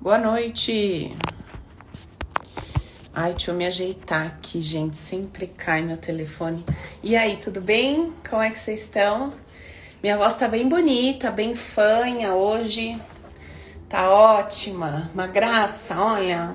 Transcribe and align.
Boa 0.00 0.16
noite. 0.16 1.12
Ai, 3.12 3.32
deixa 3.32 3.50
eu 3.50 3.54
me 3.56 3.66
ajeitar 3.66 4.28
aqui, 4.28 4.60
gente. 4.60 4.96
Sempre 4.96 5.48
cai 5.48 5.82
meu 5.82 5.96
telefone. 5.96 6.64
E 7.02 7.16
aí, 7.16 7.36
tudo 7.36 7.60
bem? 7.60 8.14
Como 8.30 8.40
é 8.40 8.48
que 8.48 8.60
vocês 8.60 8.82
estão? 8.82 9.32
Minha 10.00 10.16
voz 10.16 10.36
tá 10.36 10.46
bem 10.46 10.68
bonita, 10.68 11.32
bem 11.32 11.56
fanha 11.56 12.32
hoje. 12.32 12.96
Tá 13.88 14.08
ótima, 14.08 15.10
uma 15.12 15.26
graça, 15.26 16.00
olha. 16.00 16.54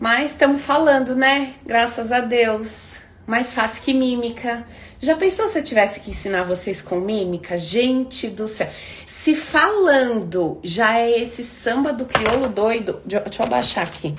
Mas 0.00 0.30
estamos 0.30 0.62
falando, 0.62 1.14
né? 1.14 1.52
Graças 1.66 2.10
a 2.10 2.20
Deus. 2.20 3.02
Mais 3.26 3.52
fácil 3.52 3.82
que 3.82 3.92
mímica. 3.92 4.66
Já 5.04 5.16
pensou 5.16 5.48
se 5.48 5.58
eu 5.58 5.64
tivesse 5.64 5.98
que 5.98 6.12
ensinar 6.12 6.44
vocês 6.44 6.80
com 6.80 7.00
mímica? 7.00 7.58
Gente 7.58 8.28
do 8.28 8.46
céu. 8.46 8.68
Se 9.04 9.34
falando 9.34 10.60
já 10.62 10.96
é 10.96 11.20
esse 11.20 11.42
samba 11.42 11.92
do 11.92 12.06
crioulo 12.06 12.48
doido. 12.48 13.02
Deixa 13.04 13.42
eu 13.42 13.46
abaixar 13.46 13.82
aqui. 13.82 14.14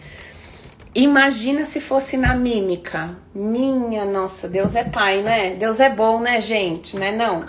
Imagina 0.93 1.63
se 1.63 1.79
fosse 1.79 2.17
na 2.17 2.35
mímica. 2.35 3.15
Minha 3.33 4.03
nossa, 4.03 4.49
Deus 4.49 4.75
é 4.75 4.83
pai, 4.83 5.21
né? 5.21 5.55
Deus 5.55 5.79
é 5.79 5.89
bom, 5.89 6.19
né, 6.19 6.41
gente? 6.41 6.97
Né 6.97 7.13
não? 7.13 7.45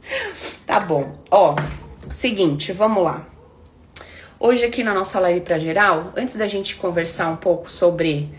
tá 0.66 0.78
bom. 0.78 1.16
Ó, 1.30 1.56
seguinte, 2.10 2.72
vamos 2.72 3.02
lá. 3.02 3.26
Hoje 4.38 4.66
aqui 4.66 4.84
na 4.84 4.92
nossa 4.92 5.18
live 5.18 5.40
para 5.40 5.58
geral, 5.58 6.12
antes 6.14 6.36
da 6.36 6.46
gente 6.46 6.76
conversar 6.76 7.30
um 7.30 7.36
pouco 7.36 7.72
sobre 7.72 8.30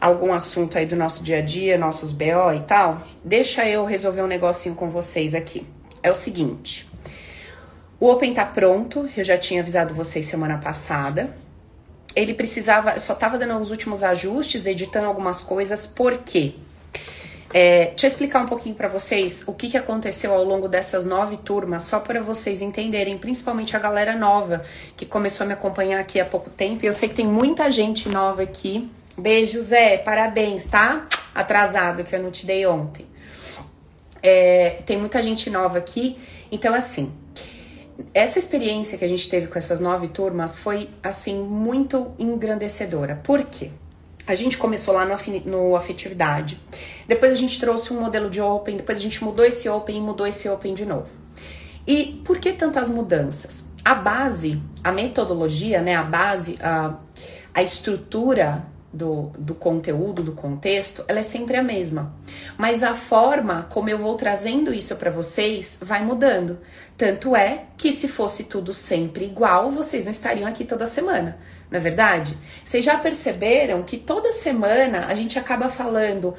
algum 0.00 0.32
assunto 0.32 0.78
aí 0.78 0.86
do 0.86 0.96
nosso 0.96 1.22
dia 1.22 1.38
a 1.38 1.42
dia, 1.42 1.76
nossos 1.76 2.10
BO 2.12 2.52
e 2.56 2.60
tal, 2.66 3.02
deixa 3.22 3.68
eu 3.68 3.84
resolver 3.84 4.22
um 4.22 4.26
negocinho 4.26 4.74
com 4.74 4.88
vocês 4.88 5.34
aqui. 5.34 5.66
É 6.02 6.10
o 6.10 6.14
seguinte: 6.14 6.88
o 7.98 8.08
Open 8.08 8.32
tá 8.32 8.46
pronto, 8.46 9.08
eu 9.16 9.22
já 9.22 9.36
tinha 9.36 9.60
avisado 9.60 9.94
vocês 9.94 10.26
semana 10.26 10.58
passada. 10.58 11.36
Ele 12.16 12.34
precisava, 12.34 12.98
só 12.98 13.14
tava 13.14 13.38
dando 13.38 13.60
os 13.60 13.70
últimos 13.70 14.02
ajustes, 14.02 14.66
editando 14.66 15.06
algumas 15.06 15.42
coisas, 15.42 15.86
por 15.86 16.18
quê? 16.18 16.54
É, 17.52 17.86
deixa 17.86 18.06
eu 18.06 18.08
explicar 18.08 18.42
um 18.42 18.46
pouquinho 18.46 18.74
para 18.74 18.88
vocês 18.88 19.42
o 19.46 19.52
que, 19.52 19.68
que 19.68 19.76
aconteceu 19.76 20.32
ao 20.32 20.44
longo 20.44 20.68
dessas 20.68 21.04
nove 21.04 21.36
turmas, 21.36 21.82
só 21.82 21.98
para 21.98 22.20
vocês 22.20 22.62
entenderem, 22.62 23.18
principalmente 23.18 23.76
a 23.76 23.78
galera 23.80 24.16
nova 24.16 24.62
que 24.96 25.04
começou 25.04 25.44
a 25.44 25.48
me 25.48 25.52
acompanhar 25.52 26.00
aqui 26.00 26.20
há 26.20 26.24
pouco 26.24 26.48
tempo. 26.48 26.84
E 26.84 26.86
eu 26.86 26.92
sei 26.92 27.08
que 27.08 27.14
tem 27.14 27.26
muita 27.26 27.70
gente 27.70 28.08
nova 28.08 28.42
aqui 28.42 28.88
Beijo, 29.20 29.60
Zé. 29.60 29.98
Parabéns, 29.98 30.64
tá? 30.64 31.06
Atrasado, 31.34 32.04
que 32.04 32.16
eu 32.16 32.22
não 32.22 32.30
te 32.30 32.46
dei 32.46 32.66
ontem. 32.66 33.06
É, 34.22 34.78
tem 34.86 34.96
muita 34.96 35.22
gente 35.22 35.50
nova 35.50 35.76
aqui. 35.76 36.16
Então, 36.50 36.74
assim, 36.74 37.12
essa 38.14 38.38
experiência 38.38 38.96
que 38.96 39.04
a 39.04 39.08
gente 39.08 39.28
teve 39.28 39.46
com 39.46 39.58
essas 39.58 39.78
nove 39.78 40.08
turmas 40.08 40.58
foi, 40.58 40.88
assim, 41.02 41.42
muito 41.44 42.14
engrandecedora. 42.18 43.20
Por 43.22 43.44
quê? 43.44 43.70
A 44.26 44.34
gente 44.34 44.56
começou 44.56 44.94
lá 44.94 45.04
no, 45.04 45.16
no 45.44 45.76
Afetividade. 45.76 46.58
Depois 47.06 47.30
a 47.30 47.36
gente 47.36 47.60
trouxe 47.60 47.92
um 47.92 48.00
modelo 48.00 48.30
de 48.30 48.40
Open. 48.40 48.78
Depois 48.78 48.98
a 48.98 49.02
gente 49.02 49.22
mudou 49.22 49.44
esse 49.44 49.68
Open 49.68 49.98
e 49.98 50.00
mudou 50.00 50.26
esse 50.26 50.48
Open 50.48 50.72
de 50.72 50.86
novo. 50.86 51.08
E 51.86 52.22
por 52.24 52.38
que 52.38 52.52
tantas 52.52 52.88
mudanças? 52.88 53.70
A 53.84 53.94
base, 53.94 54.62
a 54.82 54.90
metodologia, 54.92 55.82
né? 55.82 55.94
A 55.94 56.04
base, 56.04 56.58
a, 56.62 56.94
a 57.52 57.62
estrutura 57.62 58.69
do, 58.92 59.30
do 59.38 59.54
conteúdo, 59.54 60.22
do 60.22 60.32
contexto, 60.32 61.04
ela 61.06 61.20
é 61.20 61.22
sempre 61.22 61.56
a 61.56 61.62
mesma. 61.62 62.14
Mas 62.58 62.82
a 62.82 62.94
forma 62.94 63.66
como 63.70 63.88
eu 63.88 63.98
vou 63.98 64.16
trazendo 64.16 64.74
isso 64.74 64.96
para 64.96 65.10
vocês 65.10 65.78
vai 65.80 66.02
mudando. 66.04 66.58
Tanto 66.96 67.36
é 67.36 67.66
que 67.76 67.92
se 67.92 68.08
fosse 68.08 68.44
tudo 68.44 68.74
sempre 68.74 69.24
igual, 69.24 69.70
vocês 69.70 70.04
não 70.04 70.10
estariam 70.10 70.48
aqui 70.48 70.64
toda 70.64 70.86
semana, 70.86 71.38
não 71.70 71.78
é 71.78 71.80
verdade? 71.80 72.36
Vocês 72.64 72.84
já 72.84 72.98
perceberam 72.98 73.82
que 73.82 73.96
toda 73.96 74.32
semana 74.32 75.06
a 75.06 75.14
gente 75.14 75.38
acaba 75.38 75.68
falando 75.68 76.34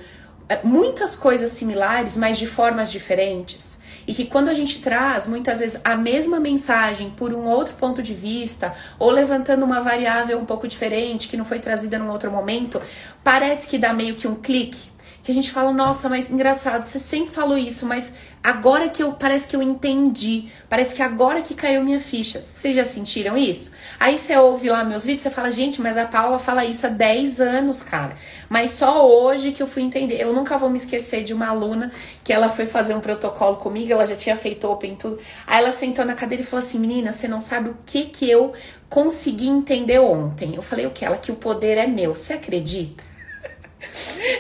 é, 0.50 0.60
muitas 0.64 1.16
coisas 1.16 1.52
similares, 1.52 2.18
mas 2.18 2.38
de 2.38 2.46
formas 2.46 2.92
diferentes? 2.92 3.80
E 4.12 4.14
que 4.14 4.26
quando 4.26 4.50
a 4.50 4.54
gente 4.54 4.82
traz 4.82 5.26
muitas 5.26 5.60
vezes 5.60 5.80
a 5.86 5.96
mesma 5.96 6.38
mensagem 6.38 7.10
por 7.12 7.34
um 7.34 7.46
outro 7.46 7.76
ponto 7.76 8.04
de 8.04 8.14
vista, 8.14 8.74
ou 9.00 9.10
levantando 9.10 9.64
uma 9.64 9.80
variável 9.80 10.38
um 10.38 10.44
pouco 10.44 10.68
diferente 10.68 11.30
que 11.30 11.38
não 11.38 11.46
foi 11.46 11.60
trazida 11.60 11.98
num 11.98 12.12
outro 12.12 12.30
momento, 12.30 12.82
parece 13.24 13.70
que 13.70 13.78
dá 13.78 13.94
meio 13.94 14.16
que 14.16 14.28
um 14.28 14.36
clique 14.36 14.91
que 15.24 15.32
a 15.32 15.34
gente 15.34 15.52
fala, 15.52 15.72
nossa, 15.72 16.10
mas 16.10 16.30
engraçado, 16.30 16.84
você 16.84 16.98
sempre 16.98 17.34
falou 17.34 17.58
isso, 17.58 17.86
mas 17.86 18.12
agora 18.44 18.90
que 18.90 19.04
eu 19.04 19.14
parece 19.14 19.48
que 19.48 19.56
eu 19.56 19.62
entendi, 19.62 20.48
parece 20.68 20.96
que 20.96 21.02
agora 21.04 21.42
que 21.42 21.54
caiu 21.54 21.84
minha 21.84 22.00
ficha. 22.00 22.42
Vocês 22.44 22.76
já 22.76 22.84
sentiram 22.84 23.38
isso? 23.38 23.72
Aí 24.00 24.18
você 24.18 24.36
ouve 24.36 24.70
lá 24.70 24.84
meus 24.84 25.06
vídeos, 25.06 25.22
você 25.22 25.30
fala, 25.30 25.52
gente, 25.52 25.80
mas 25.80 25.96
a 25.96 26.06
Paula 26.06 26.40
fala 26.40 26.66
isso 26.66 26.88
há 26.88 26.90
10 26.90 27.40
anos, 27.40 27.84
cara. 27.84 28.16
Mas 28.50 28.72
só 28.72 29.08
hoje 29.08 29.52
que 29.52 29.62
eu 29.62 29.68
fui 29.68 29.84
entender. 29.84 30.20
Eu 30.20 30.34
nunca 30.34 30.58
vou 30.58 30.70
me 30.70 30.78
esquecer 30.78 31.24
de 31.24 31.34
uma 31.34 31.50
aluna 31.50 31.92
que 32.24 32.34
ela 32.34 32.50
foi 32.50 32.66
fazer 32.66 32.96
um 32.96 33.00
protocolo 33.00 33.58
comigo, 33.58 33.92
ela 33.92 34.08
já 34.08 34.16
tinha 34.16 34.36
feito 34.36 34.68
open 34.68 34.96
tudo. 34.96 35.20
Aí 35.46 35.60
ela 35.60 35.72
sentou 35.72 36.04
na 36.04 36.16
cadeira 36.16 36.44
e 36.44 36.46
falou 36.46 36.60
assim: 36.60 36.80
"Menina, 36.80 37.12
você 37.12 37.28
não 37.28 37.42
sabe 37.42 37.70
o 37.70 37.78
que 37.86 38.06
que 38.06 38.30
eu 38.30 38.54
consegui 38.90 39.48
entender 39.48 40.00
ontem". 40.00 40.56
Eu 40.56 40.64
falei 40.64 40.88
o 40.88 40.92
que? 40.92 41.06
Ela 41.06 41.18
que 41.18 41.32
o 41.32 41.36
poder 41.36 41.78
é 41.78 41.86
meu. 41.86 42.16
Você 42.16 42.34
acredita? 42.34 43.11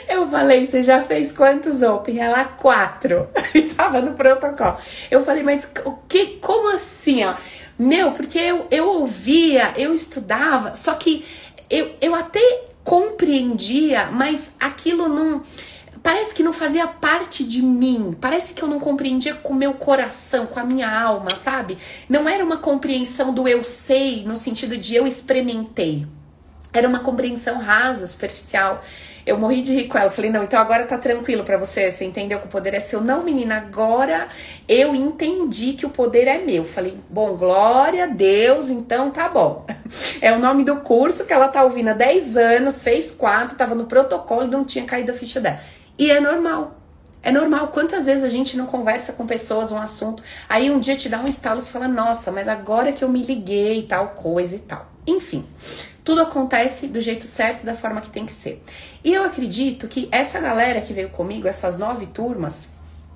Eu 0.08 0.28
falei, 0.28 0.68
você 0.68 0.84
já 0.84 1.02
fez 1.02 1.32
quantos 1.32 1.82
open? 1.82 2.20
Ela, 2.20 2.46
quatro. 2.46 3.28
E 3.54 3.64
tava 3.64 4.02
no 4.02 4.14
protocolo. 4.14 4.78
Eu 5.10 5.26
falei, 5.26 5.44
mas 5.44 5.70
o 5.84 5.92
que? 6.08 6.38
Como 6.38 6.74
assim, 6.74 7.26
ó? 7.26 7.36
Meu, 7.78 8.12
porque 8.12 8.38
eu, 8.38 8.68
eu 8.72 8.88
ouvia, 8.88 9.74
eu 9.76 9.94
estudava, 9.94 10.76
só 10.76 10.94
que 10.94 11.26
eu, 11.70 11.96
eu 12.00 12.14
até 12.14 12.40
compreendia, 12.84 14.10
mas 14.12 14.52
aquilo 14.60 15.08
não. 15.08 15.42
Parece 16.04 16.34
que 16.34 16.44
não 16.44 16.54
fazia 16.54 16.88
parte 16.88 17.44
de 17.44 17.62
mim. 17.62 18.16
Parece 18.20 18.54
que 18.54 18.64
eu 18.64 18.68
não 18.68 18.80
compreendia 18.80 19.36
com 19.36 19.54
o 19.54 19.56
meu 19.56 19.74
coração, 19.74 20.48
com 20.48 20.60
a 20.60 20.64
minha 20.64 20.90
alma, 20.90 21.30
sabe? 21.32 21.78
Não 22.10 22.28
era 22.28 22.44
uma 22.44 22.58
compreensão 22.58 23.34
do 23.34 23.48
eu 23.48 23.64
sei, 23.64 24.24
no 24.24 24.36
sentido 24.36 24.78
de 24.78 24.96
eu 24.96 25.06
experimentei. 25.06 26.08
Era 26.74 26.88
uma 26.88 27.00
compreensão 27.00 27.60
rasa, 27.60 28.08
superficial. 28.08 28.84
Eu 29.32 29.38
morri 29.38 29.62
de 29.62 29.74
rir 29.74 29.88
com 29.88 29.98
ela. 29.98 30.10
Falei, 30.10 30.30
não, 30.30 30.44
então 30.44 30.60
agora 30.60 30.84
tá 30.86 30.98
tranquilo 30.98 31.46
para 31.46 31.58
você. 31.58 31.90
Você 31.90 32.04
entendeu 32.04 32.40
que 32.40 32.48
o 32.48 32.50
poder 32.50 32.74
é 32.74 32.82
seu? 32.82 33.00
Não, 33.00 33.24
menina, 33.24 33.56
agora 33.56 34.28
eu 34.68 34.94
entendi 34.94 35.72
que 35.72 35.86
o 35.86 35.90
poder 35.90 36.28
é 36.28 36.40
meu. 36.40 36.66
Falei, 36.66 36.98
bom, 37.10 37.38
glória 37.38 38.04
a 38.04 38.08
Deus, 38.08 38.70
então 38.70 39.10
tá 39.10 39.30
bom. 39.30 39.66
É 40.22 40.32
o 40.32 40.40
nome 40.40 40.64
do 40.64 40.78
curso 40.78 41.26
que 41.26 41.34
ela 41.34 41.48
tá 41.48 41.64
ouvindo 41.64 41.90
há 41.90 41.94
10 41.94 42.38
anos, 42.38 42.84
fez 42.84 43.12
quatro, 43.12 43.58
tava 43.58 43.74
no 43.74 43.86
protocolo 43.86 44.44
e 44.44 44.48
não 44.48 44.64
tinha 44.64 44.86
caído 44.86 45.12
a 45.12 45.16
ficha 45.16 45.40
dela. 45.40 45.60
E 45.98 46.12
é 46.12 46.20
normal. 46.20 46.78
É 47.24 47.32
normal. 47.32 47.70
Quantas 47.70 48.06
vezes 48.06 48.24
a 48.24 48.30
gente 48.30 48.56
não 48.58 48.66
conversa 48.66 49.14
com 49.14 49.26
pessoas 49.26 49.72
um 49.72 49.78
assunto, 49.78 50.22
aí 50.48 50.70
um 50.70 50.80
dia 50.80 50.96
te 50.96 51.10
dá 51.10 51.20
um 51.20 51.28
estalo 51.28 51.60
e 51.60 51.64
você 51.64 51.72
fala, 51.72 51.88
nossa, 51.88 52.32
mas 52.32 52.48
agora 52.48 52.92
que 52.92 53.04
eu 53.04 53.10
me 53.10 53.24
liguei 53.24 53.84
tal 53.84 54.10
coisa 54.10 54.56
e 54.56 54.60
tal. 54.60 54.86
Enfim. 55.08 55.46
Tudo 56.04 56.22
acontece 56.22 56.88
do 56.88 57.00
jeito 57.00 57.26
certo, 57.26 57.66
da 57.66 57.76
forma 57.76 58.02
que 58.02 58.10
tem 58.10 58.26
que 58.26 58.34
ser. 58.34 58.64
E 59.04 59.14
eu 59.14 59.24
acredito 59.24 59.88
que 59.88 60.08
essa 60.12 60.40
galera 60.40 60.82
que 60.82 60.94
veio 60.94 61.10
comigo, 61.10 61.48
essas 61.48 61.78
nove 61.78 62.08
turmas, 62.08 62.72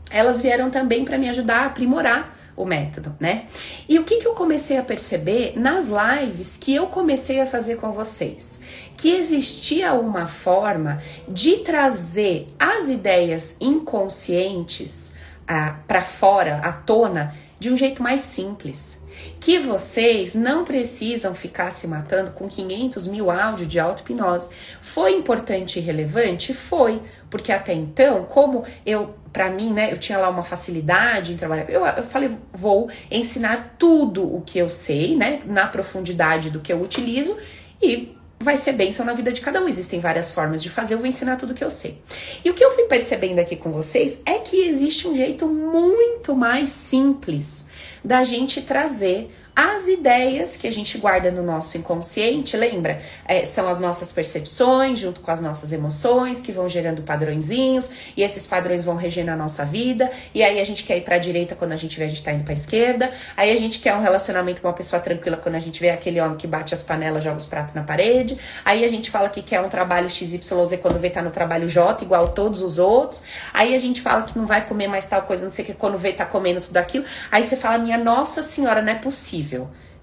elas 0.10 0.42
vieram 0.42 0.70
também 0.70 1.04
para 1.04 1.18
me 1.18 1.28
ajudar 1.30 1.64
a 1.64 1.66
aprimorar 1.66 2.36
o 2.56 2.64
método, 2.64 3.16
né? 3.20 3.46
E 3.90 4.00
o 4.00 4.04
que, 4.04 4.18
que 4.18 4.28
eu 4.28 4.34
comecei 4.34 4.78
a 4.78 4.84
perceber 4.84 5.54
nas 5.58 5.88
lives 5.88 6.58
que 6.58 6.74
eu 6.74 6.88
comecei 6.88 7.42
a 7.42 7.46
fazer 7.46 7.78
com 7.78 7.92
vocês? 7.92 8.60
Que 8.96 9.12
existia 9.12 9.94
uma 9.94 10.28
forma 10.28 11.02
de 11.28 11.58
trazer 11.58 12.48
as 12.58 12.90
ideias 12.90 13.58
inconscientes 13.60 15.14
ah, 15.48 15.80
para 15.86 16.02
fora, 16.02 16.60
à 16.64 16.72
tona, 16.72 17.36
de 17.60 17.72
um 17.72 17.76
jeito 17.78 18.02
mais 18.02 18.22
simples 18.22 19.05
que 19.40 19.60
vocês 19.60 20.34
não 20.34 20.66
precisam 20.66 21.34
ficar 21.34 21.72
se 21.72 21.88
matando 21.88 22.32
com 22.32 22.48
500 22.48 23.08
mil 23.08 23.30
áudios 23.32 23.68
de 23.68 23.80
auto-hipnose. 23.80 24.50
Foi 24.82 25.14
importante 25.14 25.80
e 25.80 25.82
relevante? 25.82 26.54
Foi, 26.54 27.02
porque 27.30 27.52
até 27.52 27.74
então, 27.74 28.24
como 28.26 28.64
eu, 28.86 29.16
para 29.32 29.50
mim, 29.50 29.74
né, 29.74 29.92
eu 29.92 29.98
tinha 29.98 30.18
lá 30.18 30.30
uma 30.30 30.44
facilidade 30.44 31.34
em 31.34 31.38
trabalhar, 31.38 31.70
eu, 31.70 31.86
eu 31.86 32.04
falei, 32.04 32.30
vou 32.54 32.90
ensinar 33.12 33.76
tudo 33.78 34.36
o 34.36 34.42
que 34.42 34.58
eu 34.58 34.70
sei, 34.70 35.16
né, 35.16 35.40
na 35.46 35.68
profundidade 35.68 36.50
do 36.50 36.60
que 36.60 36.72
eu 36.72 36.82
utilizo 36.82 37.38
e 37.82 38.15
vai 38.40 38.58
ser 38.58 38.74
bênção 38.74 39.06
na 39.06 39.14
vida 39.14 39.32
de 39.32 39.42
cada 39.42 39.62
um. 39.62 39.68
Existem 39.68 40.00
várias 40.00 40.32
formas 40.32 40.62
de 40.62 40.70
fazer, 40.70 40.94
eu 40.94 41.00
vou 41.00 41.08
ensinar 41.08 41.36
tudo 41.36 41.54
que 41.54 41.64
eu 41.64 41.72
sei. 41.72 42.02
E 42.44 42.50
o 42.50 42.54
que 42.54 42.64
eu 42.64 42.72
fui 42.72 42.86
percebendo 42.86 43.40
aqui 43.40 43.56
com 43.56 43.72
vocês 43.72 44.20
é 44.26 44.40
que 44.40 44.68
existe 44.68 45.08
um 45.08 45.16
jeito 45.16 45.48
muito 45.48 46.36
mais 46.36 46.70
simples 46.70 47.68
da 48.04 48.24
gente 48.24 48.62
trazer 48.62 49.30
as 49.56 49.88
ideias 49.88 50.58
que 50.58 50.68
a 50.68 50.72
gente 50.72 50.98
guarda 50.98 51.32
no 51.32 51.42
nosso 51.42 51.78
inconsciente, 51.78 52.58
lembra? 52.58 53.02
É, 53.26 53.46
são 53.46 53.70
as 53.70 53.78
nossas 53.80 54.12
percepções 54.12 55.00
junto 55.00 55.22
com 55.22 55.32
as 55.32 55.40
nossas 55.40 55.72
emoções 55.72 56.42
que 56.42 56.52
vão 56.52 56.68
gerando 56.68 57.04
padrõezinhos 57.04 57.90
e 58.18 58.22
esses 58.22 58.46
padrões 58.46 58.84
vão 58.84 58.98
regendo 58.98 59.32
a 59.32 59.36
nossa 59.36 59.64
vida. 59.64 60.12
E 60.34 60.44
aí 60.44 60.60
a 60.60 60.66
gente 60.66 60.84
quer 60.84 60.98
ir 60.98 61.02
para 61.02 61.16
a 61.16 61.20
direita 61.20 61.56
quando 61.56 61.72
a 61.72 61.78
gente 61.78 61.98
vê 61.98 62.04
a 62.04 62.08
gente 62.10 62.22
tá 62.22 62.34
indo 62.34 62.44
para 62.44 62.52
esquerda. 62.52 63.10
Aí 63.38 63.50
a 63.50 63.58
gente 63.58 63.80
quer 63.80 63.96
um 63.96 64.02
relacionamento 64.02 64.62
com 64.62 64.68
uma 64.68 64.74
pessoa 64.74 65.02
tranquila 65.02 65.38
quando 65.38 65.56
a 65.56 65.60
gente 65.60 65.80
vê 65.80 65.90
aquele 65.90 66.20
homem 66.20 66.36
que 66.36 66.48
bate 66.48 66.74
as 66.74 66.84
panelas, 66.84 67.24
joga 67.24 67.38
os 67.38 67.46
pratos 67.46 67.74
na 67.74 67.84
parede. 67.84 68.38
Aí 68.66 68.84
a 68.84 68.90
gente 68.90 69.10
fala 69.10 69.30
que 69.30 69.42
quer 69.42 69.62
um 69.62 69.70
trabalho 69.70 70.10
XYZ 70.10 70.80
quando 70.82 71.00
vê 71.00 71.10
tá 71.10 71.22
no 71.22 71.32
trabalho 71.32 71.70
J 71.70 72.04
igual 72.04 72.28
todos 72.28 72.62
os 72.62 72.78
outros. 72.78 73.24
Aí 73.54 73.74
a 73.74 73.78
gente 73.78 74.02
fala 74.02 74.24
que 74.24 74.38
não 74.38 74.46
vai 74.46 74.66
comer 74.68 74.88
mais 74.88 75.06
tal 75.06 75.22
coisa, 75.22 75.46
não 75.46 75.52
sei 75.52 75.64
o 75.64 75.68
que 75.68 75.74
quando 75.74 75.98
vê 75.98 76.12
tá 76.12 76.26
comendo 76.26 76.60
tudo 76.60 76.76
aquilo. 76.76 77.06
Aí 77.32 77.42
você 77.42 77.56
fala: 77.56 77.78
"Minha 77.78 77.98
nossa 77.98 78.42
senhora, 78.42 78.82
não 78.82 78.92
é 78.92 78.96
possível" 78.96 79.45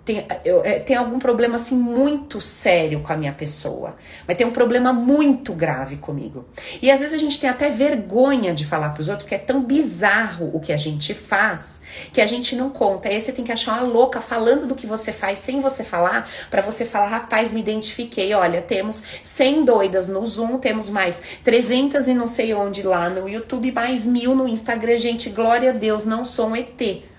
tem, 0.05 0.27
eu, 0.45 0.65
é, 0.65 0.81
tem 0.81 0.97
algum 0.97 1.19
problema 1.19 1.55
assim 1.55 1.77
muito 1.77 2.41
sério 2.41 3.01
com 3.01 3.13
a 3.13 3.17
minha 3.17 3.33
pessoa, 3.33 3.97
mas 4.27 4.37
tem 4.37 4.45
um 4.45 4.51
problema 4.51 4.93
muito 4.93 5.53
grave 5.53 5.97
comigo. 5.97 6.45
E 6.81 6.91
às 6.91 6.99
vezes 6.99 7.15
a 7.15 7.19
gente 7.19 7.39
tem 7.39 7.49
até 7.49 7.71
vergonha 7.71 8.53
de 8.53 8.67
falar 8.67 8.91
para 8.91 9.01
os 9.01 9.09
outros, 9.09 9.25
porque 9.25 9.37
é 9.37 9.39
tão 9.39 9.63
bizarro 9.63 10.51
o 10.53 10.59
que 10.59 10.73
a 10.73 10.77
gente 10.77 11.15
faz, 11.15 11.83
que 12.13 12.21
a 12.21 12.27
gente 12.27 12.57
não 12.57 12.69
conta. 12.69 13.09
Aí 13.09 13.21
você 13.21 13.31
tem 13.31 13.45
que 13.45 13.53
achar 13.53 13.75
uma 13.75 13.93
louca 13.93 14.21
falando 14.21 14.67
do 14.67 14.75
que 14.75 14.89
você 14.89 15.13
faz 15.13 15.39
sem 15.39 15.61
você 15.61 15.85
falar, 15.85 16.29
para 16.51 16.63
você 16.63 16.85
falar, 16.85 17.07
rapaz, 17.07 17.53
me 17.53 17.61
identifiquei. 17.61 18.35
Olha, 18.35 18.61
temos 18.61 19.05
100 19.23 19.65
doidas 19.65 20.09
no 20.09 20.27
Zoom, 20.27 20.59
temos 20.59 20.91
mais 20.91 21.23
300 21.45 22.09
e 22.09 22.15
não 22.15 22.27
sei 22.27 22.53
onde 22.55 22.83
lá 22.83 23.09
no 23.09 23.29
YouTube, 23.29 23.71
mais 23.71 24.05
mil 24.05 24.35
no 24.35 24.49
Instagram. 24.49 24.99
Gente, 24.99 25.31
glória 25.31 25.71
a 25.71 25.73
Deus, 25.73 26.05
não 26.05 26.25
sou 26.25 26.49
um 26.49 26.57
ET 26.57 27.12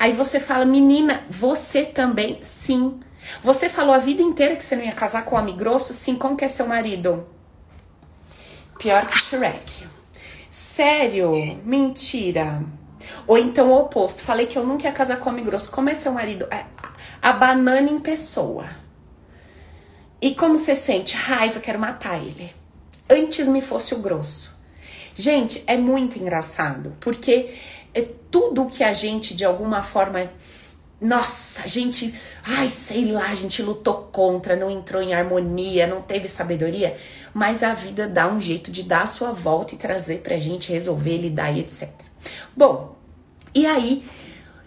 Aí 0.00 0.14
você 0.14 0.40
fala, 0.40 0.64
menina, 0.64 1.22
você 1.28 1.84
também? 1.84 2.38
Sim. 2.40 3.00
Você 3.42 3.68
falou 3.68 3.94
a 3.94 3.98
vida 3.98 4.22
inteira 4.22 4.56
que 4.56 4.64
você 4.64 4.74
não 4.74 4.82
ia 4.82 4.92
casar 4.92 5.26
com 5.26 5.36
um 5.36 5.38
homem 5.38 5.54
grosso? 5.54 5.92
Sim. 5.92 6.16
Como 6.16 6.38
que 6.38 6.44
é 6.46 6.48
seu 6.48 6.66
marido? 6.66 7.28
Pior 8.78 9.04
que 9.04 9.18
Shrek. 9.18 9.90
Sério? 10.48 11.60
Mentira. 11.66 12.64
Ou 13.26 13.36
então 13.36 13.70
o 13.70 13.78
oposto. 13.78 14.22
Falei 14.22 14.46
que 14.46 14.56
eu 14.56 14.64
nunca 14.64 14.84
ia 14.84 14.92
casar 14.92 15.18
com 15.18 15.28
homem 15.28 15.44
grosso. 15.44 15.70
Como 15.70 15.90
é 15.90 15.94
seu 15.94 16.12
marido? 16.12 16.48
É 16.50 16.64
a 17.20 17.34
banana 17.34 17.90
em 17.90 18.00
pessoa. 18.00 18.64
E 20.18 20.34
como 20.34 20.56
você 20.56 20.74
sente? 20.74 21.14
Raiva, 21.14 21.60
quero 21.60 21.78
matar 21.78 22.16
ele. 22.16 22.50
Antes 23.10 23.46
me 23.46 23.60
fosse 23.60 23.94
o 23.94 23.98
grosso. 23.98 24.58
Gente, 25.14 25.62
é 25.66 25.76
muito 25.76 26.18
engraçado, 26.18 26.96
porque 27.00 27.54
é 27.94 28.06
tudo 28.30 28.66
que 28.66 28.84
a 28.84 28.92
gente 28.92 29.34
de 29.34 29.44
alguma 29.44 29.82
forma 29.82 30.30
nossa, 31.00 31.62
a 31.62 31.66
gente, 31.66 32.12
ai, 32.44 32.68
sei 32.68 33.10
lá, 33.10 33.28
a 33.28 33.34
gente 33.34 33.62
lutou 33.62 34.10
contra, 34.12 34.54
não 34.54 34.70
entrou 34.70 35.00
em 35.00 35.14
harmonia, 35.14 35.86
não 35.86 36.02
teve 36.02 36.28
sabedoria, 36.28 36.94
mas 37.32 37.62
a 37.62 37.72
vida 37.72 38.06
dá 38.06 38.28
um 38.28 38.38
jeito 38.38 38.70
de 38.70 38.82
dar 38.82 39.04
a 39.04 39.06
sua 39.06 39.32
volta 39.32 39.74
e 39.74 39.78
trazer 39.78 40.18
pra 40.18 40.36
gente 40.36 40.70
resolver, 40.70 41.16
lidar 41.16 41.52
e 41.52 41.60
etc. 41.60 41.88
Bom, 42.54 42.96
e 43.54 43.64
aí, 43.64 44.04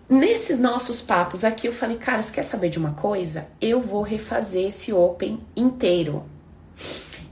nesses 0.09 0.57
nossos 0.57 1.01
papos 1.01 1.43
aqui, 1.43 1.67
eu 1.67 1.73
falei, 1.73 1.97
cara, 1.97 2.19
você 2.19 2.33
quer 2.33 2.43
saber 2.43 2.69
de 2.69 2.79
uma 2.79 2.93
coisa? 2.93 3.47
Eu 3.61 3.79
vou 3.79 4.01
refazer 4.01 4.65
esse 4.65 4.91
Open 4.91 5.39
inteiro. 5.55 6.25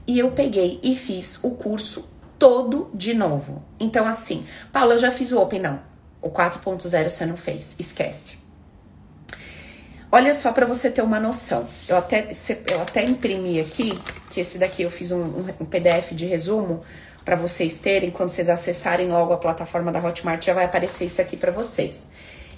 E 0.06 0.16
eu 0.16 0.30
peguei 0.30 0.78
e 0.80 0.94
fiz 0.94 1.40
o 1.42 1.50
curso 1.50 2.08
todo 2.42 2.90
de 2.92 3.14
novo. 3.14 3.62
Então, 3.78 4.04
assim, 4.04 4.44
Paula, 4.72 4.94
eu 4.94 4.98
já 4.98 5.12
fiz 5.12 5.30
o 5.30 5.38
Open, 5.40 5.60
não. 5.60 5.80
O 6.20 6.28
4.0 6.28 7.08
você 7.08 7.24
não 7.24 7.36
fez, 7.36 7.76
esquece. 7.78 8.38
Olha 10.10 10.34
só 10.34 10.50
para 10.50 10.66
você 10.66 10.90
ter 10.90 11.02
uma 11.02 11.20
noção. 11.20 11.68
Eu 11.86 11.96
até, 11.96 12.32
eu 12.68 12.82
até 12.82 13.04
imprimi 13.04 13.60
aqui, 13.60 13.96
que 14.28 14.40
esse 14.40 14.58
daqui 14.58 14.82
eu 14.82 14.90
fiz 14.90 15.12
um, 15.12 15.22
um 15.60 15.64
PDF 15.64 16.14
de 16.14 16.26
resumo 16.26 16.82
para 17.24 17.36
vocês 17.36 17.78
terem. 17.78 18.10
Quando 18.10 18.30
vocês 18.30 18.48
acessarem 18.48 19.06
logo 19.06 19.32
a 19.32 19.38
plataforma 19.38 19.92
da 19.92 20.04
Hotmart, 20.04 20.44
já 20.44 20.52
vai 20.52 20.64
aparecer 20.64 21.04
isso 21.04 21.22
aqui 21.22 21.36
para 21.36 21.52
vocês. 21.52 22.10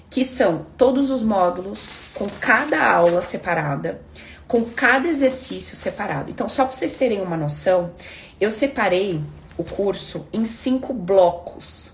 Que 0.09 0.25
são 0.25 0.65
todos 0.75 1.11
os 1.11 1.21
módulos 1.21 1.97
com 2.15 2.27
cada 2.39 2.91
aula 2.91 3.21
separada, 3.21 4.01
com 4.47 4.65
cada 4.65 5.07
exercício 5.07 5.75
separado. 5.75 6.31
Então, 6.31 6.49
só 6.49 6.65
para 6.65 6.73
vocês 6.73 6.93
terem 6.93 7.21
uma 7.21 7.37
noção, 7.37 7.93
eu 8.41 8.49
separei 8.49 9.21
o 9.57 9.63
curso 9.63 10.27
em 10.33 10.45
cinco 10.45 10.93
blocos. 10.93 11.93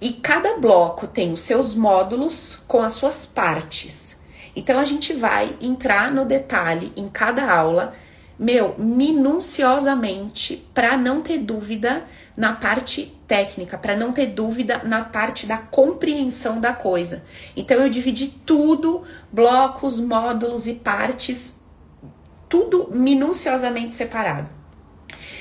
E 0.00 0.14
cada 0.14 0.56
bloco 0.56 1.06
tem 1.06 1.32
os 1.32 1.40
seus 1.40 1.74
módulos 1.74 2.62
com 2.66 2.80
as 2.80 2.94
suas 2.94 3.26
partes. 3.26 4.20
Então 4.56 4.80
a 4.80 4.84
gente 4.84 5.12
vai 5.12 5.56
entrar 5.60 6.10
no 6.10 6.24
detalhe 6.24 6.92
em 6.96 7.08
cada 7.08 7.52
aula, 7.52 7.94
meu, 8.38 8.74
minuciosamente, 8.78 10.66
para 10.72 10.96
não 10.96 11.20
ter 11.20 11.38
dúvida 11.38 12.04
na 12.34 12.54
parte 12.54 13.14
técnica, 13.28 13.76
para 13.76 13.94
não 13.94 14.12
ter 14.12 14.26
dúvida 14.28 14.80
na 14.82 15.04
parte 15.04 15.46
da 15.46 15.58
compreensão 15.58 16.58
da 16.60 16.72
coisa. 16.72 17.22
Então 17.54 17.76
eu 17.76 17.90
dividi 17.90 18.28
tudo, 18.28 19.02
blocos, 19.30 20.00
módulos 20.00 20.66
e 20.66 20.74
partes, 20.74 21.60
tudo 22.48 22.88
minuciosamente 22.90 23.94
separado. 23.94 24.59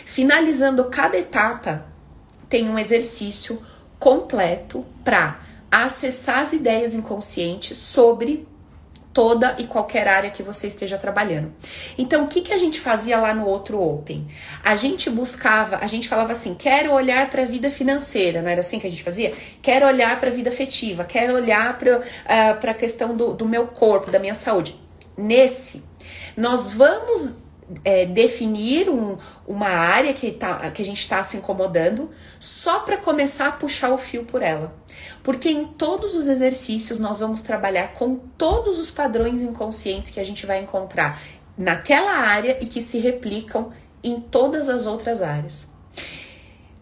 Finalizando 0.10 0.86
cada 0.86 1.20
etapa, 1.20 1.86
tem 2.50 2.68
um 2.68 2.80
exercício 2.80 3.62
completo 4.00 4.84
para 5.04 5.40
acessar 5.72 6.40
as 6.40 6.52
ideias 6.52 6.96
inconscientes 6.96 7.78
sobre 7.78 8.48
toda 9.14 9.56
e 9.60 9.68
qualquer 9.68 10.08
área 10.08 10.32
que 10.32 10.42
você 10.42 10.66
esteja 10.66 10.98
trabalhando. 10.98 11.54
Então, 11.96 12.24
o 12.24 12.28
que, 12.28 12.42
que 12.42 12.52
a 12.52 12.58
gente 12.58 12.82
fazia 12.82 13.20
lá 13.20 13.36
no 13.36 13.46
outro 13.46 13.80
Open? 13.80 14.28
A 14.64 14.76
gente 14.76 15.12
buscava, 15.12 15.78
a 15.78 15.86
gente 15.86 16.10
falava 16.10 16.32
assim: 16.32 16.56
quero 16.56 16.92
olhar 16.92 17.30
para 17.30 17.44
a 17.44 17.46
vida 17.46 17.70
financeira, 17.70 18.42
não 18.42 18.50
era 18.50 18.62
assim 18.62 18.80
que 18.80 18.88
a 18.88 18.90
gente 18.90 19.04
fazia? 19.04 19.32
Quero 19.62 19.86
olhar 19.86 20.20
para 20.20 20.30
a 20.30 20.34
vida 20.34 20.50
afetiva, 20.50 21.04
quero 21.04 21.36
olhar 21.36 21.78
para 21.78 22.00
uh, 22.00 22.70
a 22.72 22.74
questão 22.74 23.16
do, 23.16 23.32
do 23.32 23.48
meu 23.48 23.68
corpo, 23.68 24.10
da 24.10 24.18
minha 24.18 24.34
saúde. 24.34 24.76
Nesse, 25.16 25.84
nós 26.36 26.72
vamos 26.72 27.48
é, 27.84 28.06
definir 28.06 28.90
um, 28.90 29.18
uma 29.48 29.70
área 29.70 30.14
que, 30.14 30.32
tá, 30.32 30.70
que 30.72 30.82
a 30.82 30.86
gente 30.86 31.00
está 31.00 31.24
se 31.24 31.38
incomodando 31.38 32.10
só 32.40 32.80
para 32.80 32.98
começar 32.98 33.48
a 33.48 33.52
puxar 33.52 33.92
o 33.92 33.98
fio 33.98 34.26
por 34.26 34.42
ela. 34.42 34.74
Porque 35.24 35.50
em 35.50 35.66
todos 35.66 36.16
os 36.16 36.28
exercícios 36.28 37.00
nós 37.00 37.20
vamos 37.20 37.42
trabalhar 37.42 37.94
com 37.94 38.16
todos 38.16 38.80
os 38.80 38.90
padrões 38.90 39.42
inconscientes 39.42 40.10
que 40.10 40.20
a 40.20 40.24
gente 40.24 40.46
vai 40.46 40.60
encontrar 40.60 41.22
naquela 41.58 42.12
área 42.12 42.58
e 42.62 42.66
que 42.66 42.82
se 42.82 43.00
replicam 43.00 43.72
em 44.04 44.20
todas 44.20 44.70
as 44.70 44.86
outras 44.86 45.22
áreas. 45.22 45.69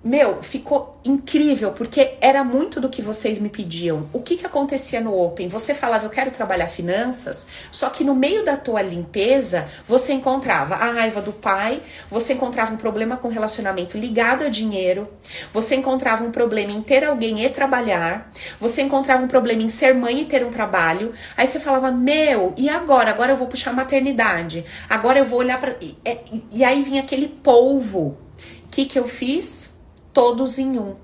Meu, 0.08 0.42
ficou 0.42 0.98
incrível, 1.04 1.74
porque 1.74 2.16
era 2.22 2.42
muito 2.42 2.80
do 2.80 2.88
que 2.88 3.02
vocês 3.02 3.40
me 3.40 3.50
pediam. 3.50 4.08
O 4.14 4.22
que 4.22 4.38
que 4.38 4.46
acontecia 4.46 5.02
no 5.02 5.14
Open? 5.14 5.50
Você 5.50 5.74
falava, 5.74 6.06
eu 6.06 6.10
quero 6.10 6.32
trabalhar 6.32 6.68
finanças, 6.68 7.46
só 7.70 7.90
que 7.90 8.06
no 8.06 8.16
meio 8.16 8.46
da 8.46 8.56
tua 8.56 8.82
limpeza, 8.82 9.68
você 9.86 10.14
encontrava 10.14 10.76
a 10.76 10.92
raiva 10.94 11.22
do 11.22 11.34
pai, 11.34 11.84
você 12.10 12.32
encontrava 12.32 12.74
um 12.74 12.78
problema 12.78 13.18
com 13.18 13.28
relacionamento 13.28 13.98
ligado 13.98 14.46
a 14.46 14.48
dinheiro, 14.48 15.10
você 15.54 15.76
encontrava 15.76 16.24
um 16.24 16.32
problema 16.32 16.72
em 16.72 16.82
ter 16.82 17.04
alguém 17.04 17.44
e 17.44 17.50
trabalhar, 17.50 18.32
você 18.62 18.84
encontrava 18.84 19.22
um 19.22 19.28
problema 19.28 19.62
em 19.62 19.68
ser 19.68 19.94
mãe 19.94 20.22
e 20.22 20.26
ter 20.26 20.46
um 20.46 20.52
trabalho. 20.52 21.12
Aí 21.36 21.46
você 21.46 21.60
falava, 21.60 21.92
meu, 21.92 22.54
e 22.56 22.70
agora? 22.70 23.12
Agora 23.12 23.34
eu 23.34 23.38
vou 23.38 23.48
puxar 23.48 23.74
maternidade, 23.74 24.64
agora 24.90 25.20
eu 25.20 25.26
vou 25.26 25.40
olhar 25.40 25.60
para. 25.60 25.76
E, 25.82 25.98
e, 26.06 26.44
e 26.60 26.64
aí 26.64 26.82
vinha 26.82 27.02
aquele 27.02 27.28
polvo. 27.28 28.18
O 28.64 28.70
que 28.72 28.86
que 28.86 28.98
eu 28.98 29.06
fiz? 29.06 29.77
Todos 30.18 30.58
em 30.58 30.80
um. 30.80 30.96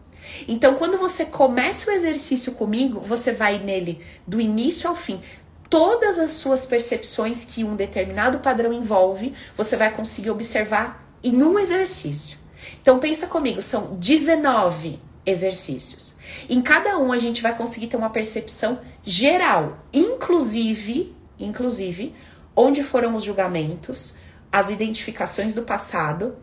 Então, 0.47 0.73
quando 0.73 0.97
você 0.97 1.23
começa 1.23 1.91
o 1.91 1.93
exercício 1.93 2.53
comigo, 2.53 2.99
você 2.99 3.31
vai 3.31 3.59
nele 3.59 4.01
do 4.25 4.41
início 4.41 4.89
ao 4.89 4.95
fim. 4.95 5.21
Todas 5.69 6.17
as 6.17 6.31
suas 6.31 6.65
percepções 6.65 7.45
que 7.45 7.63
um 7.63 7.75
determinado 7.75 8.39
padrão 8.39 8.73
envolve, 8.73 9.35
você 9.55 9.77
vai 9.77 9.93
conseguir 9.93 10.31
observar 10.31 11.15
em 11.23 11.43
um 11.43 11.59
exercício. 11.59 12.39
Então, 12.81 12.97
pensa 12.97 13.27
comigo, 13.27 13.61
são 13.61 13.95
19 13.97 14.99
exercícios. 15.23 16.15
Em 16.49 16.59
cada 16.59 16.97
um 16.97 17.11
a 17.11 17.19
gente 17.19 17.39
vai 17.39 17.55
conseguir 17.55 17.85
ter 17.85 17.97
uma 17.97 18.09
percepção 18.09 18.79
geral, 19.05 19.77
inclusive, 19.93 21.15
inclusive, 21.39 22.15
onde 22.55 22.81
foram 22.81 23.15
os 23.15 23.23
julgamentos, 23.23 24.15
as 24.51 24.71
identificações 24.71 25.53
do 25.53 25.61
passado, 25.61 26.35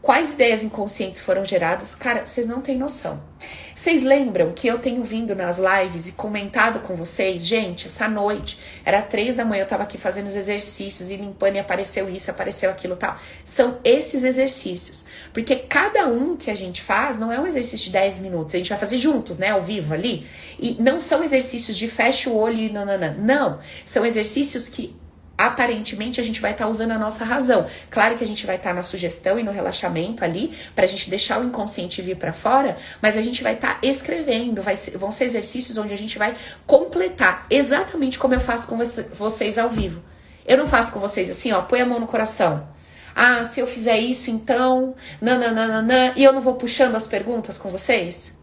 quais 0.00 0.34
ideias 0.34 0.62
inconscientes 0.62 1.20
foram 1.20 1.44
geradas, 1.44 1.94
cara, 1.94 2.26
vocês 2.26 2.46
não 2.46 2.60
têm 2.60 2.78
noção. 2.78 3.22
Vocês 3.74 4.02
lembram 4.02 4.52
que 4.52 4.66
eu 4.66 4.80
tenho 4.80 5.04
vindo 5.04 5.36
nas 5.36 5.58
lives 5.58 6.08
e 6.08 6.12
comentado 6.12 6.80
com 6.80 6.96
vocês? 6.96 7.46
Gente, 7.46 7.86
essa 7.86 8.08
noite, 8.08 8.58
era 8.84 9.00
três 9.00 9.36
da 9.36 9.44
manhã, 9.44 9.62
eu 9.62 9.68
tava 9.68 9.84
aqui 9.84 9.96
fazendo 9.96 10.26
os 10.26 10.34
exercícios 10.34 11.10
e 11.10 11.16
limpando 11.16 11.54
e 11.54 11.58
apareceu 11.60 12.10
isso, 12.10 12.28
apareceu 12.28 12.70
aquilo 12.70 12.96
tal. 12.96 13.16
São 13.44 13.78
esses 13.84 14.24
exercícios. 14.24 15.04
Porque 15.32 15.54
cada 15.54 16.08
um 16.08 16.36
que 16.36 16.50
a 16.50 16.56
gente 16.56 16.82
faz 16.82 17.18
não 17.18 17.32
é 17.32 17.38
um 17.38 17.46
exercício 17.46 17.86
de 17.86 17.92
10 17.92 18.18
minutos, 18.18 18.54
a 18.54 18.58
gente 18.58 18.70
vai 18.70 18.78
fazer 18.78 18.98
juntos, 18.98 19.38
né, 19.38 19.50
ao 19.50 19.62
vivo 19.62 19.94
ali. 19.94 20.26
E 20.58 20.76
não 20.80 21.00
são 21.00 21.22
exercícios 21.22 21.76
de 21.76 21.86
fecha 21.86 22.30
o 22.30 22.36
olho 22.36 22.58
e 22.58 22.68
nananã. 22.68 23.14
Não, 23.16 23.60
são 23.84 24.04
exercícios 24.04 24.68
que 24.68 24.96
aparentemente 25.38 26.20
a 26.20 26.24
gente 26.24 26.40
vai 26.40 26.50
estar 26.50 26.64
tá 26.64 26.70
usando 26.70 26.90
a 26.90 26.98
nossa 26.98 27.24
razão. 27.24 27.64
Claro 27.88 28.18
que 28.18 28.24
a 28.24 28.26
gente 28.26 28.44
vai 28.44 28.56
estar 28.56 28.70
tá 28.70 28.74
na 28.74 28.82
sugestão 28.82 29.38
e 29.38 29.44
no 29.44 29.52
relaxamento 29.52 30.24
ali, 30.24 30.52
para 30.74 30.84
a 30.84 30.88
gente 30.88 31.08
deixar 31.08 31.40
o 31.40 31.44
inconsciente 31.44 32.02
vir 32.02 32.16
para 32.16 32.32
fora, 32.32 32.76
mas 33.00 33.16
a 33.16 33.22
gente 33.22 33.42
vai 33.42 33.54
estar 33.54 33.74
tá 33.74 33.86
escrevendo, 33.86 34.60
vai 34.60 34.74
ser, 34.74 34.98
vão 34.98 35.12
ser 35.12 35.24
exercícios 35.24 35.78
onde 35.78 35.94
a 35.94 35.96
gente 35.96 36.18
vai 36.18 36.34
completar 36.66 37.46
exatamente 37.48 38.18
como 38.18 38.34
eu 38.34 38.40
faço 38.40 38.66
com 38.66 38.76
vocês 38.76 39.56
ao 39.56 39.70
vivo. 39.70 40.02
Eu 40.44 40.56
não 40.56 40.66
faço 40.66 40.92
com 40.92 40.98
vocês 40.98 41.30
assim, 41.30 41.52
ó, 41.52 41.62
põe 41.62 41.80
a 41.80 41.86
mão 41.86 42.00
no 42.00 42.06
coração. 42.06 42.68
Ah, 43.14 43.44
se 43.44 43.60
eu 43.60 43.66
fizer 43.66 43.98
isso, 43.98 44.30
então, 44.30 44.94
nananana, 45.20 46.12
e 46.16 46.24
eu 46.24 46.32
não 46.32 46.40
vou 46.40 46.54
puxando 46.54 46.94
as 46.94 47.06
perguntas 47.06 47.58
com 47.58 47.70
vocês? 47.70 48.38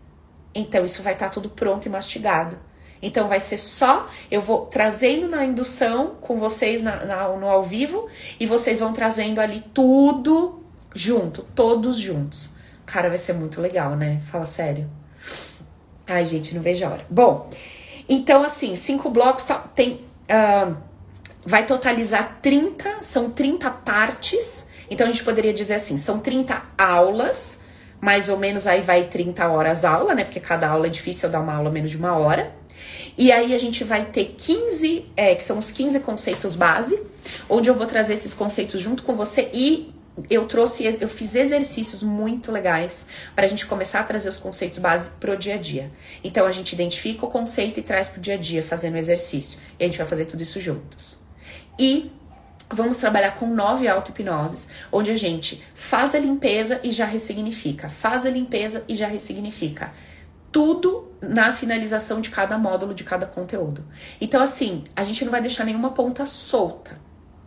Então 0.54 0.86
isso 0.86 1.04
vai 1.04 1.14
estar 1.14 1.26
tá 1.26 1.32
tudo 1.32 1.50
pronto 1.50 1.86
e 1.86 1.90
mastigado. 1.90 2.58
Então 3.02 3.28
vai 3.28 3.40
ser 3.40 3.58
só, 3.58 4.08
eu 4.32 4.42
vou 4.42 4.66
trazendo 4.66 5.28
na 5.28 5.46
indução 5.46 6.16
com 6.22 6.38
vocês 6.38 6.82
na, 6.82 7.06
na, 7.06 7.28
no 7.30 7.48
ao 7.48 7.62
vivo 7.62 8.08
e 8.40 8.46
vocês 8.46 8.80
vão 8.80 8.94
trazendo 8.94 9.40
ali 9.40 9.64
tudo 9.74 10.64
junto, 10.94 11.44
todos 11.54 11.98
juntos. 11.98 12.54
Cara, 12.86 13.10
vai 13.10 13.18
ser 13.18 13.34
muito 13.34 13.60
legal, 13.60 13.96
né? 13.96 14.22
Fala 14.32 14.46
sério. 14.46 14.90
Ai, 16.08 16.26
gente, 16.26 16.54
não 16.56 16.62
vejo 16.62 16.86
a 16.86 16.90
hora. 16.90 17.06
Bom, 17.10 17.50
então 18.08 18.44
assim, 18.44 18.76
cinco 18.76 19.10
blocos 19.10 19.44
tá, 19.44 19.58
tem. 19.58 20.02
Uh, 20.30 20.78
vai 21.46 21.66
totalizar 21.66 22.40
30, 22.42 22.98
são 23.02 23.30
30 23.30 23.70
partes. 23.70 24.70
Então 24.90 25.06
a 25.06 25.10
gente 25.10 25.24
poderia 25.24 25.54
dizer 25.54 25.76
assim: 25.76 25.98
são 25.98 26.20
30 26.20 26.62
aulas, 26.78 27.62
mais 28.00 28.30
ou 28.30 28.38
menos 28.38 28.68
aí 28.68 28.82
vai 28.82 29.06
30 29.06 29.48
horas 29.48 29.84
aula, 29.84 30.14
né? 30.14 30.24
Porque 30.24 30.40
cada 30.40 30.70
aula 30.70 30.88
é 30.88 30.90
difícil 30.90 31.30
dar 31.30 31.42
uma 31.42 31.56
aula 31.56 31.72
menos 31.72 31.92
de 31.92 31.98
uma 31.98 32.16
hora. 32.16 32.54
E 33.18 33.32
aí 33.32 33.54
a 33.54 33.58
gente 33.58 33.84
vai 33.84 34.06
ter 34.06 34.36
15, 34.38 35.06
é, 35.16 35.34
que 35.36 35.44
são 35.44 35.58
os 35.58 35.72
15 35.72 36.02
conceitos 36.02 36.56
base, 36.56 37.02
onde 37.50 37.70
eu 37.70 37.76
vou 37.76 37.86
trazer 37.86 38.14
esses 38.14 38.34
conceitos 38.34 38.82
junto 38.82 39.04
com 39.04 39.16
você 39.16 39.50
e 39.54 39.94
eu 40.30 40.46
trouxe, 40.46 40.98
eu 41.00 41.10
fiz 41.10 41.36
exercícios 41.36 42.02
muito 42.02 42.52
legais 42.52 43.06
para 43.36 43.46
a 43.46 43.48
gente 43.48 43.66
começar 43.66 44.00
a 44.00 44.04
trazer 44.04 44.30
os 44.30 44.38
conceitos 44.38 44.80
base 44.80 45.12
pro 45.20 45.36
dia 45.36 45.56
a 45.56 45.58
dia. 45.58 45.92
Então 46.24 46.46
a 46.46 46.52
gente 46.52 46.74
identifica 46.74 47.26
o 47.26 47.30
conceito 47.30 47.80
e 47.80 47.84
traz 47.84 48.08
pro 48.08 48.22
dia 48.22 48.36
a 48.36 48.38
dia 48.38 48.64
fazendo 48.64 48.98
exercício. 48.98 49.60
E 49.80 49.84
a 49.84 49.88
gente 49.88 49.98
vai 49.98 50.08
fazer 50.08 50.26
tudo 50.26 50.42
isso 50.42 50.62
juntos. 50.62 51.20
E 51.78 52.12
vamos 52.70 52.98
trabalhar 52.98 53.32
com 53.32 53.48
nove 53.48 53.88
auto-hipnoses, 53.88 54.70
onde 54.92 55.12
a 55.12 55.18
gente 55.18 55.64
faz 55.74 56.16
a 56.16 56.20
limpeza 56.20 56.80
e 56.84 56.92
já 56.92 57.06
ressignifica, 57.06 57.90
faz 57.90 58.26
a 58.26 58.30
limpeza 58.30 58.84
e 58.88 58.96
já 58.96 59.08
ressignifica 59.08 59.92
tudo 60.56 61.12
na 61.22 61.52
finalização 61.52 62.22
de 62.22 62.30
cada 62.30 62.58
módulo, 62.58 62.94
de 62.94 63.04
cada 63.04 63.26
conteúdo. 63.26 63.86
Então, 64.22 64.42
assim, 64.42 64.86
a 64.96 65.04
gente 65.04 65.26
não 65.26 65.30
vai 65.30 65.42
deixar 65.42 65.66
nenhuma 65.66 65.92
ponta 65.92 66.26
solta, 66.26 66.98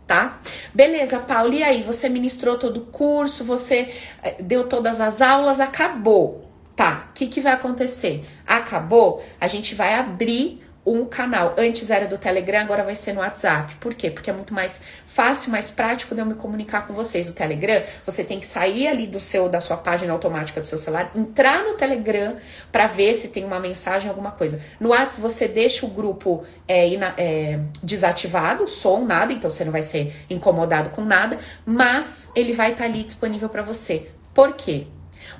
tá? 0.05 0.39
Beleza, 0.75 1.17
Paula, 1.17 1.55
e 1.55 1.63
aí? 1.63 1.81
Você 1.81 2.07
ministrou 2.07 2.59
todo 2.59 2.77
o 2.81 2.85
curso, 2.85 3.43
você 3.43 3.91
eh, 4.21 4.35
deu 4.39 4.67
todas 4.67 5.01
as 5.01 5.23
aulas, 5.23 5.59
acabou. 5.59 6.47
Tá, 6.75 7.07
o 7.09 7.13
que, 7.13 7.25
que 7.25 7.41
vai 7.41 7.53
acontecer? 7.53 8.23
Acabou, 8.45 9.25
a 9.41 9.47
gente 9.47 9.73
vai 9.73 9.95
abrir 9.95 10.63
um 10.91 11.05
canal. 11.05 11.55
Antes 11.57 11.89
era 11.89 12.07
do 12.07 12.17
Telegram, 12.17 12.61
agora 12.61 12.83
vai 12.83 12.95
ser 12.95 13.13
no 13.13 13.19
WhatsApp. 13.19 13.75
Por 13.75 13.93
quê? 13.93 14.09
Porque 14.09 14.29
é 14.29 14.33
muito 14.33 14.53
mais 14.53 14.81
fácil, 15.05 15.51
mais 15.51 15.69
prático 15.69 16.15
de 16.15 16.21
eu 16.21 16.25
me 16.25 16.33
comunicar 16.33 16.87
com 16.87 16.93
vocês. 16.93 17.29
O 17.29 17.33
Telegram, 17.33 17.83
você 18.05 18.23
tem 18.23 18.39
que 18.39 18.47
sair 18.47 18.87
ali 18.87 19.05
do 19.05 19.19
seu 19.19 19.47
da 19.47 19.61
sua 19.61 19.77
página 19.77 20.11
automática 20.11 20.59
do 20.59 20.67
seu 20.67 20.77
celular, 20.77 21.11
entrar 21.15 21.63
no 21.63 21.73
Telegram 21.73 22.35
para 22.71 22.87
ver 22.87 23.13
se 23.13 23.29
tem 23.29 23.45
uma 23.45 23.59
mensagem, 23.59 24.09
alguma 24.09 24.31
coisa. 24.31 24.61
No 24.79 24.89
WhatsApp 24.89 25.21
você 25.21 25.47
deixa 25.47 25.85
o 25.85 25.89
grupo 25.89 26.43
é, 26.67 26.87
ina, 26.87 27.13
é, 27.17 27.59
desativado, 27.83 28.67
som, 28.67 29.05
nada, 29.05 29.31
então 29.31 29.49
você 29.49 29.63
não 29.63 29.71
vai 29.71 29.83
ser 29.83 30.13
incomodado 30.29 30.89
com 30.89 31.03
nada, 31.03 31.39
mas 31.65 32.29
ele 32.35 32.53
vai 32.53 32.71
estar 32.71 32.83
tá 32.83 32.89
ali 32.89 33.03
disponível 33.03 33.49
para 33.49 33.61
você. 33.61 34.09
Por 34.33 34.53
quê? 34.53 34.87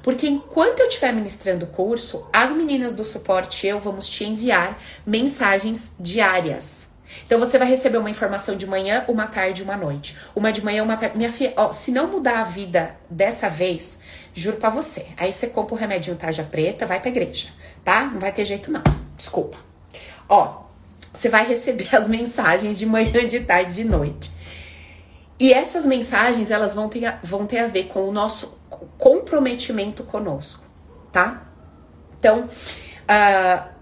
Porque 0.01 0.27
enquanto 0.27 0.79
eu 0.79 0.87
estiver 0.87 1.13
ministrando 1.13 1.65
o 1.65 1.69
curso, 1.69 2.27
as 2.31 2.51
meninas 2.51 2.93
do 2.93 3.03
suporte 3.03 3.67
eu 3.67 3.79
vamos 3.79 4.07
te 4.07 4.23
enviar 4.23 4.77
mensagens 5.05 5.91
diárias. 5.99 6.89
Então 7.25 7.39
você 7.39 7.57
vai 7.57 7.67
receber 7.67 7.97
uma 7.97 8.09
informação 8.09 8.55
de 8.55 8.67
manhã, 8.67 9.03
uma 9.07 9.27
tarde, 9.27 9.63
uma 9.63 9.75
noite. 9.75 10.15
Uma 10.35 10.51
de 10.51 10.63
manhã, 10.63 10.83
uma 10.83 10.95
tarde. 10.95 11.17
Minha 11.17 11.31
filha, 11.31 11.53
ó, 11.57 11.71
se 11.71 11.91
não 11.91 12.07
mudar 12.07 12.39
a 12.39 12.43
vida 12.43 12.97
dessa 13.09 13.49
vez, 13.49 13.99
juro 14.33 14.57
para 14.57 14.69
você. 14.69 15.07
Aí 15.17 15.33
você 15.33 15.47
compra 15.47 15.75
o 15.75 15.77
remedinho 15.77 16.15
tarja 16.15 16.43
preta, 16.43 16.85
vai 16.85 16.99
pra 16.99 17.09
igreja, 17.09 17.49
tá? 17.83 18.05
Não 18.05 18.19
vai 18.19 18.31
ter 18.31 18.45
jeito 18.45 18.71
não. 18.71 18.83
Desculpa. 19.17 19.57
Ó, 20.27 20.63
você 21.11 21.29
vai 21.29 21.45
receber 21.45 21.93
as 21.95 22.07
mensagens 22.07 22.77
de 22.77 22.85
manhã, 22.85 23.27
de 23.27 23.39
tarde, 23.41 23.73
de 23.73 23.83
noite. 23.83 24.31
E 25.39 25.53
essas 25.53 25.85
mensagens, 25.85 26.51
elas 26.51 26.73
vão 26.75 26.89
ter, 26.89 27.17
vão 27.23 27.45
ter 27.45 27.59
a 27.59 27.67
ver 27.67 27.85
com 27.85 28.07
o 28.07 28.11
nosso 28.11 28.58
comprometimento 28.69 30.03
conosco, 30.03 30.63
tá? 31.11 31.47
Então, 32.17 32.41
uh, 32.43 33.79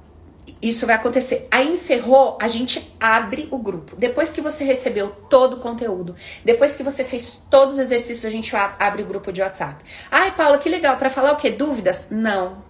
isso 0.62 0.88
vai 0.88 0.96
acontecer. 0.96 1.48
Aí 1.52 1.72
encerrou, 1.72 2.38
a 2.42 2.48
gente 2.48 2.96
abre 3.00 3.48
o 3.52 3.58
grupo. 3.58 3.96
Depois 3.96 4.32
que 4.32 4.42
você 4.42 4.64
recebeu 4.64 5.10
todo 5.30 5.56
o 5.56 5.60
conteúdo, 5.60 6.16
depois 6.44 6.76
que 6.76 6.84
você 6.84 7.04
fez 7.04 7.46
todos 7.50 7.76
os 7.76 7.80
exercícios, 7.80 8.26
a 8.26 8.30
gente 8.30 8.56
abre 8.56 9.04
o 9.04 9.06
grupo 9.06 9.32
de 9.32 9.42
WhatsApp. 9.42 9.84
Ai, 10.10 10.32
Paula, 10.36 10.58
que 10.58 10.70
legal. 10.70 10.98
Para 10.98 11.10
falar 11.10 11.34
o 11.34 11.36
quê? 11.36 11.50
Dúvidas? 11.50 12.08
Não. 12.10 12.64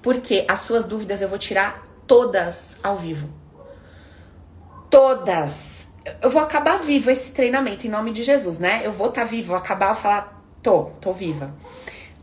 Porque 0.00 0.44
as 0.48 0.60
suas 0.60 0.84
dúvidas 0.84 1.22
eu 1.22 1.28
vou 1.28 1.38
tirar 1.38 1.82
todas 2.06 2.78
ao 2.82 2.96
vivo. 2.96 3.28
Todas. 4.88 5.92
Eu 6.22 6.30
vou 6.30 6.42
acabar 6.42 6.78
vivo 6.78 7.10
esse 7.10 7.32
treinamento 7.32 7.86
em 7.86 7.90
nome 7.90 8.12
de 8.12 8.22
Jesus, 8.22 8.58
né? 8.58 8.82
Eu 8.84 8.92
vou 8.92 9.08
estar 9.08 9.22
tá 9.22 9.26
vivo, 9.26 9.48
vou 9.48 9.56
acabar, 9.56 9.92
vou 9.92 10.02
falar, 10.02 10.33
Tô, 10.64 10.84
tô 10.98 11.12
viva. 11.12 11.54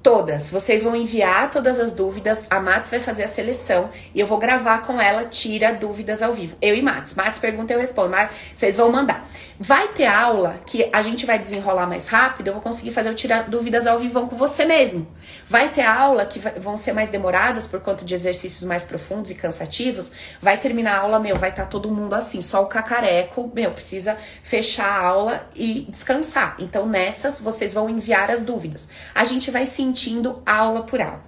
Todas. 0.01 0.50
Vocês 0.50 0.81
vão 0.81 0.95
enviar 0.95 1.51
todas 1.51 1.79
as 1.79 1.91
dúvidas. 1.91 2.48
A 2.50 2.60
Mats 2.60 2.89
vai 2.89 3.00
fazer 3.00 3.24
a 3.24 3.27
seleção 3.27 3.91
e 4.15 4.19
eu 4.19 4.25
vou 4.25 4.39
gravar 4.39 4.79
com 4.79 5.00
ela, 5.00 5.25
tira 5.25 5.71
dúvidas 5.71 6.24
ao 6.24 6.33
vivo. 6.33 6.57
Eu 6.60 6.74
e 6.74 6.81
Mats. 6.81 7.13
Mats 7.13 7.38
pergunta, 7.38 7.71
eu 7.71 7.79
respondo. 7.79 8.10
Mas 8.10 8.31
vocês 8.55 8.77
vão 8.77 8.91
mandar. 8.91 9.29
Vai 9.63 9.89
ter 9.89 10.08
aula 10.08 10.60
que 10.65 10.89
a 10.91 11.03
gente 11.03 11.24
vai 11.24 11.38
desenrolar 11.38 11.86
mais 11.86 12.08
rápido. 12.08 12.48
Eu 12.48 12.53
vou 12.53 12.63
conseguir 12.63 12.89
fazer 12.89 13.10
eu 13.10 13.13
tirar 13.13 13.48
dúvidas 13.48 13.86
ao 13.86 14.00
vivo 14.00 14.27
com 14.27 14.36
você 14.36 14.65
mesmo. 14.65 15.08
Vai 15.48 15.70
ter 15.70 15.84
aula 15.84 16.25
que 16.25 16.39
vai, 16.39 16.53
vão 16.53 16.75
ser 16.75 16.94
mais 16.94 17.10
demoradas 17.10 17.68
por 17.68 17.80
conta 17.80 18.03
de 18.03 18.15
exercícios 18.15 18.63
mais 18.63 18.84
profundos 18.84 19.30
e 19.30 19.36
cansativos. 19.36 20.13
Vai 20.41 20.58
terminar 20.58 20.96
a 20.96 21.01
aula, 21.01 21.20
meu, 21.20 21.38
vai 21.38 21.51
estar 21.51 21.65
tá 21.65 21.70
todo 21.70 21.91
mundo 21.91 22.15
assim, 22.15 22.41
só 22.41 22.63
o 22.63 22.65
cacareco, 22.65 23.51
meu, 23.53 23.70
precisa 23.70 24.18
fechar 24.41 24.88
a 24.88 25.06
aula 25.06 25.48
e 25.56 25.86
descansar. 25.91 26.56
Então 26.58 26.88
nessas 26.88 27.39
vocês 27.39 27.72
vão 27.72 27.88
enviar 27.88 28.32
as 28.32 28.41
dúvidas. 28.41 28.89
A 29.13 29.24
gente 29.25 29.51
vai 29.51 29.68
sentindo 29.68 30.41
aula 30.44 30.82
por 30.82 31.00
aula. 31.00 31.22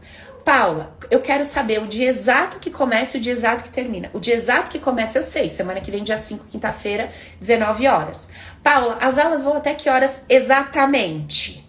Paula, 0.44 0.94
eu 1.10 1.22
quero 1.22 1.46
saber 1.46 1.82
o 1.82 1.88
dia 1.88 2.10
exato 2.10 2.60
que 2.60 2.70
começa 2.70 3.16
e 3.16 3.20
o 3.20 3.24
dia 3.24 3.32
exato 3.32 3.64
que 3.64 3.70
termina. 3.70 4.10
O 4.14 4.20
dia 4.20 4.36
exato 4.36 4.70
que 4.70 4.78
começa 4.78 5.18
eu 5.18 5.24
sei, 5.24 5.48
semana 5.48 5.80
que 5.80 5.90
vem, 5.90 6.04
dia 6.04 6.18
5, 6.18 6.48
quinta-feira, 6.52 7.10
19 7.40 7.88
horas. 7.88 8.28
Paula, 8.62 8.98
as 9.00 9.18
aulas 9.18 9.44
vão 9.44 9.56
até 9.56 9.74
que 9.74 9.90
horas 9.90 10.24
exatamente? 10.28 11.66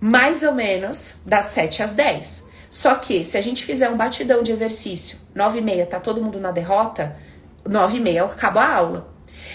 Mais 0.00 0.42
ou 0.42 0.54
menos 0.54 1.16
das 1.26 1.46
7 1.46 1.82
às 1.82 1.92
10. 1.92 2.48
Só 2.70 2.94
que 2.94 3.26
se 3.26 3.36
a 3.36 3.42
gente 3.42 3.62
fizer 3.62 3.90
um 3.90 3.96
batidão 3.96 4.42
de 4.42 4.52
exercício, 4.52 5.18
9 5.34 5.58
e 5.58 5.62
meia, 5.62 5.86
tá 5.86 6.00
todo 6.00 6.22
mundo 6.22 6.40
na 6.40 6.50
derrota, 6.50 7.14
9 7.68 7.98
e 7.98 8.00
meia 8.00 8.24
acaba 8.24 8.62
a 8.62 8.74
aula. 8.74 9.08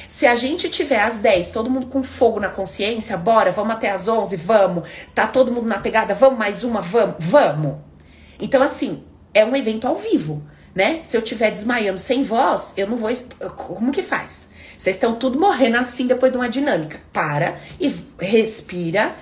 Se 0.07 0.27
a 0.27 0.35
gente 0.35 0.69
tiver 0.69 1.01
às 1.01 1.17
10, 1.17 1.49
todo 1.49 1.71
mundo 1.71 1.87
com 1.87 2.03
fogo 2.03 2.39
na 2.39 2.49
consciência, 2.49 3.17
bora, 3.17 3.51
vamos 3.51 3.73
até 3.73 3.89
às 3.89 4.07
11, 4.07 4.35
vamos. 4.37 4.87
Tá 5.15 5.25
todo 5.25 5.51
mundo 5.51 5.67
na 5.67 5.79
pegada, 5.79 6.13
vamos 6.13 6.37
mais 6.37 6.63
uma, 6.63 6.81
vamos, 6.81 7.15
vamos. 7.19 7.92
Então, 8.39 8.61
assim, 8.61 9.03
é 9.33 9.45
um 9.45 9.55
evento 9.55 9.87
ao 9.87 9.95
vivo, 9.95 10.43
né? 10.75 11.01
Se 11.03 11.17
eu 11.17 11.21
estiver 11.21 11.51
desmaiando 11.51 11.99
sem 11.99 12.23
voz, 12.23 12.73
eu 12.77 12.87
não 12.87 12.97
vou. 12.97 13.09
Como 13.55 13.91
que 13.91 14.03
faz? 14.03 14.51
Vocês 14.77 14.95
estão 14.95 15.15
tudo 15.15 15.39
morrendo 15.39 15.77
assim 15.77 16.07
depois 16.07 16.31
de 16.31 16.37
uma 16.37 16.49
dinâmica. 16.49 17.01
Para 17.11 17.59
e 17.79 17.93
respira, 18.19 19.15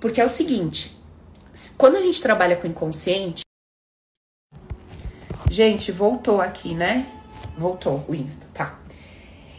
porque 0.00 0.20
é 0.20 0.24
o 0.24 0.28
seguinte: 0.28 0.96
quando 1.76 1.96
a 1.96 2.02
gente 2.02 2.20
trabalha 2.20 2.56
com 2.56 2.66
inconsciente. 2.66 3.42
Gente, 5.48 5.92
voltou 5.92 6.40
aqui, 6.40 6.74
né? 6.74 7.06
Voltou 7.56 8.04
o 8.08 8.14
Insta, 8.14 8.46
tá. 8.52 8.78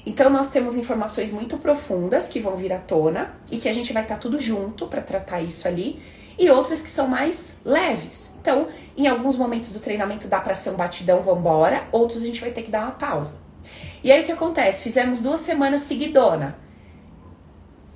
Então 0.05 0.29
nós 0.29 0.49
temos 0.49 0.77
informações 0.77 1.31
muito 1.31 1.57
profundas 1.57 2.27
que 2.27 2.39
vão 2.39 2.55
vir 2.55 2.71
à 2.71 2.77
tona 2.77 3.33
e 3.49 3.57
que 3.57 3.67
a 3.67 3.73
gente 3.73 3.91
vai 3.91 4.03
estar 4.03 4.15
tá 4.15 4.21
tudo 4.21 4.39
junto 4.39 4.87
para 4.87 5.01
tratar 5.01 5.41
isso 5.41 5.67
ali 5.67 6.01
e 6.37 6.49
outras 6.49 6.81
que 6.81 6.89
são 6.89 7.07
mais 7.07 7.59
leves. 7.65 8.35
Então, 8.39 8.67
em 8.95 9.07
alguns 9.07 9.35
momentos 9.35 9.73
do 9.73 9.79
treinamento 9.79 10.27
dá 10.27 10.39
para 10.39 10.55
ser 10.55 10.69
um 10.69 10.75
batidão, 10.75 11.21
vambora, 11.21 11.87
outros 11.91 12.21
a 12.21 12.25
gente 12.25 12.41
vai 12.41 12.51
ter 12.51 12.61
que 12.61 12.71
dar 12.71 12.83
uma 12.83 12.91
pausa. 12.91 13.39
E 14.03 14.11
aí 14.11 14.21
o 14.21 14.25
que 14.25 14.31
acontece? 14.31 14.83
Fizemos 14.83 15.19
duas 15.19 15.39
semanas 15.39 15.81
seguidona. 15.81 16.57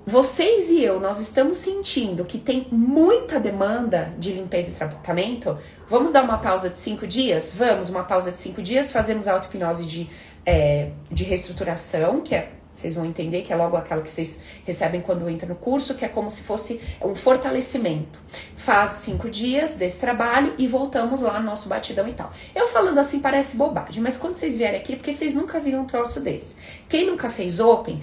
Vocês 0.05 0.71
e 0.71 0.83
eu, 0.83 0.99
nós 0.99 1.19
estamos 1.19 1.57
sentindo 1.57 2.25
que 2.25 2.39
tem 2.39 2.67
muita 2.71 3.39
demanda 3.39 4.11
de 4.17 4.31
limpeza 4.31 4.71
e 4.71 4.73
tratamento. 4.73 5.57
Vamos 5.87 6.11
dar 6.11 6.23
uma 6.23 6.39
pausa 6.39 6.71
de 6.71 6.79
cinco 6.79 7.05
dias? 7.05 7.53
Vamos, 7.55 7.89
uma 7.89 8.03
pausa 8.03 8.31
de 8.31 8.39
cinco 8.39 8.63
dias, 8.63 8.91
fazemos 8.91 9.27
a 9.27 9.33
auto-hipnose 9.33 9.85
de, 9.85 10.09
é, 10.43 10.89
de 11.11 11.23
reestruturação, 11.23 12.19
que 12.19 12.33
é 12.33 12.51
vocês 12.73 12.93
vão 12.93 13.05
entender 13.05 13.41
que 13.41 13.51
é 13.51 13.55
logo 13.55 13.75
aquela 13.75 14.01
que 14.01 14.09
vocês 14.09 14.39
recebem 14.65 15.01
quando 15.01 15.29
entra 15.29 15.47
no 15.47 15.55
curso, 15.55 15.95
que 15.95 16.05
é 16.05 16.07
como 16.07 16.31
se 16.31 16.43
fosse 16.43 16.79
um 17.03 17.13
fortalecimento. 17.13 18.19
Faz 18.55 18.91
cinco 18.91 19.29
dias 19.29 19.73
desse 19.73 19.99
trabalho 19.99 20.53
e 20.57 20.67
voltamos 20.67 21.21
lá 21.21 21.39
no 21.39 21.45
nosso 21.45 21.67
batidão 21.67 22.07
e 22.07 22.13
tal. 22.13 22.31
Eu 22.55 22.67
falando 22.67 22.97
assim 22.97 23.19
parece 23.19 23.57
bobagem, 23.57 24.01
mas 24.01 24.17
quando 24.17 24.35
vocês 24.35 24.57
vierem 24.57 24.79
aqui, 24.79 24.95
porque 24.95 25.11
vocês 25.11 25.33
nunca 25.33 25.59
viram 25.59 25.81
um 25.81 25.85
troço 25.85 26.21
desse. 26.21 26.55
Quem 26.87 27.05
nunca 27.05 27.29
fez 27.29 27.59
Open, 27.59 28.01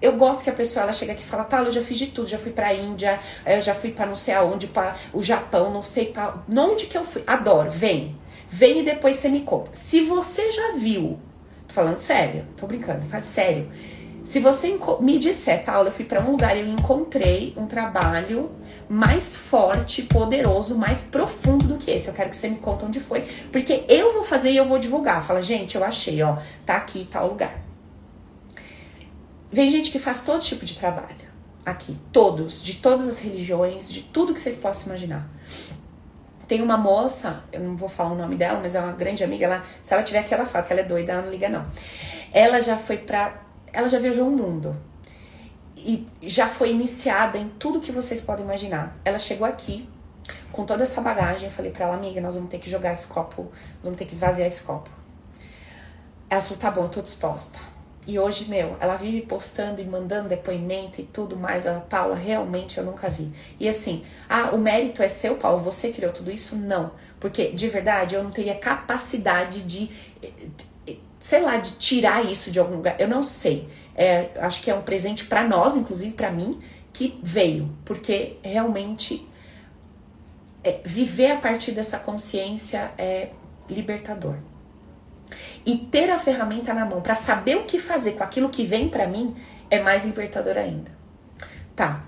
eu 0.00 0.12
gosto 0.16 0.44
que 0.44 0.50
a 0.50 0.52
pessoa 0.52 0.84
ela 0.84 0.92
chega 0.92 1.12
aqui 1.12 1.22
e 1.22 1.26
fala, 1.26 1.44
Paulo, 1.44 1.66
eu 1.68 1.72
já 1.72 1.82
fiz 1.82 1.98
de 1.98 2.06
tudo, 2.06 2.28
já 2.28 2.38
fui 2.38 2.52
pra 2.52 2.72
Índia, 2.72 3.18
eu 3.44 3.60
já 3.60 3.74
fui 3.74 3.90
para 3.90 4.06
não 4.06 4.16
sei 4.16 4.34
aonde, 4.34 4.68
para 4.68 4.96
o 5.12 5.22
Japão, 5.22 5.72
não 5.72 5.82
sei 5.82 6.06
pra 6.06 6.42
onde 6.48 6.86
que 6.86 6.96
eu 6.96 7.04
fui. 7.04 7.24
Adoro, 7.26 7.70
vem. 7.70 8.16
Vem 8.48 8.80
e 8.80 8.84
depois 8.84 9.16
você 9.16 9.28
me 9.28 9.40
conta. 9.40 9.70
Se 9.72 10.02
você 10.02 10.52
já 10.52 10.72
viu, 10.76 11.18
tô 11.66 11.74
falando 11.74 11.98
sério, 11.98 12.46
tô 12.56 12.66
brincando, 12.66 13.04
faz 13.06 13.24
sério 13.26 13.68
se 14.26 14.40
você 14.40 14.76
me 15.00 15.20
disser, 15.20 15.62
Paula, 15.62 15.86
eu 15.86 15.92
fui 15.92 16.04
para 16.04 16.20
um 16.20 16.32
lugar 16.32 16.56
e 16.56 16.60
eu 16.60 16.66
encontrei 16.66 17.54
um 17.56 17.64
trabalho 17.64 18.50
mais 18.88 19.36
forte, 19.36 20.02
poderoso, 20.02 20.76
mais 20.76 21.00
profundo 21.00 21.68
do 21.68 21.78
que 21.78 21.92
esse. 21.92 22.08
Eu 22.08 22.14
quero 22.14 22.30
que 22.30 22.36
você 22.36 22.48
me 22.48 22.56
conte 22.56 22.84
onde 22.84 22.98
foi, 22.98 23.20
porque 23.52 23.84
eu 23.88 24.12
vou 24.12 24.24
fazer 24.24 24.50
e 24.50 24.56
eu 24.56 24.64
vou 24.64 24.80
divulgar. 24.80 25.24
Fala, 25.24 25.40
gente, 25.40 25.76
eu 25.76 25.84
achei, 25.84 26.20
ó, 26.24 26.38
tá 26.66 26.74
aqui 26.74 27.06
tal 27.08 27.28
lugar. 27.28 27.56
Vem 29.52 29.70
gente 29.70 29.92
que 29.92 29.98
faz 30.00 30.22
todo 30.22 30.40
tipo 30.40 30.64
de 30.64 30.74
trabalho 30.74 31.24
aqui, 31.64 31.96
todos, 32.10 32.64
de 32.64 32.74
todas 32.74 33.06
as 33.06 33.20
religiões, 33.20 33.88
de 33.88 34.02
tudo 34.02 34.34
que 34.34 34.40
vocês 34.40 34.58
possam 34.58 34.88
imaginar. 34.88 35.30
Tem 36.48 36.60
uma 36.62 36.76
moça, 36.76 37.44
eu 37.52 37.60
não 37.60 37.76
vou 37.76 37.88
falar 37.88 38.10
o 38.10 38.16
nome 38.16 38.34
dela, 38.34 38.58
mas 38.60 38.74
é 38.74 38.80
uma 38.80 38.92
grande 38.92 39.22
amiga, 39.22 39.44
ela, 39.44 39.64
se 39.84 39.94
ela 39.94 40.02
tiver 40.02 40.18
aqui, 40.18 40.34
ela 40.34 40.46
fala 40.46 40.64
que 40.64 40.72
ela 40.72 40.82
é 40.82 40.84
doida, 40.84 41.12
ela 41.12 41.22
não 41.22 41.30
liga 41.30 41.48
não. 41.48 41.64
Ela 42.32 42.60
já 42.60 42.76
foi 42.76 42.96
pra 42.96 43.45
ela 43.76 43.90
já 43.90 43.98
viajou 43.98 44.26
o 44.26 44.30
mundo 44.30 44.74
e 45.76 46.08
já 46.22 46.48
foi 46.48 46.72
iniciada 46.72 47.36
em 47.36 47.46
tudo 47.50 47.78
que 47.78 47.92
vocês 47.92 48.22
podem 48.22 48.42
imaginar. 48.42 48.96
Ela 49.04 49.18
chegou 49.18 49.46
aqui 49.46 49.86
com 50.50 50.64
toda 50.64 50.82
essa 50.82 51.02
bagagem. 51.02 51.44
Eu 51.44 51.50
falei 51.50 51.70
para 51.70 51.84
ela, 51.84 51.94
amiga, 51.94 52.18
nós 52.18 52.36
vamos 52.36 52.48
ter 52.48 52.58
que 52.58 52.70
jogar 52.70 52.94
esse 52.94 53.06
copo, 53.06 53.42
nós 53.42 53.84
vamos 53.84 53.98
ter 53.98 54.06
que 54.06 54.14
esvaziar 54.14 54.46
esse 54.48 54.62
copo. 54.62 54.88
Ela 56.30 56.40
falou, 56.40 56.58
tá 56.58 56.70
bom, 56.70 56.84
eu 56.84 56.88
tô 56.88 57.02
disposta. 57.02 57.58
E 58.06 58.18
hoje, 58.18 58.46
meu, 58.46 58.78
ela 58.80 58.96
vive 58.96 59.20
postando 59.20 59.82
e 59.82 59.84
mandando 59.84 60.30
depoimento 60.30 61.02
e 61.02 61.04
tudo 61.04 61.36
mais. 61.36 61.66
Ela, 61.66 61.80
Paula, 61.80 62.14
realmente 62.14 62.78
eu 62.78 62.84
nunca 62.84 63.10
vi. 63.10 63.30
E 63.60 63.68
assim, 63.68 64.06
ah, 64.26 64.52
o 64.54 64.58
mérito 64.58 65.02
é 65.02 65.08
seu, 65.10 65.36
Paulo, 65.36 65.62
você 65.62 65.92
criou 65.92 66.12
tudo 66.12 66.30
isso? 66.30 66.56
Não. 66.56 66.92
Porque, 67.20 67.52
de 67.52 67.68
verdade, 67.68 68.14
eu 68.14 68.24
não 68.24 68.30
teria 68.30 68.54
capacidade 68.54 69.62
de 69.64 69.90
sei 71.26 71.42
lá, 71.42 71.56
de 71.56 71.72
tirar 71.72 72.24
isso 72.24 72.52
de 72.52 72.60
algum 72.60 72.76
lugar. 72.76 73.00
Eu 73.00 73.08
não 73.08 73.20
sei. 73.20 73.68
É, 73.96 74.30
acho 74.36 74.62
que 74.62 74.70
é 74.70 74.74
um 74.76 74.82
presente 74.82 75.24
para 75.24 75.42
nós, 75.42 75.76
inclusive 75.76 76.12
para 76.12 76.30
mim, 76.30 76.62
que 76.92 77.18
veio, 77.20 77.68
porque 77.84 78.36
realmente 78.44 79.28
é, 80.62 80.80
viver 80.84 81.32
a 81.32 81.36
partir 81.38 81.72
dessa 81.72 81.98
consciência 81.98 82.92
é 82.96 83.30
libertador. 83.68 84.36
E 85.64 85.76
ter 85.76 86.08
a 86.10 86.18
ferramenta 86.20 86.72
na 86.72 86.86
mão 86.86 87.00
para 87.00 87.16
saber 87.16 87.56
o 87.56 87.64
que 87.64 87.80
fazer 87.80 88.12
com 88.12 88.22
aquilo 88.22 88.48
que 88.48 88.64
vem 88.64 88.88
para 88.88 89.08
mim 89.08 89.34
é 89.68 89.80
mais 89.80 90.04
libertador 90.04 90.56
ainda. 90.56 90.92
Tá. 91.74 92.04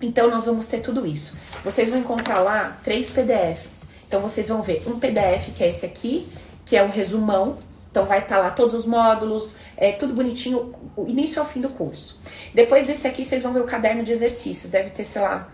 Então 0.00 0.30
nós 0.30 0.46
vamos 0.46 0.66
ter 0.66 0.78
tudo 0.78 1.04
isso. 1.04 1.36
Vocês 1.64 1.90
vão 1.90 1.98
encontrar 1.98 2.38
lá 2.38 2.78
três 2.84 3.10
PDFs. 3.10 3.88
Então 4.06 4.20
vocês 4.20 4.48
vão 4.48 4.62
ver 4.62 4.84
um 4.86 5.00
PDF 5.00 5.56
que 5.56 5.64
é 5.64 5.68
esse 5.68 5.84
aqui, 5.84 6.28
que 6.64 6.76
é 6.76 6.84
o 6.84 6.88
resumão 6.88 7.58
então 7.90 8.06
vai 8.06 8.20
estar 8.20 8.36
tá 8.36 8.42
lá 8.42 8.50
todos 8.50 8.74
os 8.74 8.86
módulos, 8.86 9.56
é 9.76 9.92
tudo 9.92 10.14
bonitinho, 10.14 10.74
o 10.96 11.06
início 11.06 11.40
ao 11.40 11.46
fim 11.46 11.60
do 11.60 11.68
curso. 11.68 12.20
Depois 12.54 12.86
desse 12.86 13.06
aqui, 13.06 13.24
vocês 13.24 13.42
vão 13.42 13.52
ver 13.52 13.60
o 13.60 13.64
caderno 13.64 14.04
de 14.04 14.12
exercícios. 14.12 14.70
Deve 14.70 14.90
ter, 14.90 15.04
sei 15.04 15.22
lá, 15.22 15.48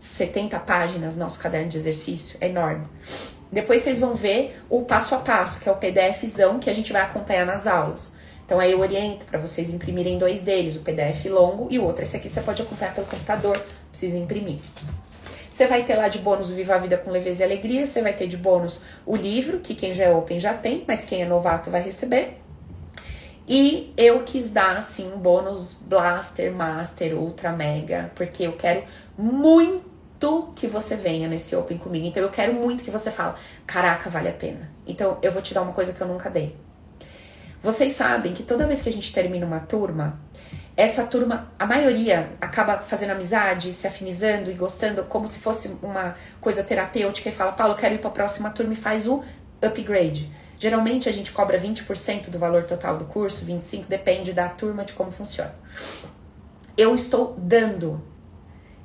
70 0.00 0.58
páginas 0.60 1.14
nosso 1.14 1.38
caderno 1.38 1.68
de 1.68 1.78
exercício, 1.78 2.38
é 2.40 2.48
enorme. 2.48 2.86
Depois 3.52 3.82
vocês 3.82 4.00
vão 4.00 4.14
ver 4.14 4.58
o 4.70 4.82
passo 4.82 5.14
a 5.14 5.18
passo, 5.18 5.60
que 5.60 5.68
é 5.68 5.72
o 5.72 5.76
PDFzão 5.76 6.58
que 6.58 6.70
a 6.70 6.74
gente 6.74 6.92
vai 6.92 7.02
acompanhar 7.02 7.44
nas 7.44 7.66
aulas. 7.66 8.14
Então 8.44 8.58
aí 8.58 8.72
eu 8.72 8.80
oriento 8.80 9.26
para 9.26 9.38
vocês 9.38 9.70
imprimirem 9.70 10.18
dois 10.18 10.40
deles, 10.40 10.76
o 10.76 10.80
PDF 10.80 11.26
longo 11.26 11.68
e 11.70 11.78
o 11.78 11.84
outro. 11.84 12.02
Esse 12.02 12.16
aqui 12.16 12.28
você 12.28 12.40
pode 12.40 12.62
acompanhar 12.62 12.94
pelo 12.94 13.06
computador, 13.06 13.62
precisa 13.90 14.16
imprimir. 14.16 14.58
Você 15.52 15.66
vai 15.66 15.84
ter 15.84 15.96
lá 15.96 16.08
de 16.08 16.18
bônus 16.18 16.50
o 16.50 16.54
Viva 16.54 16.76
a 16.76 16.78
Vida 16.78 16.96
com 16.96 17.10
Leveza 17.10 17.42
e 17.42 17.44
Alegria. 17.44 17.84
Você 17.84 18.00
vai 18.00 18.14
ter 18.14 18.26
de 18.26 18.38
bônus 18.38 18.84
o 19.04 19.14
livro, 19.14 19.60
que 19.60 19.74
quem 19.74 19.92
já 19.92 20.04
é 20.04 20.10
open 20.10 20.40
já 20.40 20.54
tem, 20.54 20.82
mas 20.88 21.04
quem 21.04 21.20
é 21.20 21.26
novato 21.26 21.70
vai 21.70 21.82
receber. 21.82 22.38
E 23.46 23.92
eu 23.94 24.22
quis 24.22 24.50
dar, 24.50 24.78
assim, 24.78 25.12
um 25.12 25.18
bônus 25.18 25.76
Blaster, 25.82 26.50
Master, 26.54 27.14
Ultra, 27.18 27.52
Mega, 27.52 28.10
porque 28.14 28.44
eu 28.44 28.52
quero 28.52 28.84
muito 29.18 30.52
que 30.56 30.66
você 30.66 30.96
venha 30.96 31.28
nesse 31.28 31.54
Open 31.54 31.76
comigo. 31.76 32.06
Então 32.06 32.22
eu 32.22 32.30
quero 32.30 32.54
muito 32.54 32.82
que 32.82 32.90
você 32.90 33.10
fale, 33.10 33.34
caraca, 33.66 34.08
vale 34.08 34.30
a 34.30 34.32
pena. 34.32 34.70
Então 34.86 35.18
eu 35.20 35.30
vou 35.30 35.42
te 35.42 35.52
dar 35.52 35.60
uma 35.60 35.72
coisa 35.72 35.92
que 35.92 36.00
eu 36.00 36.06
nunca 36.06 36.30
dei. 36.30 36.56
Vocês 37.60 37.92
sabem 37.92 38.32
que 38.32 38.42
toda 38.42 38.66
vez 38.66 38.80
que 38.80 38.88
a 38.88 38.92
gente 38.92 39.12
termina 39.12 39.44
uma 39.44 39.60
turma, 39.60 40.18
essa 40.76 41.04
turma, 41.04 41.52
a 41.58 41.66
maioria 41.66 42.32
acaba 42.40 42.78
fazendo 42.78 43.10
amizade, 43.10 43.72
se 43.72 43.86
afinizando 43.86 44.50
e 44.50 44.54
gostando 44.54 45.04
como 45.04 45.26
se 45.26 45.38
fosse 45.40 45.76
uma 45.82 46.16
coisa 46.40 46.62
terapêutica 46.62 47.28
e 47.28 47.32
fala, 47.32 47.52
Paulo, 47.52 47.74
quero 47.74 47.94
ir 47.94 47.98
para 47.98 48.08
a 48.08 48.12
próxima 48.12 48.50
turma 48.50 48.72
e 48.72 48.76
faz 48.76 49.06
o 49.06 49.22
upgrade. 49.60 50.32
Geralmente 50.58 51.08
a 51.08 51.12
gente 51.12 51.30
cobra 51.32 51.60
20% 51.60 52.30
do 52.30 52.38
valor 52.38 52.64
total 52.64 52.96
do 52.96 53.04
curso, 53.04 53.44
25% 53.44 53.86
depende 53.86 54.32
da 54.32 54.48
turma 54.48 54.84
de 54.84 54.94
como 54.94 55.12
funciona. 55.12 55.54
Eu 56.76 56.94
estou 56.94 57.34
dando. 57.36 58.02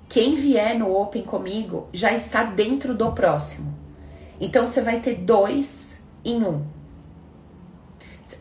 Quem 0.09 0.35
vier 0.35 0.77
no 0.77 0.93
Open 0.93 1.23
comigo 1.23 1.87
já 1.93 2.11
está 2.11 2.43
dentro 2.43 2.93
do 2.93 3.11
próximo. 3.13 3.77
Então 4.41 4.65
você 4.65 4.81
vai 4.81 4.99
ter 4.99 5.15
dois 5.15 6.03
em 6.25 6.43
um 6.43 6.77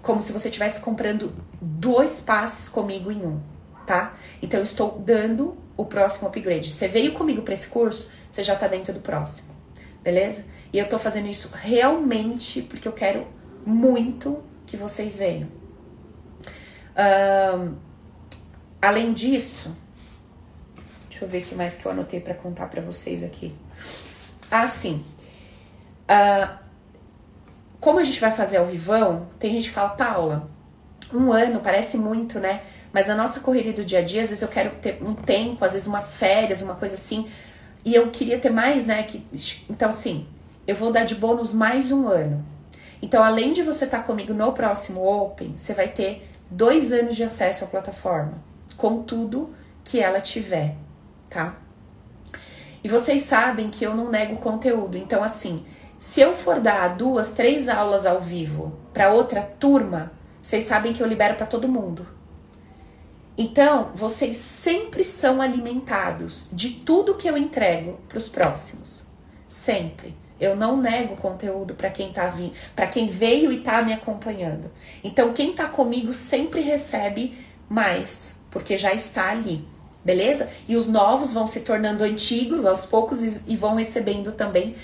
como 0.02 0.20
se 0.20 0.32
você 0.32 0.48
estivesse 0.48 0.80
comprando 0.80 1.32
dois 1.60 2.20
passes 2.20 2.68
comigo 2.68 3.10
em 3.10 3.24
um, 3.24 3.40
tá? 3.86 4.14
Então 4.42 4.60
eu 4.60 4.64
estou 4.64 4.98
dando 4.98 5.56
o 5.76 5.84
próximo 5.84 6.28
upgrade. 6.28 6.70
Você 6.70 6.88
veio 6.88 7.12
comigo 7.12 7.42
para 7.42 7.54
esse 7.54 7.68
curso, 7.68 8.12
você 8.30 8.42
já 8.42 8.56
tá 8.56 8.66
dentro 8.66 8.92
do 8.92 9.00
próximo, 9.00 9.54
beleza? 10.02 10.44
E 10.72 10.78
eu 10.78 10.88
tô 10.88 10.98
fazendo 10.98 11.28
isso 11.28 11.50
realmente 11.54 12.62
porque 12.62 12.86
eu 12.86 12.92
quero 12.92 13.26
muito 13.64 14.42
que 14.66 14.76
vocês 14.76 15.18
venham. 15.18 15.48
Um, 16.96 17.76
além 18.80 19.12
disso, 19.12 19.76
deixa 21.08 21.24
eu 21.24 21.28
ver 21.28 21.42
o 21.42 21.46
que 21.46 21.54
mais 21.54 21.76
que 21.76 21.86
eu 21.86 21.92
anotei 21.92 22.20
para 22.20 22.34
contar 22.34 22.68
para 22.68 22.80
vocês 22.80 23.22
aqui. 23.22 23.54
Ah, 24.50 24.66
sim. 24.66 25.04
Uh, 26.10 26.58
como 27.80 27.98
a 27.98 28.04
gente 28.04 28.20
vai 28.20 28.32
fazer 28.32 28.56
ao 28.56 28.66
vivão, 28.66 29.28
tem 29.38 29.52
gente 29.52 29.68
que 29.68 29.74
fala, 29.74 29.90
Paula, 29.90 30.50
um 31.12 31.32
ano 31.32 31.60
parece 31.60 31.96
muito, 31.96 32.38
né? 32.38 32.62
Mas 32.92 33.06
na 33.06 33.14
nossa 33.14 33.40
correria 33.40 33.72
do 33.72 33.84
dia 33.84 33.98
a 33.98 34.02
dia, 34.02 34.22
às 34.22 34.30
vezes 34.30 34.42
eu 34.42 34.48
quero 34.48 34.70
ter 34.76 34.98
um 35.02 35.14
tempo, 35.14 35.64
às 35.64 35.72
vezes 35.72 35.86
umas 35.86 36.16
férias, 36.16 36.62
uma 36.62 36.74
coisa 36.74 36.94
assim. 36.94 37.28
E 37.84 37.94
eu 37.94 38.10
queria 38.10 38.38
ter 38.38 38.50
mais, 38.50 38.86
né? 38.86 39.02
Que, 39.02 39.24
então, 39.68 39.88
assim, 39.88 40.26
eu 40.66 40.74
vou 40.74 40.90
dar 40.90 41.04
de 41.04 41.14
bônus 41.14 41.52
mais 41.52 41.92
um 41.92 42.08
ano. 42.08 42.44
Então, 43.00 43.22
além 43.22 43.52
de 43.52 43.62
você 43.62 43.84
estar 43.84 43.98
tá 43.98 44.04
comigo 44.04 44.32
no 44.32 44.52
próximo 44.52 45.06
Open, 45.06 45.54
você 45.56 45.74
vai 45.74 45.88
ter 45.88 46.28
dois 46.50 46.92
anos 46.92 47.14
de 47.14 47.22
acesso 47.22 47.64
à 47.64 47.66
plataforma, 47.68 48.42
com 48.76 49.02
tudo 49.02 49.54
que 49.84 50.00
ela 50.00 50.20
tiver, 50.20 50.74
tá? 51.28 51.56
E 52.82 52.88
vocês 52.88 53.22
sabem 53.22 53.68
que 53.68 53.84
eu 53.84 53.94
não 53.94 54.10
nego 54.10 54.36
conteúdo. 54.36 54.96
Então, 54.96 55.22
assim, 55.22 55.64
se 55.98 56.20
eu 56.20 56.34
for 56.34 56.60
dar 56.60 56.96
duas, 56.96 57.32
três 57.32 57.68
aulas 57.68 58.06
ao 58.06 58.20
vivo 58.20 58.72
para 58.92 59.12
outra 59.12 59.42
turma, 59.42 60.12
vocês 60.46 60.62
sabem 60.62 60.92
que 60.92 61.02
eu 61.02 61.08
libero 61.08 61.34
para 61.34 61.44
todo 61.44 61.66
mundo. 61.66 62.06
Então, 63.36 63.90
vocês 63.96 64.36
sempre 64.36 65.04
são 65.04 65.42
alimentados 65.42 66.50
de 66.52 66.70
tudo 66.70 67.16
que 67.16 67.28
eu 67.28 67.36
entrego 67.36 67.98
para 68.08 68.16
os 68.16 68.28
próximos. 68.28 69.06
Sempre. 69.48 70.16
Eu 70.38 70.54
não 70.54 70.76
nego 70.76 71.16
conteúdo 71.16 71.74
para 71.74 71.90
quem 71.90 72.12
tá 72.12 72.28
vindo, 72.28 72.52
para 72.76 72.86
quem 72.86 73.08
veio 73.08 73.50
e 73.50 73.58
tá 73.58 73.82
me 73.82 73.92
acompanhando. 73.92 74.70
Então, 75.02 75.32
quem 75.32 75.52
tá 75.52 75.66
comigo 75.66 76.14
sempre 76.14 76.60
recebe 76.60 77.36
mais, 77.68 78.36
porque 78.48 78.78
já 78.78 78.94
está 78.94 79.30
ali. 79.30 79.66
beleza? 80.04 80.48
E 80.68 80.76
os 80.76 80.86
novos 80.86 81.32
vão 81.32 81.48
se 81.48 81.62
tornando 81.62 82.04
antigos 82.04 82.64
aos 82.64 82.86
poucos 82.86 83.20
e 83.48 83.56
vão 83.56 83.74
recebendo 83.74 84.30
também 84.30 84.76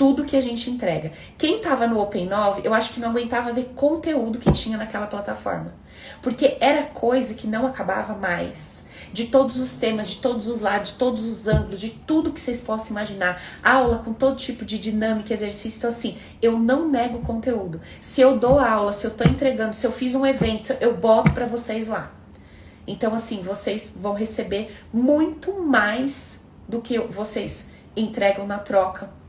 tudo 0.00 0.24
que 0.24 0.34
a 0.34 0.40
gente 0.40 0.70
entrega. 0.70 1.12
Quem 1.36 1.58
estava 1.58 1.86
no 1.86 2.00
Open 2.00 2.24
9, 2.24 2.62
eu 2.64 2.72
acho 2.72 2.90
que 2.90 3.00
não 3.00 3.10
aguentava 3.10 3.52
ver 3.52 3.72
conteúdo 3.76 4.38
que 4.38 4.50
tinha 4.50 4.78
naquela 4.78 5.06
plataforma. 5.06 5.74
Porque 6.22 6.56
era 6.58 6.84
coisa 6.84 7.34
que 7.34 7.46
não 7.46 7.66
acabava 7.66 8.14
mais. 8.14 8.86
De 9.12 9.26
todos 9.26 9.60
os 9.60 9.74
temas, 9.74 10.08
de 10.08 10.16
todos 10.16 10.48
os 10.48 10.62
lados, 10.62 10.92
de 10.92 10.96
todos 10.96 11.26
os 11.26 11.46
ângulos, 11.46 11.78
de 11.78 11.90
tudo 11.90 12.32
que 12.32 12.40
vocês 12.40 12.62
possam 12.62 12.92
imaginar. 12.92 13.42
Aula 13.62 13.98
com 13.98 14.14
todo 14.14 14.38
tipo 14.38 14.64
de 14.64 14.78
dinâmica, 14.78 15.34
exercício. 15.34 15.76
Então, 15.76 15.90
assim, 15.90 16.16
eu 16.40 16.58
não 16.58 16.88
nego 16.88 17.18
conteúdo. 17.18 17.78
Se 18.00 18.22
eu 18.22 18.38
dou 18.38 18.58
aula, 18.58 18.94
se 18.94 19.06
eu 19.06 19.10
tô 19.10 19.24
entregando, 19.24 19.76
se 19.76 19.86
eu 19.86 19.92
fiz 19.92 20.14
um 20.14 20.24
evento, 20.24 20.74
eu 20.80 20.96
boto 20.96 21.34
para 21.34 21.44
vocês 21.44 21.88
lá. 21.88 22.10
Então, 22.86 23.14
assim, 23.14 23.42
vocês 23.42 23.94
vão 24.00 24.14
receber 24.14 24.74
muito 24.90 25.60
mais 25.60 26.46
do 26.66 26.80
que 26.80 26.98
vocês 26.98 27.72
entregam 27.94 28.46
na 28.46 28.58
troca 28.58 29.19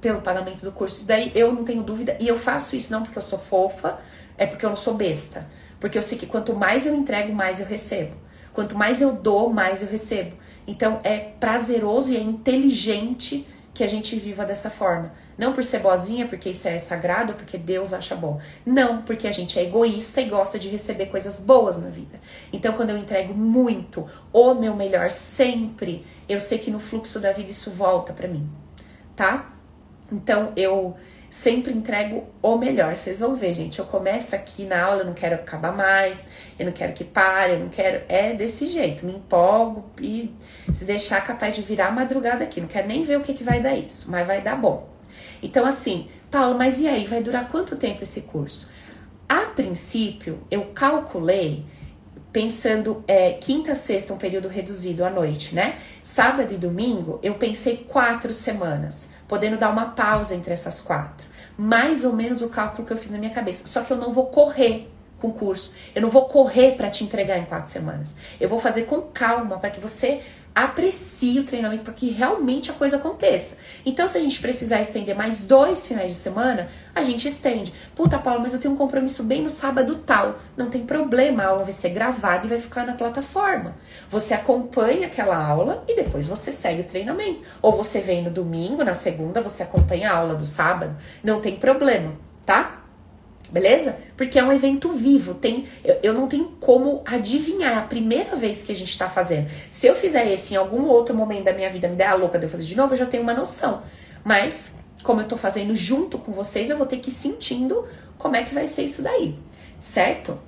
pelo 0.00 0.20
pagamento 0.20 0.64
do 0.64 0.72
curso. 0.72 0.98
Isso 0.98 1.06
daí 1.06 1.32
eu 1.34 1.52
não 1.52 1.64
tenho 1.64 1.82
dúvida. 1.82 2.16
E 2.20 2.28
eu 2.28 2.38
faço 2.38 2.76
isso 2.76 2.92
não 2.92 3.02
porque 3.02 3.18
eu 3.18 3.22
sou 3.22 3.38
fofa, 3.38 3.98
é 4.36 4.46
porque 4.46 4.64
eu 4.64 4.70
não 4.70 4.76
sou 4.76 4.94
besta. 4.94 5.46
Porque 5.80 5.96
eu 5.96 6.02
sei 6.02 6.18
que 6.18 6.26
quanto 6.26 6.54
mais 6.54 6.86
eu 6.86 6.94
entrego, 6.94 7.32
mais 7.32 7.60
eu 7.60 7.66
recebo. 7.66 8.16
Quanto 8.52 8.76
mais 8.76 9.00
eu 9.00 9.12
dou, 9.12 9.50
mais 9.50 9.82
eu 9.82 9.88
recebo. 9.88 10.36
Então 10.66 11.00
é 11.04 11.18
prazeroso 11.18 12.12
e 12.12 12.16
é 12.16 12.20
inteligente 12.20 13.46
que 13.72 13.84
a 13.84 13.88
gente 13.88 14.16
viva 14.16 14.44
dessa 14.44 14.68
forma. 14.68 15.12
Não 15.38 15.52
por 15.52 15.62
ser 15.62 15.78
boazinha, 15.78 16.26
porque 16.26 16.50
isso 16.50 16.66
é 16.66 16.80
sagrado, 16.80 17.34
porque 17.34 17.56
Deus 17.56 17.92
acha 17.92 18.16
bom. 18.16 18.40
Não, 18.66 19.02
porque 19.02 19.28
a 19.28 19.32
gente 19.32 19.56
é 19.56 19.62
egoísta 19.62 20.20
e 20.20 20.24
gosta 20.24 20.58
de 20.58 20.68
receber 20.68 21.06
coisas 21.06 21.38
boas 21.38 21.78
na 21.78 21.88
vida. 21.88 22.20
Então, 22.52 22.72
quando 22.72 22.90
eu 22.90 22.98
entrego 22.98 23.32
muito, 23.32 24.04
o 24.32 24.52
meu 24.54 24.74
melhor 24.74 25.12
sempre, 25.12 26.04
eu 26.28 26.40
sei 26.40 26.58
que 26.58 26.72
no 26.72 26.80
fluxo 26.80 27.20
da 27.20 27.30
vida 27.30 27.52
isso 27.52 27.70
volta 27.70 28.12
para 28.12 28.26
mim, 28.26 28.50
tá? 29.14 29.57
Então 30.10 30.52
eu 30.56 30.96
sempre 31.30 31.72
entrego 31.72 32.24
o 32.42 32.56
melhor. 32.56 32.96
Vocês 32.96 33.20
vão 33.20 33.34
ver, 33.34 33.54
gente. 33.54 33.78
Eu 33.78 33.84
começo 33.84 34.34
aqui 34.34 34.64
na 34.64 34.82
aula, 34.82 35.02
eu 35.02 35.06
não 35.06 35.14
quero 35.14 35.34
acabar 35.34 35.72
mais, 35.76 36.28
eu 36.58 36.66
não 36.66 36.72
quero 36.72 36.92
que 36.92 37.04
pare, 37.04 37.52
eu 37.52 37.58
não 37.58 37.68
quero. 37.68 38.02
É 38.08 38.34
desse 38.34 38.66
jeito, 38.66 39.04
me 39.04 39.12
empolgo 39.12 39.90
e 40.00 40.34
se 40.72 40.84
deixar 40.84 41.24
capaz 41.24 41.54
de 41.54 41.62
virar 41.62 41.90
madrugada 41.90 42.44
aqui. 42.44 42.60
Não 42.60 42.68
quero 42.68 42.88
nem 42.88 43.02
ver 43.02 43.18
o 43.18 43.20
que, 43.20 43.34
que 43.34 43.44
vai 43.44 43.60
dar 43.60 43.76
isso, 43.76 44.10
mas 44.10 44.26
vai 44.26 44.40
dar 44.40 44.56
bom. 44.56 44.88
Então, 45.42 45.66
assim, 45.66 46.08
Paulo, 46.30 46.56
mas 46.58 46.80
e 46.80 46.88
aí? 46.88 47.06
Vai 47.06 47.22
durar 47.22 47.48
quanto 47.48 47.76
tempo 47.76 48.02
esse 48.02 48.22
curso? 48.22 48.70
A 49.28 49.46
princípio, 49.46 50.40
eu 50.50 50.66
calculei 50.74 51.64
pensando 52.32 53.02
é, 53.06 53.32
quinta, 53.32 53.74
sexta, 53.74 54.12
um 54.12 54.18
período 54.18 54.48
reduzido 54.48 55.04
à 55.04 55.10
noite, 55.10 55.54
né? 55.54 55.78
Sábado 56.02 56.52
e 56.52 56.56
domingo, 56.56 57.18
eu 57.22 57.34
pensei 57.34 57.86
quatro 57.88 58.32
semanas 58.32 59.10
podendo 59.28 59.58
dar 59.58 59.70
uma 59.70 59.90
pausa 59.90 60.34
entre 60.34 60.52
essas 60.52 60.80
quatro. 60.80 61.26
Mais 61.56 62.04
ou 62.04 62.12
menos 62.12 62.42
o 62.42 62.48
cálculo 62.48 62.86
que 62.86 62.92
eu 62.92 62.96
fiz 62.96 63.10
na 63.10 63.18
minha 63.18 63.32
cabeça. 63.32 63.66
Só 63.66 63.82
que 63.82 63.92
eu 63.92 63.96
não 63.96 64.12
vou 64.12 64.26
correr 64.26 64.90
com 65.20 65.28
o 65.28 65.32
curso. 65.32 65.74
Eu 65.94 66.02
não 66.02 66.10
vou 66.10 66.24
correr 66.26 66.76
para 66.76 66.90
te 66.90 67.04
entregar 67.04 67.38
em 67.38 67.44
quatro 67.44 67.70
semanas. 67.70 68.14
Eu 68.40 68.48
vou 68.48 68.58
fazer 68.58 68.84
com 68.84 69.02
calma 69.02 69.58
para 69.58 69.70
que 69.70 69.80
você 69.80 70.22
aprecie 70.54 71.40
o 71.40 71.44
treinamento 71.44 71.84
para 71.84 71.92
que 71.92 72.10
realmente 72.10 72.70
a 72.70 72.74
coisa 72.74 72.96
aconteça. 72.96 73.56
Então, 73.86 74.08
se 74.08 74.18
a 74.18 74.20
gente 74.20 74.40
precisar 74.40 74.80
estender 74.80 75.14
mais 75.14 75.44
dois 75.44 75.86
finais 75.86 76.12
de 76.12 76.18
semana, 76.18 76.68
a 76.94 77.02
gente 77.02 77.28
estende. 77.28 77.72
Puta, 77.94 78.18
Paula, 78.18 78.40
mas 78.40 78.54
eu 78.54 78.60
tenho 78.60 78.74
um 78.74 78.76
compromisso 78.76 79.22
bem 79.22 79.42
no 79.42 79.50
sábado 79.50 79.96
tal. 80.06 80.38
Não 80.56 80.68
tem 80.68 80.84
problema, 80.84 81.42
a 81.42 81.46
aula 81.46 81.64
vai 81.64 81.72
ser 81.72 81.90
gravada 81.90 82.46
e 82.46 82.48
vai 82.48 82.58
ficar 82.58 82.84
na 82.84 82.94
plataforma. 82.94 83.76
Você 84.10 84.34
acompanha 84.34 85.06
aquela 85.06 85.36
aula 85.36 85.84
e 85.86 85.96
depois 85.96 86.26
você 86.26 86.52
segue 86.52 86.80
o 86.80 86.84
treinamento. 86.84 87.42
Ou 87.62 87.76
você 87.76 88.00
vem 88.00 88.22
no 88.22 88.30
domingo, 88.30 88.82
na 88.84 88.94
segunda, 88.94 89.40
você 89.40 89.62
acompanha 89.62 90.10
a 90.10 90.16
aula 90.16 90.34
do 90.34 90.46
sábado. 90.46 90.96
Não 91.22 91.40
tem 91.40 91.56
problema, 91.56 92.12
tá? 92.44 92.77
Beleza? 93.50 93.96
Porque 94.16 94.38
é 94.38 94.44
um 94.44 94.52
evento 94.52 94.92
vivo. 94.92 95.34
Tem, 95.34 95.66
eu, 95.82 95.98
eu, 96.02 96.14
não 96.14 96.28
tenho 96.28 96.52
como 96.60 97.02
adivinhar. 97.06 97.72
É 97.72 97.76
a 97.76 97.82
primeira 97.82 98.36
vez 98.36 98.62
que 98.62 98.72
a 98.72 98.74
gente 98.74 98.96
tá 98.96 99.08
fazendo. 99.08 99.48
Se 99.70 99.86
eu 99.86 99.94
fizer 99.94 100.30
esse 100.30 100.54
em 100.54 100.56
algum 100.56 100.86
outro 100.86 101.14
momento 101.14 101.44
da 101.44 101.52
minha 101.52 101.70
vida, 101.70 101.88
me 101.88 101.96
der 101.96 102.08
a 102.08 102.14
louca 102.14 102.38
de 102.38 102.44
eu 102.44 102.50
fazer 102.50 102.64
de 102.64 102.76
novo, 102.76 102.92
eu 102.92 102.98
já 102.98 103.06
tenho 103.06 103.22
uma 103.22 103.34
noção. 103.34 103.82
Mas, 104.22 104.78
como 105.02 105.20
eu 105.22 105.26
tô 105.26 105.36
fazendo 105.36 105.74
junto 105.74 106.18
com 106.18 106.30
vocês, 106.32 106.68
eu 106.68 106.76
vou 106.76 106.86
ter 106.86 106.98
que 106.98 107.08
ir 107.08 107.12
sentindo 107.12 107.86
como 108.18 108.36
é 108.36 108.42
que 108.42 108.54
vai 108.54 108.68
ser 108.68 108.82
isso 108.82 109.00
daí. 109.00 109.38
Certo? 109.80 110.38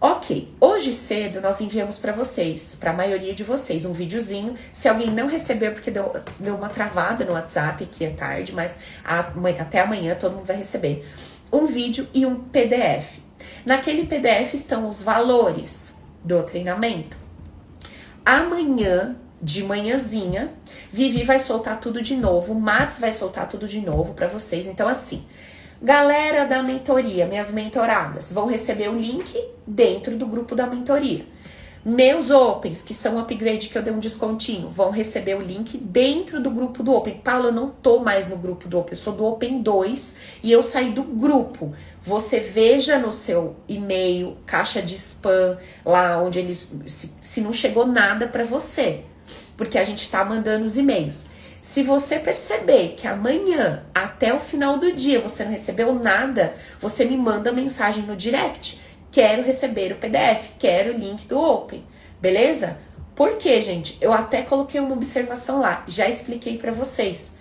Ok, 0.00 0.52
hoje 0.60 0.92
cedo 0.92 1.40
nós 1.40 1.62
enviamos 1.62 1.98
para 1.98 2.12
vocês, 2.12 2.74
para 2.74 2.90
a 2.90 2.92
maioria 2.92 3.32
de 3.32 3.42
vocês, 3.42 3.86
um 3.86 3.94
videozinho. 3.94 4.54
Se 4.70 4.86
alguém 4.86 5.10
não 5.10 5.26
recebeu, 5.26 5.72
porque 5.72 5.90
deu, 5.90 6.14
deu 6.38 6.56
uma 6.56 6.68
travada 6.68 7.24
no 7.24 7.32
WhatsApp, 7.32 7.86
que 7.86 8.04
é 8.04 8.10
tarde, 8.10 8.52
mas 8.52 8.78
a, 9.02 9.20
até 9.58 9.80
amanhã 9.80 10.14
todo 10.14 10.34
mundo 10.34 10.44
vai 10.44 10.56
receber 10.56 11.06
um 11.54 11.66
vídeo 11.66 12.08
e 12.12 12.26
um 12.26 12.36
PDF. 12.36 13.18
Naquele 13.64 14.06
PDF 14.06 14.54
estão 14.54 14.88
os 14.88 15.02
valores 15.02 15.98
do 16.22 16.42
treinamento. 16.42 17.16
Amanhã, 18.24 19.16
de 19.40 19.62
manhãzinha, 19.62 20.52
Vivi 20.90 21.22
vai 21.22 21.38
soltar 21.38 21.78
tudo 21.78 22.02
de 22.02 22.16
novo, 22.16 22.54
Max 22.54 22.98
vai 22.98 23.12
soltar 23.12 23.48
tudo 23.48 23.68
de 23.68 23.80
novo 23.80 24.14
para 24.14 24.26
vocês. 24.26 24.66
Então, 24.66 24.88
assim, 24.88 25.24
galera 25.80 26.44
da 26.44 26.62
mentoria, 26.62 27.26
minhas 27.26 27.52
mentoradas, 27.52 28.32
vão 28.32 28.46
receber 28.46 28.88
o 28.88 28.96
link 28.96 29.38
dentro 29.66 30.16
do 30.16 30.26
grupo 30.26 30.56
da 30.56 30.66
mentoria. 30.66 31.24
Meus 31.84 32.30
Opens, 32.30 32.80
que 32.80 32.94
são 32.94 33.18
upgrade 33.18 33.68
que 33.68 33.76
eu 33.76 33.82
dei 33.82 33.92
um 33.92 33.98
descontinho, 33.98 34.70
vão 34.70 34.90
receber 34.90 35.34
o 35.34 35.42
link 35.42 35.76
dentro 35.76 36.40
do 36.40 36.50
grupo 36.50 36.82
do 36.82 36.94
Open. 36.94 37.20
Paulo, 37.22 37.48
eu 37.48 37.52
não 37.52 37.68
tô 37.68 37.98
mais 37.98 38.26
no 38.26 38.38
grupo 38.38 38.66
do 38.66 38.78
Open, 38.78 38.94
eu 38.94 38.96
sou 38.96 39.12
do 39.12 39.26
Open 39.26 39.60
2 39.60 40.16
e 40.42 40.50
eu 40.50 40.62
saí 40.62 40.92
do 40.92 41.02
grupo. 41.02 41.74
Você 42.00 42.40
veja 42.40 42.98
no 42.98 43.12
seu 43.12 43.56
e-mail, 43.68 44.34
caixa 44.46 44.80
de 44.80 44.94
spam, 44.94 45.58
lá 45.84 46.22
onde 46.22 46.38
eles. 46.38 46.66
Se, 46.86 47.12
se 47.20 47.42
não 47.42 47.52
chegou 47.52 47.84
nada 47.84 48.28
para 48.28 48.44
você, 48.44 49.02
porque 49.54 49.76
a 49.76 49.84
gente 49.84 50.08
tá 50.08 50.24
mandando 50.24 50.64
os 50.64 50.78
e-mails. 50.78 51.28
Se 51.60 51.82
você 51.82 52.18
perceber 52.18 52.94
que 52.96 53.06
amanhã, 53.06 53.84
até 53.94 54.32
o 54.32 54.40
final 54.40 54.78
do 54.78 54.90
dia, 54.92 55.20
você 55.20 55.44
não 55.44 55.50
recebeu 55.50 55.94
nada, 55.94 56.54
você 56.80 57.04
me 57.04 57.16
manda 57.18 57.52
mensagem 57.52 58.04
no 58.04 58.16
direct 58.16 58.82
quero 59.14 59.44
receber 59.44 59.92
o 59.92 59.94
PDF, 59.94 60.54
quero 60.58 60.92
o 60.92 60.98
link 60.98 61.28
do 61.28 61.38
Open, 61.40 61.84
beleza? 62.20 62.76
Por 63.14 63.36
quê, 63.36 63.62
gente? 63.62 63.96
Eu 64.00 64.12
até 64.12 64.42
coloquei 64.42 64.80
uma 64.80 64.92
observação 64.92 65.60
lá, 65.60 65.84
já 65.86 66.08
expliquei 66.08 66.58
para 66.58 66.72
vocês. 66.72 67.33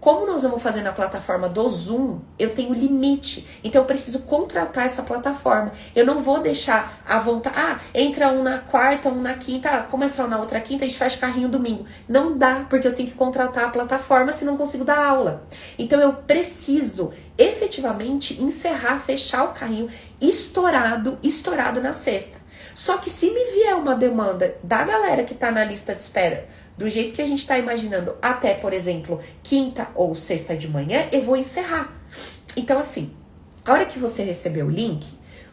Como 0.00 0.26
nós 0.26 0.44
vamos 0.44 0.62
fazer 0.62 0.80
na 0.80 0.92
plataforma 0.92 1.46
do 1.46 1.68
Zoom, 1.68 2.20
eu 2.38 2.54
tenho 2.54 2.72
limite. 2.72 3.46
Então 3.62 3.82
eu 3.82 3.86
preciso 3.86 4.20
contratar 4.20 4.86
essa 4.86 5.02
plataforma. 5.02 5.72
Eu 5.94 6.06
não 6.06 6.20
vou 6.20 6.40
deixar 6.40 7.02
a 7.06 7.18
vontade. 7.18 7.54
Ah, 7.58 7.78
entra 7.92 8.28
um 8.28 8.42
na 8.42 8.58
quarta, 8.58 9.10
um 9.10 9.20
na 9.20 9.34
quinta. 9.34 9.68
Ah, 9.68 10.02
é 10.02 10.08
só 10.08 10.26
na 10.26 10.38
outra 10.38 10.58
quinta, 10.58 10.86
a 10.86 10.88
gente 10.88 10.98
faz 10.98 11.16
carrinho 11.16 11.50
domingo. 11.50 11.84
Não 12.08 12.38
dá, 12.38 12.64
porque 12.70 12.88
eu 12.88 12.94
tenho 12.94 13.10
que 13.10 13.14
contratar 13.14 13.64
a 13.64 13.68
plataforma 13.68 14.32
se 14.32 14.42
não 14.42 14.56
consigo 14.56 14.84
dar 14.84 15.04
aula. 15.04 15.46
Então 15.78 16.00
eu 16.00 16.14
preciso 16.14 17.12
efetivamente 17.36 18.42
encerrar, 18.42 19.00
fechar 19.00 19.44
o 19.44 19.48
carrinho 19.48 19.90
estourado, 20.18 21.18
estourado 21.22 21.78
na 21.78 21.92
sexta. 21.92 22.38
Só 22.74 22.96
que 22.96 23.10
se 23.10 23.30
me 23.30 23.44
vier 23.52 23.74
uma 23.74 23.94
demanda 23.94 24.56
da 24.62 24.82
galera 24.82 25.24
que 25.24 25.34
está 25.34 25.50
na 25.50 25.62
lista 25.62 25.94
de 25.94 26.00
espera 26.00 26.48
do 26.80 26.88
jeito 26.88 27.12
que 27.12 27.20
a 27.20 27.26
gente 27.26 27.40
está 27.40 27.58
imaginando, 27.58 28.16
até, 28.22 28.54
por 28.54 28.72
exemplo, 28.72 29.20
quinta 29.42 29.88
ou 29.94 30.14
sexta 30.14 30.56
de 30.56 30.66
manhã, 30.66 31.06
eu 31.12 31.20
vou 31.20 31.36
encerrar. 31.36 31.92
Então, 32.56 32.78
assim, 32.78 33.14
a 33.66 33.72
hora 33.74 33.84
que 33.84 33.98
você 33.98 34.22
receber 34.22 34.62
o 34.62 34.70
link, 34.70 35.06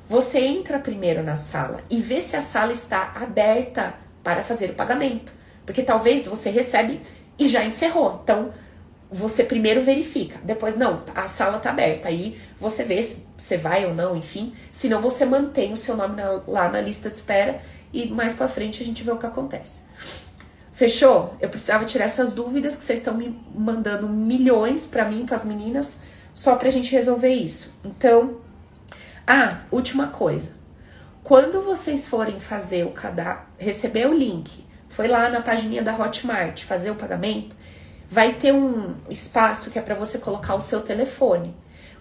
você 0.07 0.39
entra 0.39 0.79
primeiro 0.79 1.21
na 1.21 1.35
sala 1.35 1.81
e 1.89 1.99
vê 1.99 2.21
se 2.21 2.37
a 2.37 2.41
sala 2.41 2.71
está 2.71 3.11
aberta 3.13 3.93
para 4.23 4.41
fazer 4.41 4.69
o 4.69 4.73
pagamento. 4.73 5.33
Porque 5.65 5.83
talvez 5.83 6.27
você 6.27 6.49
recebe 6.49 7.01
e 7.37 7.49
já 7.49 7.61
encerrou. 7.65 8.21
Então, 8.23 8.53
você 9.11 9.43
primeiro 9.43 9.81
verifica. 9.81 10.39
Depois, 10.43 10.77
não, 10.77 11.03
a 11.13 11.27
sala 11.27 11.57
está 11.57 11.71
aberta. 11.71 12.07
Aí 12.07 12.39
você 12.57 12.85
vê 12.85 13.03
se 13.03 13.25
você 13.37 13.57
vai 13.57 13.85
ou 13.85 13.93
não, 13.93 14.15
enfim. 14.15 14.55
Senão, 14.71 15.01
você 15.01 15.25
mantém 15.25 15.73
o 15.73 15.77
seu 15.77 15.97
nome 15.97 16.15
na, 16.15 16.41
lá 16.47 16.69
na 16.69 16.79
lista 16.79 17.09
de 17.09 17.15
espera 17.15 17.61
e 17.91 18.07
mais 18.07 18.33
para 18.33 18.47
frente 18.47 18.81
a 18.81 18.85
gente 18.85 19.03
vê 19.03 19.11
o 19.11 19.17
que 19.17 19.25
acontece. 19.25 19.81
Fechou? 20.77 21.35
Eu 21.41 21.49
precisava 21.49 21.85
tirar 21.85 22.05
essas 22.05 22.33
dúvidas 22.33 22.77
que 22.77 22.83
vocês 22.83 22.99
estão 22.99 23.15
me 23.15 23.35
mandando 23.55 24.07
milhões 24.07 24.85
para 24.85 25.05
mim, 25.05 25.25
para 25.25 25.35
as 25.35 25.43
meninas, 25.43 26.01
só 26.35 26.55
pra 26.55 26.69
gente 26.69 26.91
resolver 26.91 27.33
isso. 27.33 27.73
Então, 27.83 28.37
ah, 29.25 29.61
última 29.71 30.09
coisa. 30.09 30.51
Quando 31.23 31.63
vocês 31.63 32.07
forem 32.07 32.39
fazer 32.39 32.85
o 32.85 32.91
cadastro, 32.91 33.47
receber 33.57 34.07
o 34.07 34.13
link, 34.13 34.63
foi 34.87 35.07
lá 35.07 35.29
na 35.29 35.41
página 35.41 35.81
da 35.81 35.97
Hotmart 35.97 36.63
fazer 36.63 36.91
o 36.91 36.95
pagamento, 36.95 37.55
vai 38.07 38.33
ter 38.33 38.53
um 38.53 38.97
espaço 39.09 39.71
que 39.71 39.79
é 39.79 39.81
para 39.81 39.95
você 39.95 40.19
colocar 40.19 40.53
o 40.53 40.61
seu 40.61 40.81
telefone. 40.81 41.55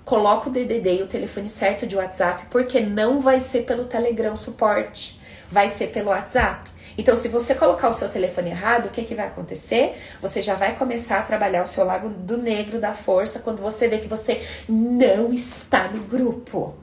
Coloca 0.05 0.51
o 0.51 0.53
DDD 0.53 0.99
e 0.99 1.03
o 1.03 1.07
telefone 1.07 1.49
certo 1.49 1.87
de 1.87 1.97
WhatsApp, 1.97 2.45
porque 2.51 2.81
não 2.81 3.23
vai 3.23 3.41
ser 3.41 3.63
pelo 3.63 3.85
Telegram 3.85 4.37
suporte 4.37 5.19
vai 5.51 5.69
ser 5.69 5.89
pelo 5.89 6.11
WhatsApp. 6.11 6.71
Então, 6.99 7.15
se 7.15 7.29
você 7.29 7.55
colocar 7.55 7.89
o 7.89 7.95
seu 7.95 8.09
telefone 8.09 8.51
errado, 8.51 8.87
o 8.87 8.91
que, 8.91 9.03
que 9.03 9.15
vai 9.15 9.27
acontecer? 9.27 9.97
Você 10.23 10.41
já 10.41 10.55
vai 10.55 10.75
começar 10.75 11.19
a 11.19 11.23
trabalhar 11.23 11.63
o 11.63 11.67
seu 11.67 11.85
lago 11.85 12.09
do 12.09 12.39
negro 12.39 12.81
da 12.81 12.95
força 12.95 13.39
quando 13.39 13.61
você 13.61 13.89
vê 13.89 13.99
que 13.99 14.09
você 14.09 14.41
não 14.69 15.33
está 15.33 15.89
no 15.89 16.03
grupo. 16.05 16.75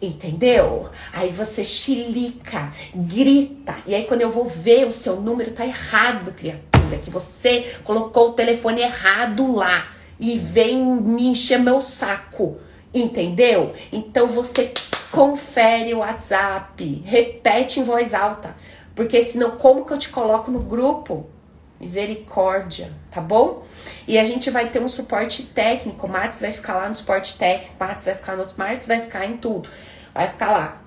Entendeu? 0.00 0.90
Aí 1.12 1.30
você 1.30 1.64
chilica, 1.64 2.72
grita. 2.94 3.74
E 3.86 3.94
aí, 3.94 4.04
quando 4.04 4.20
eu 4.20 4.30
vou 4.30 4.44
ver 4.44 4.86
o 4.86 4.92
seu 4.92 5.16
número, 5.16 5.52
tá 5.52 5.66
errado, 5.66 6.32
criatura. 6.32 6.98
Que 7.02 7.10
você 7.10 7.66
colocou 7.82 8.28
o 8.28 8.32
telefone 8.34 8.82
errado 8.82 9.52
lá. 9.52 9.88
E 10.20 10.38
vem 10.38 10.78
me 10.78 11.26
encher 11.26 11.58
meu 11.58 11.80
saco. 11.80 12.58
Entendeu? 12.94 13.74
Então 13.92 14.26
você 14.26 14.72
confere 15.10 15.94
o 15.94 15.98
WhatsApp. 15.98 17.02
Repete 17.04 17.80
em 17.80 17.84
voz 17.84 18.12
alta. 18.12 18.54
Porque 18.96 19.22
senão, 19.22 19.52
como 19.52 19.84
que 19.84 19.92
eu 19.92 19.98
te 19.98 20.08
coloco 20.08 20.50
no 20.50 20.60
grupo? 20.60 21.28
Misericórdia, 21.78 22.90
tá 23.10 23.20
bom? 23.20 23.62
E 24.08 24.18
a 24.18 24.24
gente 24.24 24.50
vai 24.50 24.70
ter 24.70 24.80
um 24.80 24.88
suporte 24.88 25.42
técnico. 25.42 26.06
O 26.06 26.10
Matos 26.10 26.40
vai 26.40 26.50
ficar 26.50 26.76
lá 26.76 26.88
no 26.88 26.96
suporte 26.96 27.36
técnico, 27.36 27.74
Matos 27.78 28.06
vai 28.06 28.14
ficar 28.14 28.32
no 28.32 28.40
outro, 28.40 28.58
Matos 28.58 28.88
vai 28.88 29.02
ficar 29.02 29.26
em 29.26 29.36
tudo. 29.36 29.68
Vai 30.14 30.26
ficar 30.28 30.50
lá. 30.50 30.82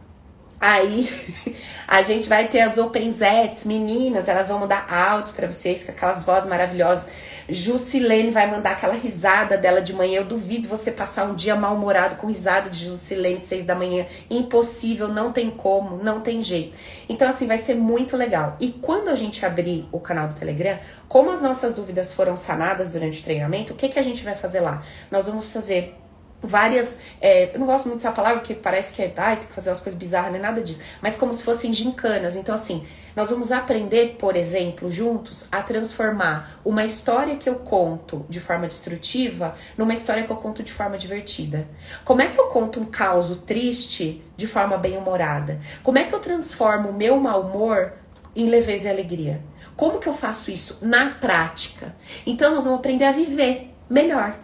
Aí 0.60 1.08
a 1.88 2.02
gente 2.02 2.28
vai 2.28 2.48
ter 2.48 2.62
as 2.62 2.80
Open 2.80 3.12
Zets, 3.12 3.64
meninas, 3.64 4.28
elas 4.28 4.48
vão 4.48 4.58
mandar 4.58 4.92
áudios 4.92 5.32
para 5.32 5.46
vocês 5.46 5.84
com 5.84 5.92
aquelas 5.92 6.24
vozes 6.24 6.50
maravilhosas. 6.50 7.10
Jusilene 7.52 8.32
vai 8.32 8.50
mandar 8.50 8.72
aquela 8.72 8.94
risada 8.94 9.58
dela 9.58 9.82
de 9.82 9.94
manhã. 9.94 10.20
Eu 10.20 10.26
duvido 10.26 10.68
você 10.68 10.92
passar 10.92 11.26
um 11.26 11.36
dia 11.36 11.56
mal-humorado 11.56 12.16
com 12.16 12.28
risada 12.28 12.70
de 12.70 12.86
Jusilene, 12.86 13.40
seis 13.40 13.66
da 13.66 13.76
manhã. 13.76 14.06
Impossível, 14.30 15.08
não 15.08 15.32
tem 15.32 15.50
como, 15.50 16.04
não 16.04 16.22
tem 16.22 16.42
jeito. 16.44 16.78
Então, 17.08 17.28
assim, 17.28 17.48
vai 17.48 17.58
ser 17.58 17.76
muito 17.76 18.16
legal. 18.16 18.56
E 18.60 18.72
quando 18.72 19.10
a 19.10 19.16
gente 19.16 19.46
abrir 19.46 19.88
o 19.92 20.00
canal 20.00 20.30
do 20.30 20.36
Telegram, 20.36 20.78
como 21.08 21.32
as 21.32 21.42
nossas 21.42 21.74
dúvidas 21.74 22.14
foram 22.14 22.38
sanadas 22.38 22.90
durante 22.90 23.22
o 23.22 23.24
treinamento, 23.24 23.74
o 23.74 23.76
que, 23.76 23.90
que 23.90 24.00
a 24.00 24.04
gente 24.04 24.24
vai 24.24 24.36
fazer 24.36 24.60
lá? 24.60 24.84
Nós 25.12 25.28
vamos 25.28 25.52
fazer 25.52 25.96
várias. 26.42 27.00
É, 27.22 27.54
eu 27.54 27.60
não 27.60 27.68
gosto 27.68 27.88
muito 27.88 27.98
dessa 27.98 28.12
palavra 28.12 28.40
porque 28.40 28.54
parece 28.54 28.94
que 28.94 29.02
é, 29.02 29.14
ai, 29.18 29.38
tem 29.38 29.48
que 29.48 29.54
fazer 29.54 29.70
umas 29.70 29.82
coisas 29.82 30.00
bizarras, 30.00 30.32
nem 30.32 30.42
nada 30.42 30.62
disso. 30.62 30.82
Mas 31.02 31.16
como 31.16 31.34
se 31.34 31.44
fossem 31.44 31.74
gincanas. 31.74 32.36
Então, 32.36 32.54
assim, 32.56 32.86
nós 33.16 33.30
vamos 33.32 33.52
aprender, 33.52 34.16
por 34.18 34.36
exemplo, 34.36 34.90
juntos, 34.90 35.48
a 35.52 35.62
transformar 35.62 36.60
uma 36.64 36.86
história 36.86 37.36
que 37.36 37.50
eu 37.50 37.56
conto 37.56 38.26
de 38.30 38.40
forma 38.40 38.68
destrutiva 38.68 39.56
numa 39.78 39.94
história 39.94 40.24
que 40.24 40.32
eu 40.32 40.38
conto 40.38 40.64
de 40.64 40.72
forma 40.72 40.98
divertida. 40.98 41.68
Como 42.06 42.22
é 42.22 42.28
que 42.28 42.40
eu 42.40 42.48
conto 42.48 42.80
um 42.80 42.86
caos 42.86 43.36
triste 43.46 44.24
de 44.38 44.48
forma 44.48 44.78
bem-humorada? 44.78 45.60
Como 45.84 45.98
é 45.98 46.04
que 46.04 46.14
eu 46.14 46.20
transformo 46.20 46.90
o 46.90 46.94
meu 46.94 47.20
mau 47.20 47.42
humor 47.42 47.94
em 48.36 48.48
leveza 48.48 48.88
e 48.88 48.92
alegria? 48.92 49.42
Como 49.76 50.00
que 50.00 50.08
eu 50.08 50.14
faço 50.14 50.52
isso 50.52 50.78
na 50.82 51.06
prática? 51.10 51.96
Então, 52.26 52.54
nós 52.54 52.66
vamos 52.66 52.80
aprender 52.80 53.06
a 53.06 53.12
viver 53.12 53.74
melhor. 53.90 54.36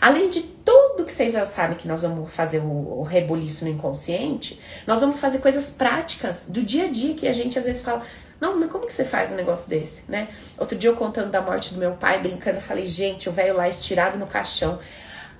Além 0.00 0.28
de 0.28 0.51
tudo 0.64 1.04
que 1.04 1.12
vocês 1.12 1.32
já 1.32 1.44
sabem 1.44 1.76
que 1.76 1.88
nós 1.88 2.02
vamos 2.02 2.32
fazer 2.34 2.60
o, 2.60 3.00
o 3.00 3.02
rebuliço 3.02 3.64
no 3.64 3.70
inconsciente, 3.70 4.60
nós 4.86 5.00
vamos 5.00 5.20
fazer 5.20 5.38
coisas 5.38 5.70
práticas 5.70 6.46
do 6.48 6.62
dia 6.62 6.84
a 6.84 6.88
dia 6.88 7.14
que 7.14 7.26
a 7.26 7.32
gente 7.32 7.58
às 7.58 7.64
vezes 7.64 7.82
fala, 7.82 8.02
nossa, 8.40 8.56
mas 8.56 8.70
como 8.72 8.86
que 8.86 8.92
você 8.92 9.04
faz 9.04 9.30
um 9.30 9.36
negócio 9.36 9.68
desse, 9.68 10.10
né? 10.10 10.26
Outro 10.58 10.76
dia 10.76 10.90
eu 10.90 10.96
contando 10.96 11.30
da 11.30 11.40
morte 11.40 11.72
do 11.72 11.78
meu 11.78 11.92
pai, 11.92 12.18
brincando, 12.18 12.60
falei, 12.60 12.88
gente, 12.88 13.28
o 13.28 13.32
velho 13.32 13.56
lá 13.56 13.68
estirado 13.68 14.18
no 14.18 14.26
caixão. 14.26 14.80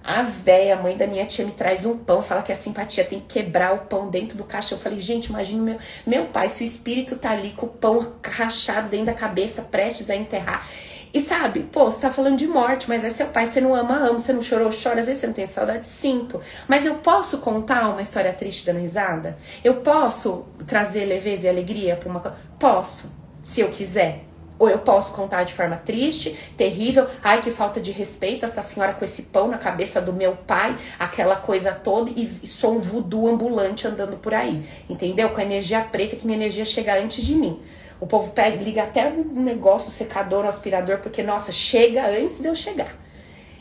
A 0.05 0.23
véia, 0.23 0.77
mãe 0.77 0.97
da 0.97 1.07
minha 1.07 1.25
tia, 1.27 1.45
me 1.45 1.53
traz 1.53 1.85
um 1.85 1.99
pão, 1.99 2.23
fala 2.23 2.43
que 2.43 2.53
a 2.53 2.57
simpatia 2.57 3.05
tem 3.05 3.21
que 3.21 3.41
quebrar 3.41 3.73
o 3.75 3.79
pão 3.87 4.09
dentro 4.09 4.37
do 4.37 4.45
caixão. 4.45 4.79
Eu 4.79 4.83
falei, 4.83 5.01
gente, 5.01 5.27
imagina 5.27 5.63
meu, 5.63 5.79
meu 6.07 6.27
pai, 6.27 6.49
se 6.49 6.63
o 6.63 6.67
espírito 6.67 7.17
tá 7.17 7.31
ali 7.31 7.51
com 7.51 7.67
o 7.67 7.69
pão 7.69 8.15
rachado 8.25 8.89
dentro 8.89 9.07
da 9.07 9.15
cabeça, 9.15 9.63
prestes 9.63 10.09
a 10.09 10.15
enterrar. 10.15 10.65
E 11.15 11.21
sabe, 11.21 11.61
pô, 11.71 11.85
você 11.85 12.01
tá 12.01 12.11
falando 12.11 12.39
de 12.39 12.47
morte, 12.47 12.89
mas 12.89 13.05
é 13.05 13.11
seu 13.11 13.27
pai, 13.27 13.47
você 13.47 13.61
não 13.61 13.75
ama, 13.75 13.97
ama, 13.97 14.19
você 14.19 14.33
não 14.33 14.41
chorou, 14.41 14.71
chora, 14.71 15.01
às 15.01 15.07
vezes 15.07 15.21
você 15.21 15.27
não 15.27 15.35
tem 15.35 15.47
saudade, 15.47 15.87
sinto. 15.87 16.41
Mas 16.67 16.87
eu 16.87 16.95
posso 16.95 17.39
contar 17.39 17.91
uma 17.91 18.01
história 18.01 18.33
triste 18.33 18.65
dando 18.65 18.81
risada? 18.81 19.37
Eu 19.63 19.75
posso 19.77 20.47
trazer 20.67 21.05
leveza 21.05 21.47
e 21.47 21.51
alegria 21.51 21.97
pra 21.97 22.09
uma 22.09 22.21
coisa? 22.21 22.37
Posso, 22.59 23.13
se 23.43 23.61
eu 23.61 23.69
quiser. 23.69 24.25
Ou 24.59 24.71
eu 24.71 24.79
posso 24.79 25.13
contar 25.13 25.43
de 25.45 25.53
forma 25.53 25.77
triste, 25.77 26.39
terrível, 26.57 27.07
ai 27.23 27.43
que 27.43 27.51
falta 27.51 27.81
de 27.81 27.91
respeito, 27.91 28.45
essa 28.45 28.63
senhora 28.63 28.95
com 28.95 29.05
esse 29.05 29.25
pão 29.25 29.49
na 29.49 29.59
cabeça 29.59 30.01
do 30.01 30.13
meu 30.13 30.37
pai, 30.47 30.79
aquela 30.99 31.37
coisa 31.37 31.73
toda, 31.73 32.11
e 32.11 32.47
sou 32.47 32.77
um 32.77 32.79
voodoo 32.79 33.29
ambulante 33.29 33.89
andando 33.89 34.17
por 34.17 34.33
aí, 34.33 34.65
entendeu? 34.89 35.31
Com 35.31 35.41
a 35.41 35.45
energia 35.45 35.81
preta, 35.81 36.17
que 36.17 36.25
minha 36.25 36.39
energia 36.39 36.65
chega 36.65 36.97
antes 36.97 37.25
de 37.25 37.35
mim. 37.35 37.61
O 38.03 38.07
povo 38.09 38.33
pega, 38.33 38.57
liga 38.57 38.83
até 38.83 39.07
um 39.07 39.45
negócio, 39.45 39.89
o 39.89 39.93
secador, 39.93 40.45
o 40.45 40.49
aspirador, 40.49 40.99
porque, 40.99 41.23
nossa, 41.23 41.53
chega 41.53 42.05
antes 42.09 42.41
de 42.41 42.49
eu 42.49 42.55
chegar. 42.57 42.93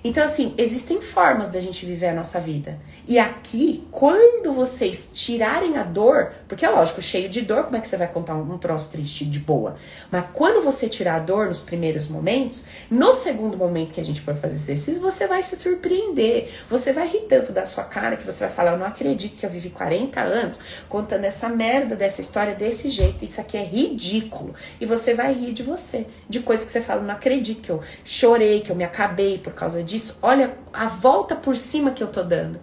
Então, 0.03 0.23
assim, 0.23 0.55
existem 0.57 0.99
formas 0.99 1.49
da 1.49 1.59
gente 1.61 1.85
viver 1.85 2.07
a 2.07 2.13
nossa 2.13 2.39
vida. 2.39 2.79
E 3.07 3.19
aqui, 3.19 3.87
quando 3.91 4.51
vocês 4.51 5.09
tirarem 5.13 5.77
a 5.77 5.83
dor, 5.83 6.33
porque 6.47 6.65
é 6.65 6.69
lógico, 6.69 7.01
cheio 7.01 7.29
de 7.29 7.41
dor, 7.41 7.65
como 7.65 7.77
é 7.77 7.81
que 7.81 7.87
você 7.87 7.97
vai 7.97 8.07
contar 8.07 8.35
um, 8.35 8.57
troço 8.57 8.89
triste 8.89 9.25
de 9.25 9.39
boa? 9.39 9.75
Mas 10.11 10.25
quando 10.33 10.63
você 10.63 10.89
tirar 10.89 11.15
a 11.15 11.19
dor 11.19 11.47
nos 11.47 11.61
primeiros 11.61 12.07
momentos, 12.07 12.65
no 12.89 13.13
segundo 13.13 13.55
momento 13.55 13.91
que 13.91 14.01
a 14.01 14.05
gente 14.05 14.21
for 14.21 14.35
fazer 14.35 14.55
exercício, 14.55 15.01
você 15.01 15.27
vai 15.27 15.43
se 15.43 15.55
surpreender. 15.55 16.49
Você 16.67 16.91
vai 16.91 17.07
rir 17.07 17.21
tanto 17.29 17.51
da 17.51 17.65
sua 17.67 17.83
cara 17.83 18.17
que 18.17 18.25
você 18.25 18.45
vai 18.45 18.53
falar: 18.53 18.71
Eu 18.71 18.79
não 18.79 18.87
acredito 18.87 19.37
que 19.37 19.45
eu 19.45 19.49
vivi 19.49 19.69
40 19.69 20.19
anos 20.19 20.59
contando 20.89 21.25
essa 21.25 21.47
merda 21.47 21.95
dessa 21.95 22.21
história 22.21 22.55
desse 22.55 22.89
jeito. 22.89 23.23
Isso 23.23 23.39
aqui 23.39 23.55
é 23.55 23.63
ridículo. 23.63 24.55
E 24.79 24.85
você 24.85 25.13
vai 25.13 25.31
rir 25.33 25.53
de 25.53 25.61
você, 25.61 26.07
de 26.27 26.39
coisas 26.39 26.65
que 26.65 26.71
você 26.71 26.81
fala: 26.81 27.01
Não 27.01 27.13
acredito 27.13 27.61
que 27.61 27.69
eu 27.69 27.81
chorei, 28.03 28.61
que 28.61 28.71
eu 28.71 28.75
me 28.75 28.83
acabei 28.83 29.37
por 29.37 29.53
causa 29.53 29.83
disso. 29.83 29.90
Olha 30.21 30.57
a 30.73 30.87
volta 30.87 31.35
por 31.35 31.55
cima 31.55 31.91
que 31.91 32.03
eu 32.03 32.07
tô 32.07 32.23
dando 32.23 32.59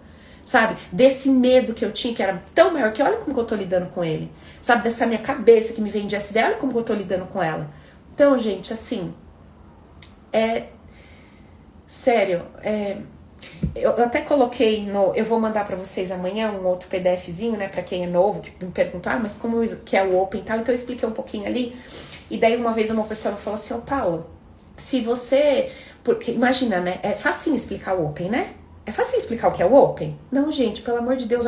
sabe? 0.49 0.77
Desse 0.91 1.29
medo 1.29 1.75
que 1.75 1.85
eu 1.85 1.91
tinha, 1.91 2.11
que 2.11 2.23
era 2.23 2.41
tão 2.55 2.73
maior 2.73 2.91
que 2.91 3.03
olha 3.03 3.17
como 3.17 3.39
eu 3.39 3.45
tô 3.45 3.53
lidando 3.53 3.87
com 3.91 4.03
ele, 4.03 4.31
sabe? 4.63 4.81
Dessa 4.81 5.05
minha 5.05 5.19
cabeça 5.19 5.73
que 5.73 5.79
me 5.79 5.91
vendia 5.91 6.17
essa 6.17 6.31
ideia, 6.31 6.47
olha 6.47 6.55
como 6.55 6.75
eu 6.75 6.83
tô 6.83 6.91
lidando 6.91 7.25
com 7.25 7.41
ela. 7.41 7.69
Então, 8.15 8.37
gente, 8.39 8.73
assim, 8.73 9.13
é. 10.33 10.63
Sério, 11.87 12.45
é. 12.63 12.97
Eu, 13.75 13.91
eu 13.91 14.03
até 14.03 14.21
coloquei 14.21 14.85
no. 14.85 15.13
Eu 15.15 15.23
vou 15.23 15.39
mandar 15.39 15.65
para 15.65 15.75
vocês 15.75 16.11
amanhã 16.11 16.51
um 16.51 16.65
outro 16.65 16.89
PDFzinho, 16.89 17.55
né? 17.55 17.67
Para 17.67 17.83
quem 17.83 18.03
é 18.03 18.07
novo, 18.07 18.41
que 18.41 18.51
me 18.63 18.71
perguntou, 18.71 19.11
ah, 19.11 19.19
mas 19.19 19.35
como 19.35 19.61
que 19.85 19.95
é 19.95 20.03
o 20.03 20.19
Open 20.19 20.41
e 20.41 20.43
tal. 20.43 20.57
Então 20.59 20.73
eu 20.73 20.77
expliquei 20.77 21.07
um 21.07 21.13
pouquinho 21.13 21.45
ali. 21.45 21.75
E 22.29 22.37
daí 22.37 22.57
uma 22.57 22.73
vez 22.73 22.89
uma 22.91 23.03
pessoa 23.03 23.35
falou 23.35 23.55
assim: 23.55 23.73
Ô 23.73 23.77
oh, 23.77 23.81
Paulo, 23.81 24.29
se 24.75 25.01
você. 25.01 25.71
Porque 26.15 26.31
imagina, 26.31 26.79
né? 26.79 26.99
É 27.03 27.11
fácil 27.11 27.53
explicar 27.53 27.95
o 27.95 28.07
Open, 28.07 28.29
né? 28.29 28.55
É 28.83 28.91
fácil 28.91 29.17
explicar 29.17 29.49
o 29.49 29.51
que 29.51 29.61
é 29.61 29.65
o 29.65 29.75
Open? 29.75 30.19
Não, 30.31 30.51
gente, 30.51 30.81
pelo 30.81 30.97
amor 30.97 31.15
de 31.15 31.27
Deus. 31.27 31.45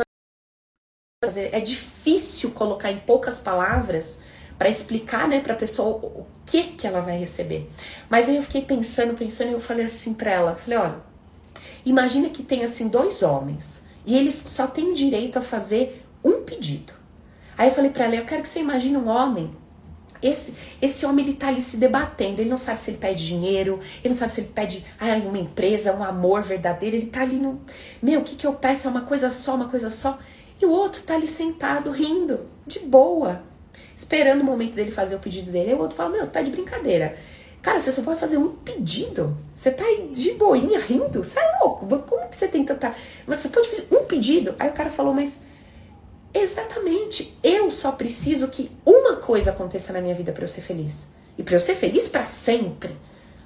É 1.34 1.58
difícil 1.58 2.52
colocar 2.52 2.92
em 2.92 2.98
poucas 2.98 3.40
palavras 3.40 4.20
para 4.56 4.68
explicar, 4.68 5.26
né, 5.26 5.40
para 5.40 5.54
a 5.54 5.56
pessoa 5.56 5.96
o 5.96 6.26
que 6.46 6.62
que 6.62 6.86
ela 6.86 7.00
vai 7.00 7.18
receber. 7.18 7.68
Mas 8.08 8.28
aí 8.28 8.36
eu 8.36 8.42
fiquei 8.44 8.62
pensando, 8.62 9.14
pensando 9.14 9.50
e 9.50 9.52
eu 9.52 9.60
falei 9.60 9.86
assim 9.86 10.14
para 10.14 10.30
ela, 10.30 10.54
falei, 10.54 10.78
olha, 10.78 10.96
imagina 11.84 12.28
que 12.28 12.44
tem 12.44 12.62
assim 12.62 12.88
dois 12.88 13.22
homens 13.22 13.84
e 14.06 14.16
eles 14.16 14.34
só 14.34 14.68
têm 14.68 14.94
direito 14.94 15.38
a 15.38 15.42
fazer 15.42 16.04
um 16.24 16.42
pedido. 16.42 16.92
Aí 17.58 17.68
eu 17.68 17.74
falei 17.74 17.90
para 17.90 18.04
ela, 18.04 18.14
eu 18.14 18.24
quero 18.24 18.42
que 18.42 18.48
você 18.48 18.60
imagine 18.60 18.96
um 18.96 19.08
homem 19.08 19.52
esse, 20.22 20.54
esse 20.80 21.04
homem, 21.04 21.24
ele 21.24 21.34
tá 21.34 21.48
ali 21.48 21.60
se 21.60 21.76
debatendo. 21.76 22.40
Ele 22.40 22.48
não 22.48 22.56
sabe 22.56 22.80
se 22.80 22.90
ele 22.90 22.98
pede 22.98 23.26
dinheiro, 23.26 23.80
ele 24.04 24.14
não 24.14 24.18
sabe 24.18 24.32
se 24.32 24.40
ele 24.40 24.50
pede 24.54 24.84
ah, 25.00 25.14
uma 25.26 25.38
empresa, 25.38 25.92
um 25.92 26.04
amor 26.04 26.42
verdadeiro. 26.42 26.96
Ele 26.96 27.06
tá 27.06 27.22
ali 27.22 27.36
no. 27.36 27.60
Meu, 28.00 28.20
o 28.20 28.24
que, 28.24 28.36
que 28.36 28.46
eu 28.46 28.54
peço? 28.54 28.86
É 28.86 28.90
uma 28.90 29.02
coisa 29.02 29.32
só, 29.32 29.54
uma 29.54 29.68
coisa 29.68 29.90
só. 29.90 30.18
E 30.60 30.64
o 30.64 30.70
outro 30.70 31.02
tá 31.02 31.14
ali 31.14 31.26
sentado, 31.26 31.90
rindo, 31.90 32.46
de 32.64 32.78
boa, 32.78 33.42
esperando 33.96 34.42
o 34.42 34.44
momento 34.44 34.74
dele 34.74 34.92
fazer 34.92 35.16
o 35.16 35.18
pedido 35.18 35.50
dele. 35.50 35.70
Aí 35.70 35.74
o 35.76 35.80
outro 35.80 35.96
fala: 35.96 36.10
Meu, 36.10 36.24
você 36.24 36.30
tá 36.30 36.40
de 36.40 36.52
brincadeira. 36.52 37.16
Cara, 37.60 37.78
você 37.78 37.92
só 37.92 38.02
pode 38.02 38.18
fazer 38.18 38.38
um 38.38 38.48
pedido. 38.48 39.36
Você 39.54 39.70
tá 39.70 39.84
aí 39.84 40.08
de 40.12 40.32
boinha 40.32 40.80
rindo. 40.80 41.22
Você 41.22 41.38
é 41.38 41.58
louco. 41.60 41.86
Como 41.86 42.28
que 42.28 42.36
você 42.36 42.48
tem 42.48 42.64
tanta. 42.64 42.94
Mas 43.24 43.38
você 43.38 43.48
pode 43.48 43.68
fazer 43.68 43.86
um 43.92 44.04
pedido. 44.04 44.54
Aí 44.58 44.68
o 44.68 44.72
cara 44.72 44.90
falou, 44.90 45.14
mas 45.14 45.40
Exatamente. 46.34 47.38
Eu 47.42 47.70
só 47.70 47.92
preciso 47.92 48.48
que 48.48 48.70
uma 48.84 49.16
coisa 49.16 49.50
aconteça 49.50 49.92
na 49.92 50.00
minha 50.00 50.14
vida 50.14 50.32
para 50.32 50.44
eu 50.44 50.48
ser 50.48 50.62
feliz. 50.62 51.10
E 51.36 51.42
para 51.42 51.54
eu 51.54 51.60
ser 51.60 51.74
feliz 51.74 52.08
para 52.08 52.24
sempre. 52.24 52.96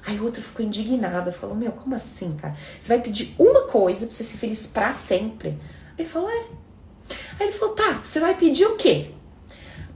Aí 0.07 0.21
o 0.21 0.25
outro 0.25 0.41
ficou 0.41 0.65
indignado, 0.65 1.33
falou: 1.33 1.57
Meu, 1.57 1.73
como 1.73 1.95
assim, 1.95 2.37
cara? 2.37 2.57
Você 2.79 2.95
vai 2.95 3.03
pedir 3.03 3.35
uma 3.39 3.63
coisa 3.63 4.07
pra 4.07 4.15
você 4.15 4.23
ser 4.23 4.37
feliz 4.37 4.67
para 4.67 4.93
sempre? 4.93 5.49
Aí 5.49 6.01
ele 6.01 6.09
falou: 6.09 6.31
É. 6.31 6.45
Aí 7.39 7.49
ele 7.49 7.53
falou: 7.53 7.75
Tá, 7.75 8.01
você 8.05 8.21
vai 8.21 8.37
pedir 8.37 8.67
o 8.67 8.77
quê? 8.77 9.11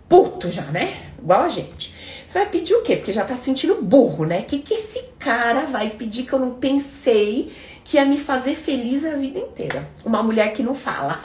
Puto 0.09 0.51
já, 0.51 0.65
né? 0.65 1.13
Igual 1.19 1.43
a 1.43 1.49
gente. 1.49 1.95
Você 2.27 2.39
vai 2.39 2.49
pedir 2.49 2.75
o 2.75 2.83
quê? 2.83 2.97
Porque 2.97 3.13
já 3.13 3.25
tá 3.25 3.37
sentindo 3.37 3.83
burro, 3.83 4.25
né? 4.25 4.43
Que, 4.43 4.59
que 4.59 4.75
esse 4.75 5.03
cara 5.19 5.67
vai 5.67 5.91
pedir 5.91 6.25
que 6.25 6.33
eu 6.33 6.39
não 6.39 6.55
pensei 6.55 7.53
que 7.91 7.97
ia 7.97 8.05
me 8.05 8.17
fazer 8.17 8.55
feliz 8.55 9.05
a 9.05 9.17
vida 9.17 9.41
inteira. 9.41 9.85
Uma 10.05 10.23
mulher 10.23 10.53
que 10.53 10.63
não 10.63 10.75
fala. 10.75 11.21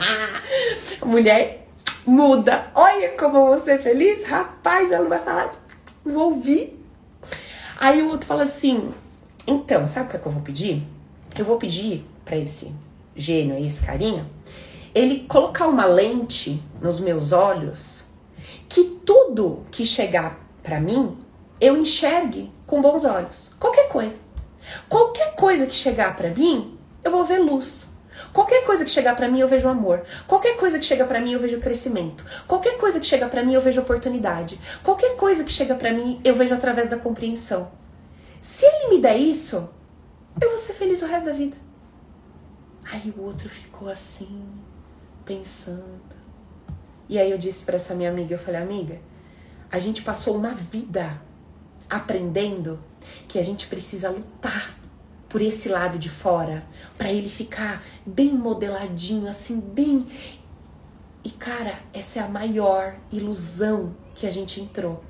mulher 1.06 1.64
muda. 2.04 2.72
Olha 2.74 3.10
como 3.10 3.36
eu 3.36 3.46
vou 3.46 3.58
ser 3.60 3.80
feliz. 3.80 4.24
Rapaz, 4.24 4.90
ela 4.90 5.04
não 5.04 5.08
vai 5.08 5.20
falar, 5.20 5.52
não 6.04 6.12
vou 6.12 6.24
ouvir. 6.32 6.84
Aí 7.78 8.02
o 8.02 8.08
outro 8.08 8.26
fala 8.26 8.42
assim: 8.42 8.92
então, 9.46 9.86
sabe 9.86 10.06
o 10.06 10.10
que, 10.10 10.16
é 10.16 10.18
que 10.18 10.26
eu 10.26 10.32
vou 10.32 10.42
pedir? 10.42 10.82
Eu 11.38 11.44
vou 11.44 11.56
pedir 11.56 12.04
para 12.24 12.36
esse 12.36 12.74
gênio 13.14 13.54
aí, 13.54 13.64
esse 13.64 13.86
carinha, 13.86 14.28
ele 14.92 15.20
colocar 15.20 15.68
uma 15.68 15.86
lente 15.86 16.60
nos 16.82 16.98
meus 16.98 17.30
olhos 17.30 18.02
que 18.68 18.82
tudo 19.06 19.62
que 19.70 19.86
chegar 19.86 20.44
para 20.64 20.80
mim 20.80 21.16
eu 21.60 21.76
enxergue 21.76 22.52
com 22.66 22.82
bons 22.82 23.04
olhos. 23.04 23.52
Qualquer 23.60 23.88
coisa. 23.88 24.25
Qualquer 24.88 25.34
coisa 25.34 25.66
que 25.66 25.74
chegar 25.74 26.16
para 26.16 26.30
mim, 26.30 26.78
eu 27.04 27.10
vou 27.10 27.24
ver 27.24 27.38
luz. 27.38 27.88
Qualquer 28.32 28.64
coisa 28.64 28.84
que 28.84 28.90
chegar 28.90 29.14
para 29.14 29.28
mim, 29.28 29.40
eu 29.40 29.48
vejo 29.48 29.68
amor. 29.68 30.02
Qualquer 30.26 30.56
coisa 30.56 30.78
que 30.78 30.84
chega 30.84 31.04
para 31.04 31.20
mim, 31.20 31.32
eu 31.32 31.40
vejo 31.40 31.60
crescimento. 31.60 32.24
Qualquer 32.46 32.78
coisa 32.78 32.98
que 32.98 33.06
chega 33.06 33.28
para 33.28 33.44
mim, 33.44 33.54
eu 33.54 33.60
vejo 33.60 33.80
oportunidade. 33.80 34.58
Qualquer 34.82 35.16
coisa 35.16 35.44
que 35.44 35.52
chega 35.52 35.74
para 35.74 35.92
mim, 35.92 36.20
eu 36.24 36.34
vejo 36.34 36.54
através 36.54 36.88
da 36.88 36.96
compreensão. 36.96 37.70
Se 38.40 38.64
ele 38.64 38.94
me 38.94 39.00
der 39.00 39.16
isso, 39.16 39.68
eu 40.40 40.48
vou 40.48 40.58
ser 40.58 40.72
feliz 40.72 41.02
o 41.02 41.06
resto 41.06 41.26
da 41.26 41.32
vida. 41.32 41.56
Aí 42.84 43.12
o 43.16 43.22
outro 43.22 43.48
ficou 43.48 43.88
assim, 43.88 44.44
pensando. 45.24 46.16
E 47.08 47.18
aí 47.18 47.30
eu 47.30 47.38
disse 47.38 47.64
para 47.64 47.76
essa 47.76 47.94
minha 47.94 48.10
amiga, 48.10 48.34
eu 48.34 48.38
falei: 48.38 48.60
"Amiga, 48.60 49.00
a 49.70 49.78
gente 49.78 50.02
passou 50.02 50.36
uma 50.36 50.54
vida 50.54 51.20
aprendendo 51.88 52.82
que 53.28 53.38
a 53.38 53.42
gente 53.42 53.66
precisa 53.66 54.10
lutar 54.10 54.78
por 55.28 55.42
esse 55.42 55.68
lado 55.68 55.98
de 55.98 56.08
fora, 56.08 56.64
para 56.96 57.12
ele 57.12 57.28
ficar 57.28 57.82
bem 58.04 58.32
modeladinho, 58.32 59.28
assim, 59.28 59.60
bem. 59.60 60.06
E 61.24 61.30
cara, 61.30 61.80
essa 61.92 62.20
é 62.20 62.22
a 62.22 62.28
maior 62.28 62.96
ilusão 63.10 63.94
que 64.14 64.26
a 64.26 64.30
gente 64.30 64.60
entrou. 64.60 65.02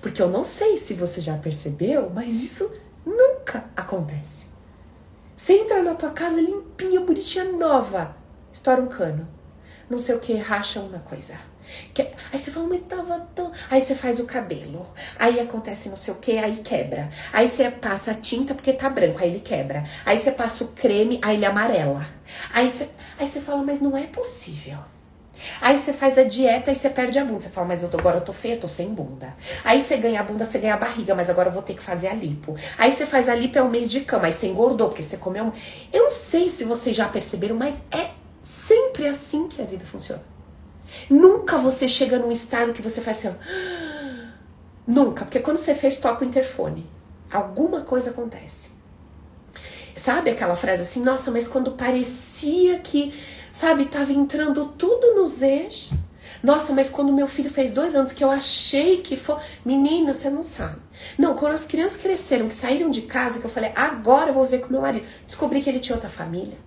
Porque 0.00 0.22
eu 0.22 0.28
não 0.28 0.44
sei 0.44 0.76
se 0.76 0.94
você 0.94 1.20
já 1.20 1.36
percebeu, 1.36 2.10
mas 2.10 2.42
isso 2.42 2.70
nunca 3.04 3.68
acontece. 3.76 4.46
Você 5.36 5.54
entra 5.54 5.82
na 5.82 5.94
tua 5.94 6.10
casa 6.10 6.40
limpinha, 6.40 7.00
bonitinha, 7.00 7.44
nova, 7.44 8.16
estoura 8.52 8.80
um 8.80 8.86
cano. 8.86 9.26
Não 9.90 9.98
sei 9.98 10.14
o 10.14 10.20
que, 10.20 10.34
racha 10.34 10.80
uma 10.80 11.00
coisa 11.00 11.51
que, 11.94 12.02
aí 12.02 12.38
você 12.38 12.50
fala, 12.50 12.68
mas 12.68 12.80
tava 12.80 13.20
tão. 13.34 13.52
Aí 13.70 13.80
você 13.80 13.94
faz 13.94 14.20
o 14.20 14.24
cabelo. 14.24 14.86
Aí 15.18 15.40
acontece 15.40 15.88
não 15.88 15.96
sei 15.96 16.14
o 16.14 16.16
que, 16.18 16.38
aí 16.38 16.56
quebra. 16.56 17.10
Aí 17.32 17.48
você 17.48 17.70
passa 17.70 18.12
a 18.12 18.14
tinta 18.14 18.54
porque 18.54 18.72
tá 18.72 18.88
branco, 18.88 19.22
aí 19.22 19.30
ele 19.30 19.40
quebra. 19.40 19.84
Aí 20.04 20.18
você 20.18 20.30
passa 20.30 20.64
o 20.64 20.68
creme, 20.68 21.18
aí 21.22 21.36
ele 21.36 21.46
amarela. 21.46 22.06
Aí 22.52 22.70
você, 22.70 22.88
aí 23.18 23.28
você 23.28 23.40
fala, 23.40 23.62
mas 23.62 23.80
não 23.80 23.96
é 23.96 24.06
possível. 24.06 24.78
Aí 25.60 25.78
você 25.80 25.92
faz 25.92 26.18
a 26.18 26.24
dieta 26.24 26.70
e 26.70 26.76
você 26.76 26.90
perde 26.90 27.18
a 27.18 27.24
bunda. 27.24 27.40
Você 27.40 27.48
fala, 27.48 27.68
mas 27.68 27.82
eu 27.82 27.88
tô, 27.88 27.98
agora 27.98 28.18
eu 28.18 28.20
tô 28.20 28.32
feia, 28.32 28.54
eu 28.54 28.60
tô 28.60 28.68
sem 28.68 28.92
bunda. 28.92 29.34
Aí 29.64 29.80
você 29.82 29.96
ganha 29.96 30.20
a 30.20 30.22
bunda, 30.22 30.44
você 30.44 30.58
ganha 30.58 30.74
a 30.74 30.78
barriga, 30.78 31.14
mas 31.14 31.28
agora 31.30 31.48
eu 31.48 31.52
vou 31.52 31.62
ter 31.62 31.74
que 31.74 31.82
fazer 31.82 32.08
a 32.08 32.14
lipo. 32.14 32.56
Aí 32.78 32.92
você 32.92 33.06
faz 33.06 33.28
a 33.28 33.34
lipo, 33.34 33.58
é 33.58 33.62
um 33.62 33.70
mês 33.70 33.90
de 33.90 34.00
cama, 34.00 34.26
aí 34.26 34.32
você 34.32 34.46
engordou, 34.46 34.88
porque 34.88 35.02
você 35.02 35.16
comeu. 35.16 35.52
Eu 35.92 36.04
não 36.04 36.12
sei 36.12 36.48
se 36.50 36.64
vocês 36.64 36.94
já 36.94 37.08
perceberam, 37.08 37.56
mas 37.56 37.76
é 37.90 38.10
sempre 38.40 39.06
assim 39.06 39.48
que 39.48 39.60
a 39.60 39.64
vida 39.64 39.84
funciona. 39.84 40.31
Nunca 41.08 41.58
você 41.58 41.88
chega 41.88 42.18
num 42.18 42.32
estado 42.32 42.72
que 42.72 42.82
você 42.82 43.00
faz 43.00 43.18
assim, 43.18 43.28
ó. 43.28 43.92
Nunca, 44.86 45.24
porque 45.24 45.40
quando 45.40 45.56
você 45.56 45.74
fez, 45.74 45.98
toca 45.98 46.24
o 46.24 46.28
interfone. 46.28 46.86
Alguma 47.30 47.82
coisa 47.82 48.10
acontece. 48.10 48.70
Sabe 49.96 50.30
aquela 50.30 50.56
frase 50.56 50.82
assim, 50.82 51.02
nossa, 51.02 51.30
mas 51.30 51.46
quando 51.46 51.72
parecia 51.72 52.78
que, 52.78 53.14
sabe, 53.50 53.84
tava 53.84 54.12
entrando 54.12 54.66
tudo 54.76 55.14
nos 55.14 55.42
eixos. 55.42 55.92
Nossa, 56.42 56.72
mas 56.72 56.88
quando 56.88 57.12
meu 57.12 57.28
filho 57.28 57.50
fez 57.50 57.70
dois 57.70 57.94
anos 57.94 58.10
que 58.10 58.24
eu 58.24 58.30
achei 58.30 59.00
que 59.00 59.16
foi. 59.16 59.36
Menino, 59.64 60.12
você 60.12 60.28
não 60.28 60.42
sabe. 60.42 60.80
Não, 61.16 61.36
quando 61.36 61.52
as 61.52 61.66
crianças 61.66 62.00
cresceram, 62.00 62.48
que 62.48 62.54
saíram 62.54 62.90
de 62.90 63.02
casa, 63.02 63.38
que 63.38 63.44
eu 63.44 63.50
falei, 63.50 63.70
agora 63.76 64.30
eu 64.30 64.34
vou 64.34 64.44
ver 64.44 64.60
com 64.60 64.72
meu 64.72 64.80
marido. 64.80 65.06
Descobri 65.26 65.62
que 65.62 65.70
ele 65.70 65.78
tinha 65.78 65.94
outra 65.94 66.08
família. 66.08 66.58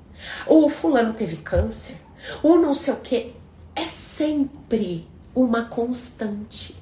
Ou 0.47 0.65
o 0.65 0.69
fulano 0.69 1.13
teve 1.13 1.37
câncer. 1.37 1.97
Ou 2.41 2.57
não 2.57 2.73
sei 2.73 2.93
o 2.93 2.97
quê 2.97 3.33
é 3.75 3.87
sempre 3.87 5.07
uma 5.35 5.65
constante. 5.65 6.75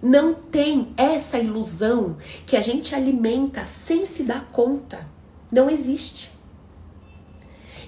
Não 0.00 0.34
tem 0.34 0.92
essa 0.96 1.38
ilusão 1.38 2.16
que 2.46 2.56
a 2.56 2.60
gente 2.60 2.94
alimenta 2.94 3.66
sem 3.66 4.04
se 4.06 4.22
dar 4.22 4.46
conta. 4.52 5.06
Não 5.50 5.68
existe. 5.68 6.30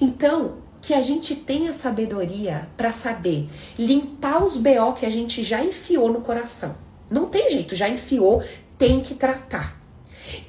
Então, 0.00 0.56
que 0.80 0.94
a 0.94 1.02
gente 1.02 1.34
tenha 1.34 1.72
sabedoria 1.72 2.68
para 2.76 2.92
saber 2.92 3.48
limpar 3.78 4.42
os 4.42 4.56
BO 4.56 4.92
que 4.94 5.04
a 5.04 5.10
gente 5.10 5.42
já 5.42 5.62
enfiou 5.62 6.12
no 6.12 6.20
coração. 6.20 6.76
Não 7.10 7.26
tem 7.26 7.50
jeito, 7.50 7.74
já 7.74 7.88
enfiou, 7.88 8.42
tem 8.78 9.00
que 9.00 9.14
tratar. 9.14 9.80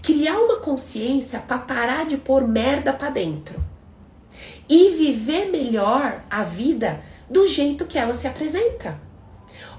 Criar 0.01 0.37
uma 0.39 0.57
consciência 0.57 1.39
para 1.39 1.59
parar 1.59 2.05
de 2.05 2.17
pôr 2.17 2.47
merda 2.47 2.93
para 2.93 3.09
dentro. 3.09 3.59
E 4.69 4.91
viver 4.91 5.49
melhor 5.51 6.23
a 6.29 6.43
vida 6.43 7.01
do 7.29 7.47
jeito 7.47 7.85
que 7.85 7.97
ela 7.97 8.13
se 8.13 8.27
apresenta. 8.27 8.99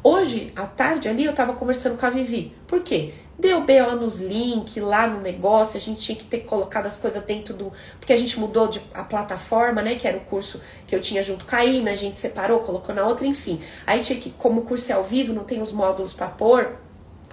Hoje, 0.02 0.52
à 0.54 0.66
tarde 0.66 1.08
ali, 1.08 1.24
eu 1.24 1.34
tava 1.34 1.54
conversando 1.54 1.98
com 1.98 2.06
a 2.06 2.10
Vivi. 2.10 2.54
Por 2.66 2.80
quê? 2.80 3.12
Deu 3.38 3.60
BO 3.60 3.96
nos 4.00 4.18
links, 4.18 4.82
lá 4.82 5.06
no 5.06 5.20
negócio, 5.20 5.76
a 5.76 5.80
gente 5.80 6.00
tinha 6.00 6.16
que 6.16 6.24
ter 6.24 6.40
colocado 6.40 6.86
as 6.86 6.98
coisas 6.98 7.22
dentro 7.24 7.54
do. 7.54 7.72
Porque 7.98 8.12
a 8.12 8.16
gente 8.16 8.38
mudou 8.38 8.66
de, 8.68 8.80
a 8.92 9.04
plataforma, 9.04 9.80
né? 9.80 9.94
Que 9.94 10.08
era 10.08 10.16
o 10.16 10.20
curso 10.22 10.60
que 10.86 10.94
eu 10.94 11.00
tinha 11.00 11.22
junto 11.22 11.44
com 11.44 11.54
a 11.54 11.64
Ina, 11.64 11.92
a 11.92 11.96
gente 11.96 12.18
separou, 12.18 12.60
colocou 12.60 12.94
na 12.94 13.06
outra, 13.06 13.26
enfim. 13.26 13.60
Aí 13.86 14.00
tinha 14.00 14.18
que, 14.18 14.30
como 14.30 14.62
o 14.62 14.64
curso 14.64 14.90
é 14.90 14.94
ao 14.94 15.04
vivo, 15.04 15.32
não 15.32 15.44
tem 15.44 15.62
os 15.62 15.72
módulos 15.72 16.12
para 16.12 16.26
pôr, 16.28 16.76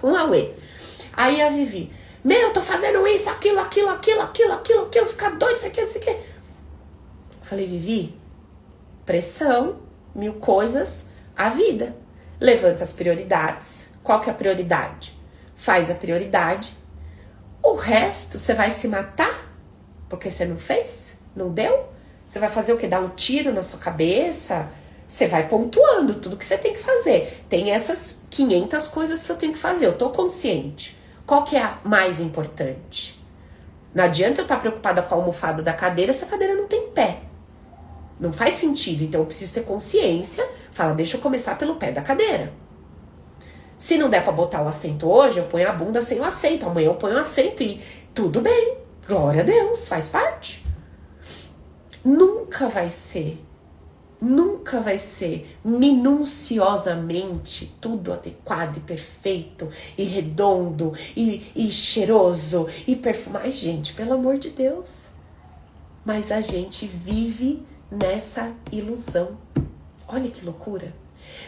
um 0.02 0.14
away. 0.14 0.54
Aí 1.12 1.40
a 1.40 1.48
Vivi, 1.48 1.90
meu, 2.22 2.52
tô 2.52 2.60
fazendo 2.60 3.06
isso, 3.06 3.30
aquilo, 3.30 3.58
aquilo, 3.58 3.88
aquilo, 3.88 4.20
aquilo, 4.20 4.52
aquilo, 4.52 4.82
aquilo, 4.82 5.06
ficar 5.06 5.30
doido, 5.30 5.56
isso 5.56 5.66
aqui, 5.66 5.80
isso 5.80 5.98
aqui. 5.98 6.16
Falei, 7.42 7.66
Vivi, 7.66 8.16
pressão, 9.04 9.76
mil 10.16 10.34
coisas 10.34 11.10
a 11.36 11.48
vida. 11.48 11.96
Levanta 12.40 12.82
as 12.82 12.92
prioridades. 12.92 13.90
Qual 14.02 14.20
que 14.20 14.28
é 14.28 14.32
a 14.32 14.36
prioridade? 14.36 15.16
Faz 15.54 15.90
a 15.90 15.94
prioridade. 15.94 16.76
O 17.62 17.74
resto 17.74 18.38
você 18.38 18.54
vai 18.54 18.70
se 18.70 18.88
matar 18.88 19.46
porque 20.08 20.30
você 20.30 20.44
não 20.44 20.56
fez? 20.56 21.18
Não 21.34 21.50
deu? 21.50 21.88
Você 22.26 22.38
vai 22.38 22.48
fazer 22.48 22.72
o 22.72 22.76
que? 22.76 22.86
Dar 22.86 23.00
um 23.00 23.10
tiro 23.10 23.52
na 23.52 23.62
sua 23.62 23.78
cabeça? 23.78 24.70
Você 25.06 25.26
vai 25.26 25.48
pontuando 25.48 26.14
tudo 26.14 26.36
que 26.36 26.44
você 26.44 26.58
tem 26.58 26.72
que 26.72 26.80
fazer. 26.80 27.44
Tem 27.48 27.70
essas 27.70 28.18
500 28.30 28.88
coisas 28.88 29.22
que 29.22 29.30
eu 29.30 29.36
tenho 29.36 29.52
que 29.52 29.58
fazer. 29.58 29.86
Eu 29.86 29.96
tô 29.96 30.10
consciente. 30.10 30.96
Qual 31.24 31.44
que 31.44 31.56
é 31.56 31.62
a 31.62 31.78
mais 31.84 32.20
importante? 32.20 33.20
Não 33.94 34.04
adianta 34.04 34.40
eu 34.40 34.44
estar 34.44 34.58
preocupada 34.58 35.02
com 35.02 35.14
a 35.14 35.18
almofada 35.18 35.62
da 35.62 35.72
cadeira 35.72 36.12
se 36.12 36.24
a 36.24 36.26
cadeira 36.26 36.54
não 36.54 36.66
tem 36.66 36.88
pé. 36.88 37.20
Não 38.18 38.32
faz 38.32 38.54
sentido. 38.54 39.04
Então 39.04 39.20
eu 39.20 39.26
preciso 39.26 39.54
ter 39.54 39.64
consciência. 39.64 40.48
Fala, 40.72 40.94
deixa 40.94 41.16
eu 41.16 41.20
começar 41.20 41.56
pelo 41.56 41.76
pé 41.76 41.92
da 41.92 42.02
cadeira. 42.02 42.52
Se 43.78 43.98
não 43.98 44.08
der 44.08 44.24
para 44.24 44.32
botar 44.32 44.62
o 44.62 44.68
assento 44.68 45.06
hoje, 45.06 45.38
eu 45.38 45.44
ponho 45.44 45.68
a 45.68 45.72
bunda 45.72 46.00
sem 46.00 46.18
o 46.18 46.24
assento. 46.24 46.64
Amanhã 46.66 46.86
eu 46.86 46.94
ponho 46.94 47.14
o 47.14 47.18
assento 47.18 47.62
e 47.62 47.78
tudo 48.14 48.40
bem. 48.40 48.78
Glória 49.06 49.42
a 49.42 49.44
Deus, 49.44 49.86
faz 49.86 50.08
parte. 50.08 50.64
Nunca 52.02 52.68
vai 52.68 52.88
ser, 52.88 53.38
nunca 54.20 54.80
vai 54.80 54.98
ser 54.98 55.58
minuciosamente 55.64 57.76
tudo 57.80 58.12
adequado 58.12 58.76
e 58.78 58.80
perfeito 58.80 59.68
e 59.98 60.04
redondo 60.04 60.92
e, 61.14 61.52
e 61.54 61.70
cheiroso 61.70 62.66
e 62.86 62.96
perfumado. 62.96 63.44
Ai, 63.44 63.50
gente, 63.50 63.92
pelo 63.92 64.14
amor 64.14 64.38
de 64.38 64.48
Deus. 64.50 65.10
Mas 66.04 66.32
a 66.32 66.40
gente 66.40 66.86
vive 66.86 67.62
nessa 67.90 68.52
ilusão. 68.70 69.36
Olha 70.08 70.30
que 70.30 70.44
loucura. 70.44 70.94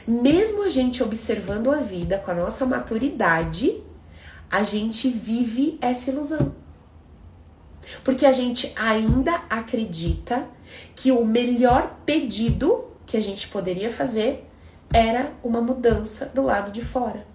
Mesmo 0.06 0.62
a 0.62 0.68
gente 0.68 1.02
observando 1.02 1.70
a 1.70 1.78
vida 1.78 2.18
com 2.18 2.30
a 2.30 2.34
nossa 2.34 2.66
maturidade, 2.66 3.82
a 4.50 4.62
gente 4.62 5.08
vive 5.08 5.78
essa 5.80 6.10
ilusão. 6.10 6.54
Porque 8.04 8.26
a 8.26 8.32
gente 8.32 8.72
ainda 8.76 9.42
acredita 9.48 10.46
que 10.94 11.10
o 11.10 11.24
melhor 11.24 11.98
pedido 12.04 12.86
que 13.06 13.16
a 13.16 13.20
gente 13.20 13.48
poderia 13.48 13.90
fazer 13.90 14.44
era 14.92 15.32
uma 15.42 15.60
mudança 15.60 16.26
do 16.26 16.42
lado 16.42 16.70
de 16.70 16.82
fora, 16.82 17.26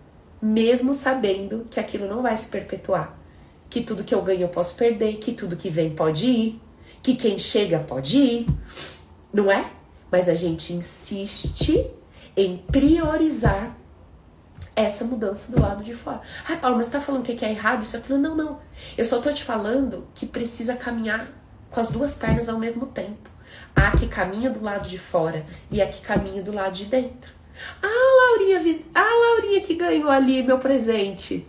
mesmo 0.41 0.93
sabendo 0.93 1.65
que 1.69 1.79
aquilo 1.79 2.07
não 2.07 2.21
vai 2.21 2.35
se 2.35 2.47
perpetuar, 2.47 3.17
que 3.69 3.81
tudo 3.81 4.03
que 4.03 4.13
eu 4.13 4.21
ganho 4.21 4.41
eu 4.41 4.49
posso 4.49 4.75
perder, 4.75 5.17
que 5.17 5.31
tudo 5.31 5.55
que 5.55 5.69
vem 5.69 5.95
pode 5.95 6.25
ir, 6.25 6.61
que 7.03 7.15
quem 7.15 7.37
chega 7.37 7.79
pode 7.79 8.17
ir, 8.17 8.47
não 9.31 9.51
é? 9.51 9.65
Mas 10.09 10.29
a 10.29 10.35
gente 10.35 10.73
insiste 10.73 11.85
em 12.35 12.57
priorizar 12.57 13.75
essa 14.75 15.03
mudança 15.03 15.51
do 15.51 15.61
lado 15.61 15.83
de 15.83 15.93
fora. 15.93 16.21
Ai, 16.47 16.57
Paulo, 16.57 16.77
mas 16.77 16.85
você 16.85 16.93
tá 16.93 17.01
falando 17.01 17.23
que 17.23 17.45
é 17.45 17.51
errado 17.51 17.83
isso 17.83 17.97
aquilo? 17.97 18.17
Não, 18.17 18.35
não. 18.35 18.59
Eu 18.97 19.03
só 19.03 19.19
tô 19.19 19.31
te 19.31 19.43
falando 19.43 20.07
que 20.15 20.25
precisa 20.25 20.75
caminhar 20.75 21.27
com 21.69 21.79
as 21.79 21.89
duas 21.89 22.15
pernas 22.15 22.47
ao 22.47 22.57
mesmo 22.57 22.85
tempo. 22.87 23.29
Há 23.75 23.91
que 23.91 24.07
caminha 24.07 24.49
do 24.49 24.63
lado 24.63 24.87
de 24.87 24.97
fora 24.97 25.45
e 25.69 25.81
há 25.81 25.87
que 25.87 26.01
caminha 26.01 26.41
do 26.41 26.53
lado 26.53 26.73
de 26.73 26.86
dentro. 26.86 27.34
Ah, 27.82 28.38
Laurinha, 28.38 28.80
ah, 28.95 29.01
Laurinha 29.01 29.61
que 29.61 29.75
ganhou 29.75 30.09
ali 30.09 30.41
meu 30.41 30.57
presente. 30.57 31.45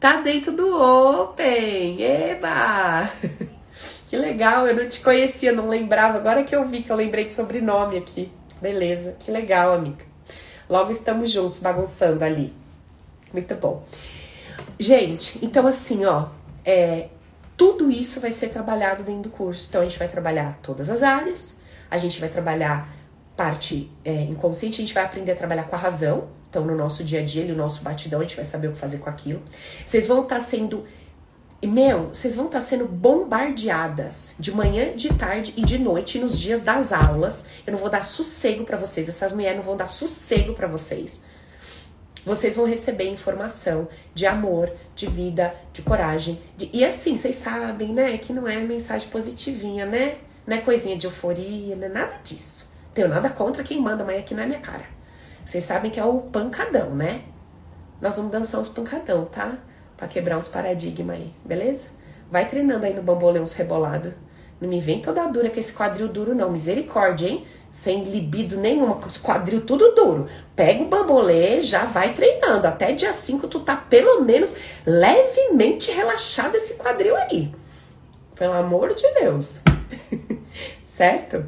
Tá 0.00 0.20
dentro 0.20 0.52
do 0.52 0.68
Open. 0.76 2.02
Eba! 2.02 3.08
Que 4.08 4.16
legal, 4.16 4.66
eu 4.66 4.74
não 4.74 4.88
te 4.88 5.00
conhecia, 5.00 5.52
não 5.52 5.68
lembrava. 5.68 6.16
Agora 6.16 6.42
que 6.42 6.56
eu 6.56 6.64
vi 6.66 6.82
que 6.82 6.90
eu 6.90 6.96
lembrei 6.96 7.26
de 7.26 7.34
sobrenome 7.34 7.98
aqui. 7.98 8.32
Beleza, 8.60 9.14
que 9.20 9.30
legal, 9.30 9.74
amiga. 9.74 10.04
Logo 10.68 10.90
estamos 10.90 11.30
juntos 11.30 11.58
bagunçando 11.58 12.24
ali. 12.24 12.54
Muito 13.32 13.54
bom. 13.54 13.84
Gente, 14.78 15.38
então 15.42 15.66
assim, 15.66 16.06
ó, 16.06 16.28
é, 16.64 17.08
tudo 17.54 17.90
isso 17.90 18.18
vai 18.18 18.32
ser 18.32 18.48
trabalhado 18.48 19.02
dentro 19.02 19.22
do 19.22 19.30
curso. 19.30 19.66
Então 19.68 19.82
a 19.82 19.84
gente 19.84 19.98
vai 19.98 20.08
trabalhar 20.08 20.58
todas 20.62 20.88
as 20.88 21.02
áreas, 21.02 21.60
a 21.90 21.98
gente 21.98 22.18
vai 22.18 22.30
trabalhar 22.30 22.88
parte 23.36 23.90
é, 24.04 24.22
inconsciente, 24.22 24.80
a 24.80 24.84
gente 24.84 24.94
vai 24.94 25.04
aprender 25.04 25.32
a 25.32 25.36
trabalhar 25.36 25.64
com 25.64 25.76
a 25.76 25.78
razão. 25.78 26.28
Então, 26.48 26.64
no 26.64 26.74
nosso 26.74 27.04
dia 27.04 27.20
a 27.20 27.22
dia, 27.22 27.44
no 27.44 27.54
nosso 27.54 27.82
batidão, 27.82 28.20
a 28.20 28.22
gente 28.22 28.34
vai 28.34 28.44
saber 28.44 28.68
o 28.68 28.72
que 28.72 28.78
fazer 28.78 28.98
com 28.98 29.10
aquilo. 29.10 29.42
Vocês 29.84 30.06
vão 30.06 30.22
estar 30.22 30.36
tá 30.36 30.40
sendo 30.40 30.84
e, 31.60 31.66
meu, 31.66 32.08
vocês 32.08 32.36
vão 32.36 32.46
estar 32.46 32.60
tá 32.60 32.64
sendo 32.64 32.86
bombardeadas 32.86 34.36
de 34.38 34.52
manhã, 34.54 34.94
de 34.94 35.12
tarde 35.14 35.52
e 35.56 35.64
de 35.64 35.76
noite 35.76 36.20
nos 36.20 36.38
dias 36.38 36.62
das 36.62 36.92
aulas. 36.92 37.46
Eu 37.66 37.72
não 37.72 37.80
vou 37.80 37.90
dar 37.90 38.04
sossego 38.04 38.64
para 38.64 38.76
vocês, 38.76 39.08
essas 39.08 39.32
mulheres 39.32 39.56
não 39.56 39.64
vão 39.64 39.76
dar 39.76 39.88
sossego 39.88 40.54
para 40.54 40.68
vocês. 40.68 41.24
Vocês 42.24 42.54
vão 42.54 42.64
receber 42.64 43.08
informação 43.08 43.88
de 44.14 44.24
amor, 44.24 44.70
de 44.94 45.08
vida, 45.08 45.52
de 45.72 45.82
coragem. 45.82 46.40
De... 46.56 46.70
E 46.72 46.84
assim, 46.84 47.16
vocês 47.16 47.34
sabem, 47.36 47.92
né, 47.92 48.18
que 48.18 48.32
não 48.32 48.46
é 48.46 48.58
mensagem 48.58 49.08
positivinha, 49.08 49.84
né? 49.84 50.18
Não 50.46 50.56
é 50.56 50.60
coisinha 50.60 50.96
de 50.96 51.06
euforia, 51.06 51.74
não 51.74 51.86
é 51.86 51.88
nada 51.88 52.20
disso. 52.22 52.70
Tenho 52.94 53.08
nada 53.08 53.30
contra 53.30 53.64
quem 53.64 53.80
manda, 53.80 54.04
mas 54.04 54.20
aqui 54.20 54.32
não 54.32 54.44
é 54.44 54.46
minha 54.46 54.60
cara. 54.60 54.84
Vocês 55.44 55.64
sabem 55.64 55.90
que 55.90 55.98
é 55.98 56.04
o 56.04 56.18
pancadão, 56.20 56.94
né? 56.94 57.22
Nós 58.00 58.16
vamos 58.16 58.30
dançar 58.30 58.60
os 58.60 58.68
pancadão, 58.68 59.24
tá? 59.24 59.58
Para 59.98 60.06
quebrar 60.06 60.38
uns 60.38 60.48
paradigmas 60.48 61.16
aí, 61.16 61.30
beleza? 61.44 61.88
Vai 62.30 62.48
treinando 62.48 62.86
aí 62.86 62.94
no 62.94 63.02
bambolê 63.02 63.40
uns 63.40 63.52
rebolado. 63.52 64.14
Não 64.60 64.68
me 64.68 64.80
vem 64.80 65.00
toda 65.00 65.26
dura 65.26 65.50
com 65.50 65.58
esse 65.58 65.72
quadril 65.72 66.08
duro, 66.08 66.34
não. 66.34 66.50
Misericórdia, 66.50 67.28
hein? 67.28 67.44
Sem 67.70 68.04
libido 68.04 68.56
nenhuma, 68.56 68.94
com 68.94 69.06
os 69.06 69.18
quadril 69.18 69.60
tudo 69.66 69.94
duro. 69.94 70.28
Pega 70.54 70.82
o 70.82 70.88
bambolê, 70.88 71.60
já 71.62 71.84
vai 71.84 72.14
treinando. 72.14 72.66
Até 72.66 72.92
dia 72.92 73.12
5 73.12 73.48
tu 73.48 73.60
tá 73.60 73.76
pelo 73.76 74.22
menos 74.22 74.56
levemente 74.86 75.90
relaxado 75.90 76.54
esse 76.54 76.74
quadril 76.74 77.16
aí. 77.16 77.52
Pelo 78.36 78.52
amor 78.52 78.94
de 78.94 79.08
Deus. 79.14 79.60
certo? 80.86 81.44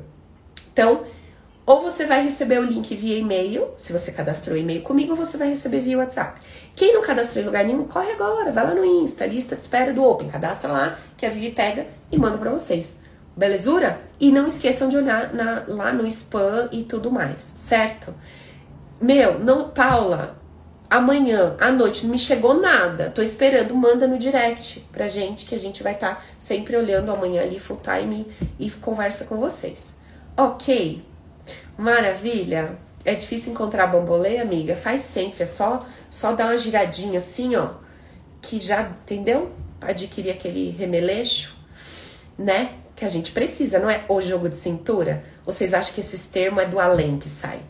Então, 0.73 1.05
ou 1.67 1.81
você 1.81 2.05
vai 2.05 2.23
receber 2.23 2.59
o 2.59 2.65
link 2.65 2.95
via 2.97 3.19
e-mail, 3.19 3.69
se 3.77 3.93
você 3.93 4.13
cadastrou 4.13 4.57
e-mail 4.57 4.83
comigo, 4.83 5.11
ou 5.11 5.17
você 5.17 5.37
vai 5.37 5.49
receber 5.49 5.81
via 5.81 5.99
WhatsApp. 5.99 6.41
Quem 6.75 6.95
não 6.95 7.03
cadastrou 7.03 7.43
em 7.43 7.47
lugar 7.47 7.65
nenhum, 7.65 7.85
corre 7.85 8.13
agora, 8.13 8.51
vai 8.51 8.65
lá 8.65 8.75
no 8.75 8.85
Insta, 8.85 9.27
lista 9.27 9.55
de 9.55 9.63
espera 9.63 9.93
do 9.93 10.03
Open, 10.03 10.29
cadastra 10.29 10.73
lá, 10.73 10.99
que 11.17 11.27
a 11.27 11.31
Vivi 11.31 11.51
pega 11.51 11.87
e 12.11 12.19
manda 12.19 12.39
para 12.39 12.51
vocês. 12.51 12.99
Belezura? 13.37 14.01
E 14.19 14.33
não 14.33 14.47
esqueçam 14.47 14.89
de 14.89 14.97
olhar 14.97 15.33
na, 15.33 15.65
lá 15.69 15.93
no 15.93 16.07
spam 16.07 16.69
e 16.73 16.83
tudo 16.83 17.11
mais, 17.11 17.43
certo? 17.43 18.15
Meu, 19.01 19.39
não, 19.39 19.71
Paula, 19.71 20.39
amanhã 20.91 21.57
à 21.61 21.71
noite 21.71 22.05
não 22.05 22.13
me 22.13 22.19
chegou 22.19 22.55
nada. 22.55 23.11
Tô 23.11 23.23
esperando, 23.23 23.75
manda 23.75 24.07
no 24.07 24.19
direct 24.19 24.81
pra 24.93 25.09
gente 25.09 25.47
que 25.47 25.55
a 25.55 25.59
gente 25.59 25.83
vai 25.83 25.95
estar 25.95 26.17
tá 26.17 26.23
sempre 26.39 26.77
olhando 26.77 27.13
amanhã 27.13 27.43
ali 27.43 27.61
full 27.61 27.81
time 27.83 28.27
e, 28.59 28.67
e 28.67 28.71
conversa 28.71 29.25
com 29.25 29.37
vocês. 29.37 29.99
OK? 30.37 31.10
Maravilha? 31.81 32.77
É 33.07 33.15
difícil 33.15 33.53
encontrar 33.53 33.87
bambolê, 33.87 34.37
amiga? 34.37 34.77
Faz 34.77 35.01
sempre, 35.01 35.45
é 35.45 35.47
só, 35.47 35.87
só 36.11 36.33
dar 36.33 36.49
uma 36.49 36.59
giradinha 36.59 37.17
assim, 37.17 37.57
ó, 37.57 37.71
que 38.43 38.61
já, 38.61 38.83
entendeu? 38.83 39.51
Adquirir 39.81 40.31
aquele 40.31 40.73
remeleixo, 40.73 41.57
né? 42.37 42.75
Que 42.95 43.07
a 43.07 43.09
gente 43.09 43.33
precisa, 43.33 43.79
não 43.79 43.89
é 43.89 44.05
o 44.11 44.21
jogo 44.21 44.47
de 44.47 44.57
cintura? 44.57 45.25
Vocês 45.47 45.73
acham 45.73 45.95
que 45.95 46.01
esses 46.01 46.27
termos 46.27 46.63
é 46.63 46.67
do 46.67 46.79
além 46.79 47.19
que 47.19 47.31
sai? 47.31 47.63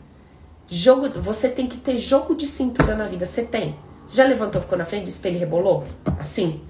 Jogo, 0.67 1.07
você 1.21 1.47
tem 1.47 1.65
que 1.65 1.77
ter 1.77 1.97
jogo 1.97 2.35
de 2.35 2.47
cintura 2.47 2.97
na 2.97 3.07
vida, 3.07 3.25
você 3.25 3.43
tem. 3.43 3.77
Você 4.05 4.17
já 4.17 4.25
levantou, 4.25 4.59
ficou 4.59 4.77
na 4.77 4.83
frente 4.83 5.05
do 5.05 5.09
espelho 5.09 5.37
e 5.37 5.39
rebolou? 5.39 5.85
Assim? 6.19 6.61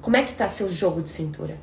Como 0.00 0.16
é 0.16 0.22
que 0.22 0.32
tá 0.32 0.48
seu 0.48 0.72
jogo 0.72 1.02
de 1.02 1.10
cintura? 1.10 1.58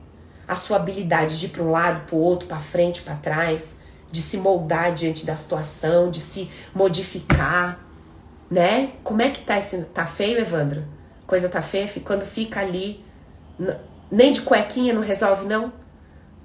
A 0.45 0.57
sua 0.57 0.75
habilidade 0.75 1.39
de 1.39 1.45
ir 1.45 1.49
para 1.49 1.63
um 1.63 1.71
lado, 1.71 2.05
para 2.05 2.15
o 2.17 2.19
outro, 2.19 2.49
para 2.49 2.59
frente, 2.59 3.01
para 3.01 3.15
trás? 3.15 3.79
De 4.11 4.21
se 4.21 4.37
moldar 4.37 4.93
diante 4.93 5.25
da 5.25 5.35
situação, 5.35 6.11
de 6.11 6.19
se 6.19 6.49
modificar, 6.73 7.79
né? 8.49 8.91
Como 9.03 9.21
é 9.21 9.29
que 9.29 9.41
tá 9.41 9.57
esse. 9.57 9.77
Tá 9.85 10.05
feio, 10.05 10.39
Evandro? 10.39 10.83
Coisa 11.25 11.47
tá 11.47 11.61
feia? 11.61 11.89
Quando 12.03 12.25
fica 12.25 12.59
ali, 12.59 13.03
nem 14.11 14.33
de 14.33 14.41
cuequinha 14.41 14.93
não 14.93 15.01
resolve, 15.01 15.45
não? 15.45 15.71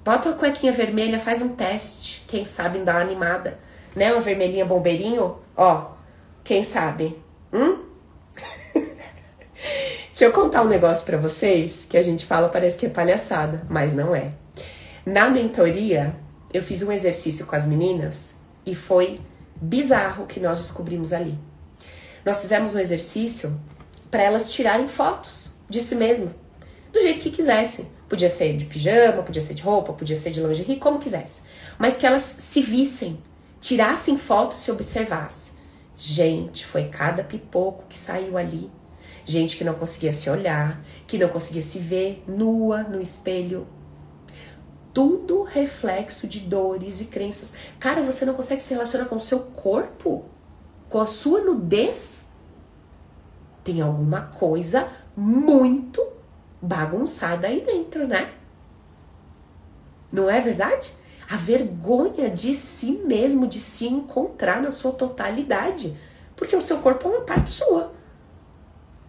Bota 0.05 0.29
uma 0.29 0.37
cuequinha 0.37 0.71
vermelha, 0.71 1.19
faz 1.19 1.41
um 1.41 1.55
teste. 1.55 2.23
Quem 2.27 2.45
sabe 2.45 2.79
dá 2.79 2.93
uma 2.93 3.01
animada. 3.01 3.59
Né? 3.93 4.13
Uma 4.13 4.21
vermelhinha 4.21 4.65
bombeirinho, 4.65 5.37
ó. 5.55 5.91
Quem 6.45 6.63
sabe? 6.63 7.21
Hum? 7.51 7.79
Deixa 10.07 10.23
eu 10.23 10.31
contar 10.31 10.61
um 10.61 10.67
negócio 10.67 11.05
para 11.05 11.17
vocês 11.17 11.85
que 11.89 11.97
a 11.97 12.01
gente 12.01 12.25
fala, 12.25 12.47
parece 12.47 12.77
que 12.77 12.85
é 12.85 12.89
palhaçada, 12.89 13.63
mas 13.69 13.93
não 13.93 14.15
é. 14.15 14.31
Na 15.05 15.29
mentoria, 15.29 16.15
eu 16.53 16.63
fiz 16.63 16.81
um 16.81 16.91
exercício 16.91 17.45
com 17.45 17.55
as 17.55 17.67
meninas 17.67 18.35
e 18.65 18.73
foi 18.73 19.19
bizarro 19.55 20.23
o 20.23 20.27
que 20.27 20.39
nós 20.39 20.59
descobrimos 20.59 21.13
ali. 21.13 21.37
Nós 22.25 22.41
fizemos 22.41 22.75
um 22.75 22.79
exercício 22.79 23.59
para 24.09 24.23
elas 24.23 24.51
tirarem 24.51 24.87
fotos 24.87 25.51
de 25.69 25.81
si 25.81 25.95
mesma, 25.95 26.35
do 26.91 27.01
jeito 27.01 27.21
que 27.21 27.31
quisessem. 27.31 27.87
Podia 28.07 28.29
ser 28.29 28.55
de 28.55 28.65
pijama, 28.65 29.23
podia 29.23 29.41
ser 29.41 29.53
de 29.53 29.63
roupa, 29.63 29.91
podia 29.91 30.15
ser 30.15 30.31
de 30.31 30.41
lingerie, 30.41 30.77
como 30.77 30.99
quisesse. 30.99 31.41
Mas 31.77 31.97
que 31.97 32.05
elas 32.05 32.21
se 32.21 32.61
vissem, 32.61 33.21
tirassem 33.59 34.17
fotos 34.17 34.59
e 34.59 34.61
se 34.61 34.71
observassem. 34.71 35.53
Gente, 35.97 36.65
foi 36.65 36.85
cada 36.85 37.23
pipoco 37.23 37.85
que 37.89 37.99
saiu 37.99 38.37
ali. 38.37 38.71
Gente 39.25 39.57
que 39.57 39.63
não 39.65 39.73
conseguia 39.73 40.13
se 40.13 40.29
olhar, 40.29 40.81
que 41.05 41.17
não 41.17 41.27
conseguia 41.27 41.61
se 41.61 41.79
ver 41.79 42.23
nua 42.27 42.83
no 42.83 43.01
espelho 43.01 43.67
tudo 44.97 45.43
reflexo 45.43 46.27
de 46.27 46.39
dores 46.39 47.01
e 47.01 47.05
crenças. 47.05 47.53
Cara, 47.79 48.01
você 48.01 48.25
não 48.25 48.33
consegue 48.33 48.63
se 48.63 48.73
relacionar 48.73 49.05
com 49.05 49.17
o 49.17 49.19
seu 49.19 49.41
corpo? 49.41 50.25
Com 50.89 50.99
a 50.99 51.05
sua 51.05 51.41
nudez? 51.41 52.29
Tem 53.63 53.79
alguma 53.79 54.21
coisa 54.21 54.87
muito 55.15 56.03
bagunçada 56.59 57.45
aí 57.45 57.61
dentro, 57.61 58.07
né? 58.07 58.33
Não 60.11 60.27
é 60.27 60.41
verdade? 60.41 60.91
A 61.29 61.35
vergonha 61.35 62.31
de 62.31 62.55
si 62.55 62.93
mesmo, 63.05 63.45
de 63.45 63.59
se 63.59 63.85
encontrar 63.85 64.63
na 64.63 64.71
sua 64.71 64.93
totalidade. 64.93 65.95
Porque 66.35 66.55
o 66.55 66.61
seu 66.61 66.79
corpo 66.79 67.07
é 67.07 67.17
uma 67.17 67.21
parte 67.21 67.51
sua 67.51 67.93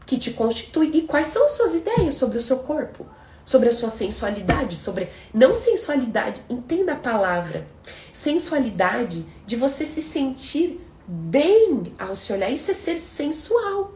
que 0.04 0.18
te 0.18 0.32
constitui. 0.32 0.90
E 0.92 1.02
quais 1.06 1.28
são 1.28 1.46
as 1.46 1.52
suas 1.52 1.74
ideias 1.76 2.14
sobre 2.14 2.36
o 2.36 2.42
seu 2.42 2.58
corpo? 2.58 3.06
Sobre 3.48 3.70
a 3.70 3.72
sua 3.72 3.88
sensualidade, 3.88 4.76
sobre 4.76 5.08
não 5.32 5.54
sensualidade, 5.54 6.42
entenda 6.50 6.92
a 6.92 6.96
palavra. 6.96 7.66
Sensualidade 8.12 9.24
de 9.46 9.56
você 9.56 9.86
se 9.86 10.02
sentir 10.02 10.86
bem 11.06 11.94
ao 11.98 12.14
se 12.14 12.30
olhar, 12.30 12.50
isso 12.50 12.70
é 12.70 12.74
ser 12.74 12.96
sensual. 12.98 13.94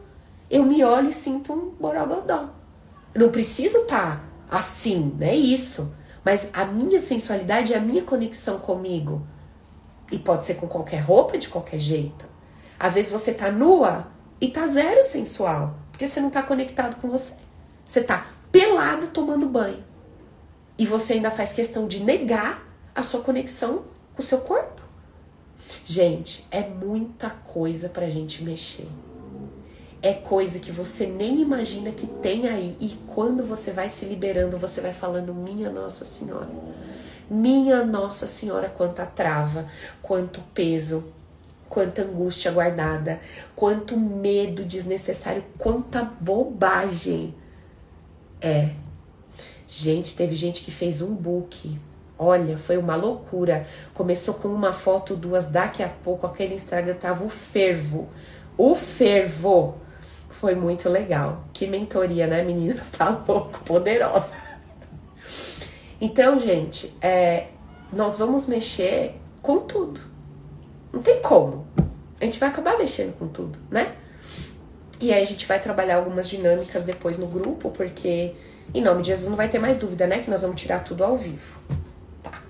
Eu 0.49 0.65
me 0.65 0.83
olho 0.83 1.11
e 1.11 1.13
sinto 1.13 1.53
um 1.53 1.69
borogodó. 1.69 2.49
Não 3.13 3.29
preciso 3.29 3.81
estar 3.83 4.17
tá 4.49 4.57
assim, 4.57 5.15
não 5.19 5.27
é 5.27 5.35
isso. 5.35 5.95
Mas 6.25 6.47
a 6.51 6.65
minha 6.65 6.99
sensualidade 6.99 7.75
é 7.75 7.77
a 7.77 7.81
minha 7.81 8.01
conexão 8.01 8.57
comigo. 8.57 9.21
E 10.11 10.17
pode 10.17 10.45
ser 10.45 10.55
com 10.55 10.67
qualquer 10.67 11.01
roupa, 11.01 11.37
de 11.37 11.49
qualquer 11.49 11.79
jeito. 11.79 12.27
Às 12.79 12.95
vezes 12.95 13.11
você 13.11 13.31
tá 13.31 13.51
nua 13.51 14.07
e 14.41 14.47
tá 14.47 14.65
zero 14.65 15.03
sensual, 15.03 15.75
porque 15.91 16.07
você 16.07 16.19
não 16.19 16.31
tá 16.31 16.41
conectado 16.41 16.99
com 16.99 17.07
você. 17.07 17.35
Você 17.85 18.01
tá 18.01 18.25
pelada 18.53 19.07
tomando 19.07 19.47
banho. 19.47 19.83
E 20.77 20.85
você 20.85 21.13
ainda 21.13 21.31
faz 21.31 21.53
questão 21.53 21.87
de 21.87 22.03
negar 22.03 22.63
a 22.93 23.01
sua 23.01 23.21
conexão 23.21 23.85
com 24.15 24.21
o 24.21 24.25
seu 24.25 24.37
corpo. 24.41 24.81
Gente, 25.83 26.45
é 26.51 26.61
muita 26.61 27.31
coisa 27.31 27.89
pra 27.89 28.09
gente 28.09 28.43
mexer. 28.43 28.87
É 30.03 30.13
coisa 30.13 30.59
que 30.59 30.71
você 30.71 31.07
nem 31.07 31.41
imagina 31.41 31.91
que 31.91 32.05
tem 32.05 32.47
aí. 32.47 32.77
E 32.79 32.99
quando 33.07 33.43
você 33.43 33.71
vai 33.71 33.89
se 33.89 34.05
liberando, 34.05 34.57
você 34.59 34.81
vai 34.81 34.93
falando: 34.93 35.33
Minha 35.33 35.71
Nossa 35.71 36.05
Senhora. 36.05 36.49
Minha 37.29 37.83
Nossa 37.83 38.27
Senhora, 38.27 38.69
quanta 38.69 39.05
trava, 39.05 39.67
quanto 40.01 40.41
peso, 40.53 41.05
quanta 41.69 42.03
angústia 42.03 42.51
guardada, 42.51 43.19
quanto 43.55 43.97
medo 43.97 44.63
desnecessário, 44.63 45.43
quanta 45.57 46.03
bobagem 46.03 47.33
é. 48.43 48.69
Gente, 49.67 50.15
teve 50.15 50.35
gente 50.35 50.63
que 50.63 50.69
fez 50.69 51.01
um 51.01 51.15
book 51.15 51.79
Olha, 52.17 52.57
foi 52.57 52.77
uma 52.77 52.95
loucura. 52.95 53.65
Começou 53.93 54.35
com 54.35 54.47
uma 54.47 54.71
foto, 54.71 55.15
duas, 55.15 55.47
daqui 55.47 55.81
a 55.81 55.89
pouco 55.89 56.27
aquele 56.27 56.55
Instagram 56.55 56.95
tava 56.95 57.23
o 57.25 57.29
fervo. 57.29 58.07
O 58.57 58.75
fervo. 58.75 59.75
Foi 60.29 60.55
muito 60.55 60.89
legal. 60.89 61.43
Que 61.51 61.67
mentoria, 61.67 62.27
né, 62.27 62.43
meninas? 62.43 62.89
Tá 62.95 63.23
louco, 63.27 63.59
poderosa. 63.65 64.35
Então, 65.99 66.39
gente, 66.39 66.95
é, 67.01 67.47
nós 67.91 68.17
vamos 68.17 68.47
mexer 68.47 69.19
com 69.41 69.59
tudo. 69.59 69.99
Não 70.91 71.01
tem 71.01 71.21
como. 71.21 71.67
A 72.21 72.25
gente 72.25 72.39
vai 72.39 72.49
acabar 72.49 72.77
mexendo 72.77 73.17
com 73.17 73.27
tudo, 73.27 73.57
né? 73.71 73.95
E 75.03 75.11
aí 75.11 75.21
a 75.21 75.25
gente 75.25 75.45
vai 75.45 75.59
trabalhar 75.59 75.97
algumas 75.97 76.29
dinâmicas 76.29 76.85
depois 76.85 77.17
no 77.17 77.27
grupo, 77.27 77.69
porque 77.71 78.33
em 78.73 78.81
nome 78.81 79.01
de 79.01 79.09
Jesus 79.09 79.29
não 79.29 79.35
vai 79.35 79.49
ter 79.49 79.59
mais 79.59 79.75
dúvida, 79.75 80.07
né? 80.07 80.19
Que 80.19 80.29
nós 80.29 80.43
vamos 80.43 80.55
tirar 80.55 80.81
tudo 80.81 81.03
ao 81.03 81.17
vivo. 81.17 81.59
Tá. 82.23 82.41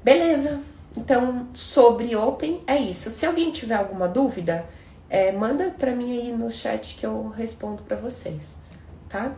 Beleza. 0.00 0.60
Então, 0.96 1.48
sobre 1.52 2.14
Open 2.14 2.62
é 2.68 2.76
isso. 2.76 3.10
Se 3.10 3.26
alguém 3.26 3.50
tiver 3.50 3.74
alguma 3.74 4.06
dúvida, 4.06 4.64
é, 5.08 5.32
manda 5.32 5.74
pra 5.76 5.90
mim 5.90 6.20
aí 6.20 6.30
no 6.30 6.52
chat 6.52 6.94
que 6.94 7.04
eu 7.04 7.30
respondo 7.30 7.82
pra 7.82 7.96
vocês, 7.96 8.58
tá? 9.08 9.32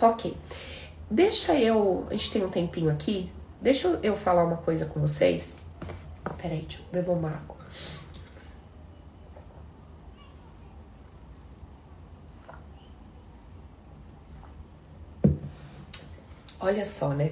Ok. 0.00 0.36
Deixa 1.08 1.54
eu. 1.54 2.08
A 2.10 2.12
gente 2.12 2.32
tem 2.32 2.44
um 2.44 2.50
tempinho 2.50 2.90
aqui. 2.90 3.30
Deixa 3.62 4.00
eu 4.02 4.16
falar 4.16 4.42
uma 4.42 4.56
coisa 4.56 4.84
com 4.84 4.98
vocês. 4.98 5.58
Peraí, 6.38 6.62
deixa 6.62 6.82
eu 6.82 6.86
beber 6.90 7.12
uma 7.12 7.28
água. 7.28 7.55
Olha 16.66 16.84
só, 16.84 17.10
né? 17.10 17.30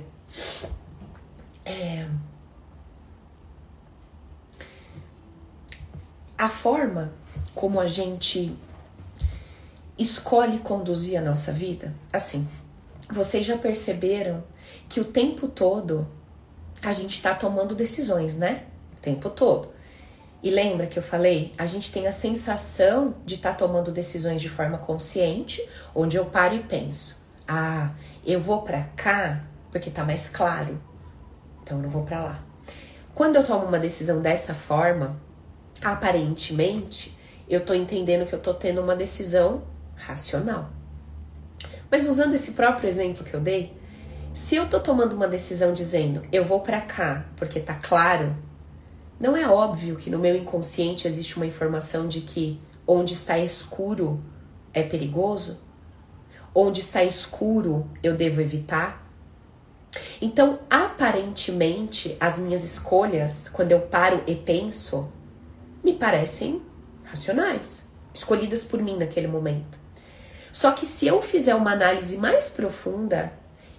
É... 1.65 2.07
A 6.39 6.49
forma 6.49 7.13
como 7.53 7.81
a 7.81 7.89
gente 7.89 8.57
escolhe 9.99 10.61
conduzir 10.61 11.19
a 11.19 11.21
nossa 11.21 11.51
vida, 11.51 11.93
assim, 12.13 12.47
vocês 13.11 13.45
já 13.45 13.59
perceberam 13.59 14.45
que 14.89 15.01
o 15.01 15.05
tempo 15.05 15.49
todo 15.49 16.07
a 16.81 16.93
gente 16.93 17.17
está 17.17 17.35
tomando 17.35 17.75
decisões, 17.75 18.37
né? 18.37 18.67
O 18.97 19.01
tempo 19.01 19.29
todo. 19.29 19.73
E 20.45 20.51
lembra 20.51 20.87
que 20.87 20.97
eu 20.97 21.03
falei? 21.03 21.51
A 21.59 21.67
gente 21.67 21.91
tem 21.91 22.07
a 22.07 22.13
sensação 22.13 23.17
de 23.27 23.35
estar 23.35 23.51
tá 23.51 23.57
tomando 23.57 23.91
decisões 23.91 24.41
de 24.41 24.49
forma 24.49 24.79
consciente, 24.79 25.61
onde 25.93 26.17
eu 26.17 26.25
paro 26.25 26.55
e 26.55 26.63
penso: 26.63 27.21
ah, 27.49 27.93
eu 28.27 28.41
vou 28.41 28.63
para 28.63 28.85
cá 28.97 29.45
porque 29.71 29.91
tá 29.91 30.05
mais 30.05 30.29
claro. 30.29 30.81
Então 31.63 31.79
eu 31.79 31.83
não 31.83 31.91
vou 31.91 32.03
para 32.03 32.21
lá. 32.21 32.45
Quando 33.15 33.37
eu 33.37 33.45
tomo 33.45 33.65
uma 33.65 33.79
decisão 33.79 34.21
dessa 34.21 34.55
forma, 34.55 35.17
aparentemente, 35.83 37.17
eu 37.49 37.65
tô 37.65 37.75
entendendo 37.75 38.27
que 38.27 38.35
eu 38.35 38.41
tô 38.41 38.55
tendo 38.55 38.81
uma 38.81 38.97
decisão 38.97 39.63
racional. 39.97 40.71
Mas 41.91 42.09
usando 42.09 42.35
esse 42.35 42.53
próprio 42.53 42.89
exemplo 42.89 43.25
que 43.25 43.35
eu 43.35 43.41
dei, 43.41 43.77
se 44.33 44.57
eu 44.57 44.69
tô 44.69 44.81
tomando 44.81 45.15
uma 45.15 45.29
decisão 45.29 45.73
dizendo 45.73 46.25
eu 46.33 46.45
vou 46.45 46.61
para 46.61 46.81
cá 46.81 47.25
porque 47.37 47.61
tá 47.61 47.75
claro, 47.75 48.37
não 49.21 49.37
é 49.37 49.49
óbvio 49.49 49.97
que 49.97 50.11
no 50.11 50.19
meu 50.19 50.35
inconsciente 50.35 51.07
existe 51.07 51.37
uma 51.37 51.47
informação 51.47 52.09
de 52.09 52.21
que 52.21 52.61
onde 52.87 53.13
está 53.15 53.39
escuro 53.39 54.23
é 54.73 54.83
perigoso? 54.83 55.59
Onde 56.55 56.81
está 56.81 57.03
escuro 57.03 57.91
eu 58.03 58.15
devo 58.15 58.41
evitar. 58.41 59.03
Então, 60.21 60.61
aparentemente, 60.71 62.17
as 62.21 62.39
minhas 62.39 62.63
escolhas, 62.65 63.49
quando 63.49 63.73
eu 63.73 63.81
paro 63.81 64.23
e 64.27 64.35
penso, 64.35 65.13
me 65.83 65.93
parecem 65.93 66.63
racionais, 67.03 67.87
escolhidas 68.13 68.65
por 68.65 68.81
mim 68.81 68.97
naquele 68.97 69.27
momento. 69.27 69.79
Só 70.53 70.71
que 70.71 70.87
se 70.87 71.07
eu 71.07 71.21
fizer 71.21 71.55
uma 71.55 71.73
análise 71.73 72.17
mais 72.17 72.49
profunda, 72.49 73.33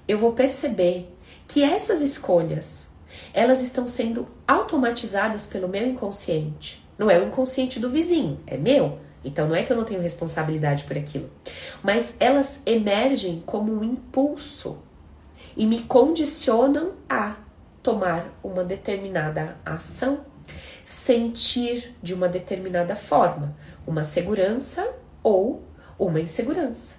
eu 0.07 0.17
vou 0.17 0.33
perceber 0.33 1.09
que 1.47 1.63
essas 1.63 2.01
escolhas, 2.01 2.91
elas 3.33 3.61
estão 3.61 3.87
sendo 3.87 4.27
automatizadas 4.47 5.45
pelo 5.45 5.67
meu 5.67 5.87
inconsciente. 5.87 6.85
Não 6.97 7.09
é 7.09 7.19
o 7.19 7.27
inconsciente 7.27 7.79
do 7.79 7.89
vizinho, 7.89 8.39
é 8.45 8.57
meu. 8.57 8.99
Então 9.25 9.47
não 9.47 9.55
é 9.55 9.63
que 9.63 9.73
eu 9.73 9.77
não 9.77 9.83
tenho 9.83 10.01
responsabilidade 10.01 10.83
por 10.83 10.95
aquilo, 10.95 11.29
mas 11.81 12.15
elas 12.19 12.61
emergem 12.65 13.41
como 13.45 13.73
um 13.73 13.83
impulso 13.83 14.77
e 15.57 15.65
me 15.65 15.81
condicionam 15.81 16.91
a 17.09 17.35
tomar 17.81 18.37
uma 18.43 18.63
determinada 18.63 19.57
ação, 19.65 20.25
sentir 20.83 21.95
de 22.01 22.13
uma 22.13 22.29
determinada 22.29 22.95
forma, 22.95 23.57
uma 23.85 24.03
segurança 24.03 24.87
ou 25.23 25.63
uma 25.97 26.19
insegurança. 26.19 26.97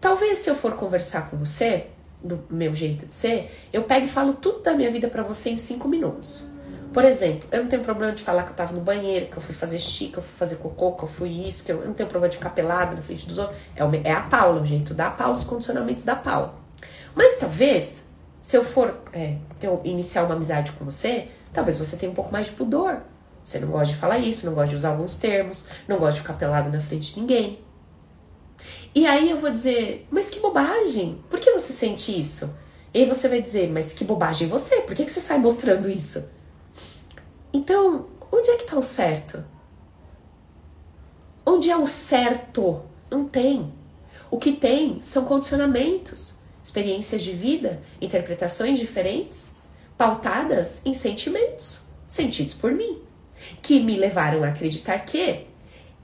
Talvez 0.00 0.38
se 0.38 0.48
eu 0.48 0.54
for 0.54 0.76
conversar 0.76 1.28
com 1.28 1.36
você, 1.36 1.88
do 2.22 2.44
meu 2.50 2.74
jeito 2.74 3.06
de 3.06 3.14
ser, 3.14 3.50
eu 3.72 3.84
pego 3.84 4.06
e 4.06 4.08
falo 4.08 4.34
tudo 4.34 4.60
da 4.60 4.74
minha 4.74 4.90
vida 4.90 5.08
para 5.08 5.22
você 5.22 5.50
em 5.50 5.56
cinco 5.56 5.88
minutos. 5.88 6.49
Por 6.92 7.04
exemplo, 7.04 7.48
eu 7.52 7.62
não 7.62 7.70
tenho 7.70 7.82
problema 7.82 8.12
de 8.12 8.22
falar 8.22 8.42
que 8.42 8.50
eu 8.50 8.56
tava 8.56 8.72
no 8.72 8.80
banheiro, 8.80 9.26
que 9.26 9.36
eu 9.36 9.40
fui 9.40 9.54
fazer 9.54 9.78
xixi, 9.78 10.08
que 10.08 10.18
eu 10.18 10.22
fui 10.22 10.36
fazer 10.36 10.56
cocô, 10.56 10.92
que 10.92 11.04
eu 11.04 11.08
fui 11.08 11.28
isso, 11.46 11.64
que 11.64 11.70
eu, 11.70 11.80
eu 11.80 11.86
não 11.86 11.94
tenho 11.94 12.08
problema 12.08 12.28
de 12.28 12.36
ficar 12.36 12.50
pelado 12.50 12.96
na 12.96 13.02
frente 13.02 13.26
dos 13.26 13.38
outros. 13.38 13.56
É, 13.76 14.08
é 14.08 14.12
a 14.12 14.22
Paula, 14.22 14.60
o 14.60 14.66
jeito 14.66 14.92
da 14.92 15.08
Paula, 15.08 15.36
os 15.36 15.44
condicionamentos 15.44 16.02
da 16.02 16.16
Paula. 16.16 16.54
Mas 17.14 17.36
talvez, 17.36 18.08
se 18.42 18.56
eu 18.56 18.64
for 18.64 19.00
é, 19.12 19.36
ter, 19.60 19.70
iniciar 19.84 20.24
uma 20.24 20.34
amizade 20.34 20.72
com 20.72 20.84
você, 20.84 21.28
talvez 21.52 21.78
você 21.78 21.96
tenha 21.96 22.10
um 22.10 22.14
pouco 22.14 22.32
mais 22.32 22.46
de 22.46 22.52
pudor. 22.52 23.00
Você 23.42 23.60
não 23.60 23.68
gosta 23.68 23.94
de 23.94 24.00
falar 24.00 24.18
isso, 24.18 24.44
não 24.44 24.52
gosta 24.52 24.70
de 24.70 24.76
usar 24.76 24.90
alguns 24.90 25.16
termos, 25.16 25.66
não 25.86 25.96
gosta 25.96 26.14
de 26.14 26.20
ficar 26.22 26.34
pelado 26.34 26.70
na 26.70 26.80
frente 26.80 27.14
de 27.14 27.20
ninguém. 27.20 27.60
E 28.92 29.06
aí 29.06 29.30
eu 29.30 29.38
vou 29.38 29.50
dizer, 29.50 30.08
mas 30.10 30.28
que 30.28 30.40
bobagem! 30.40 31.22
Por 31.30 31.38
que 31.38 31.52
você 31.52 31.72
sente 31.72 32.18
isso? 32.18 32.52
E 32.92 33.02
aí 33.02 33.06
você 33.06 33.28
vai 33.28 33.40
dizer, 33.40 33.70
mas 33.70 33.92
que 33.92 34.04
bobagem 34.04 34.48
você? 34.48 34.80
Por 34.80 34.96
que, 34.96 35.04
que 35.04 35.10
você 35.10 35.20
sai 35.20 35.38
mostrando 35.38 35.88
isso? 35.88 36.28
Então, 37.52 38.08
onde 38.30 38.50
é 38.50 38.56
que 38.56 38.62
está 38.62 38.76
o 38.76 38.82
certo? 38.82 39.44
Onde 41.44 41.70
é 41.70 41.76
o 41.76 41.86
certo? 41.86 42.82
Não 43.10 43.26
tem. 43.26 43.72
O 44.30 44.38
que 44.38 44.52
tem 44.52 45.02
são 45.02 45.24
condicionamentos, 45.24 46.36
experiências 46.62 47.22
de 47.22 47.32
vida, 47.32 47.82
interpretações 48.00 48.78
diferentes, 48.78 49.56
pautadas 49.98 50.80
em 50.84 50.94
sentimentos, 50.94 51.82
sentidos 52.06 52.54
por 52.54 52.72
mim, 52.72 53.02
que 53.60 53.80
me 53.80 53.96
levaram 53.96 54.44
a 54.44 54.48
acreditar 54.48 55.00
que 55.00 55.46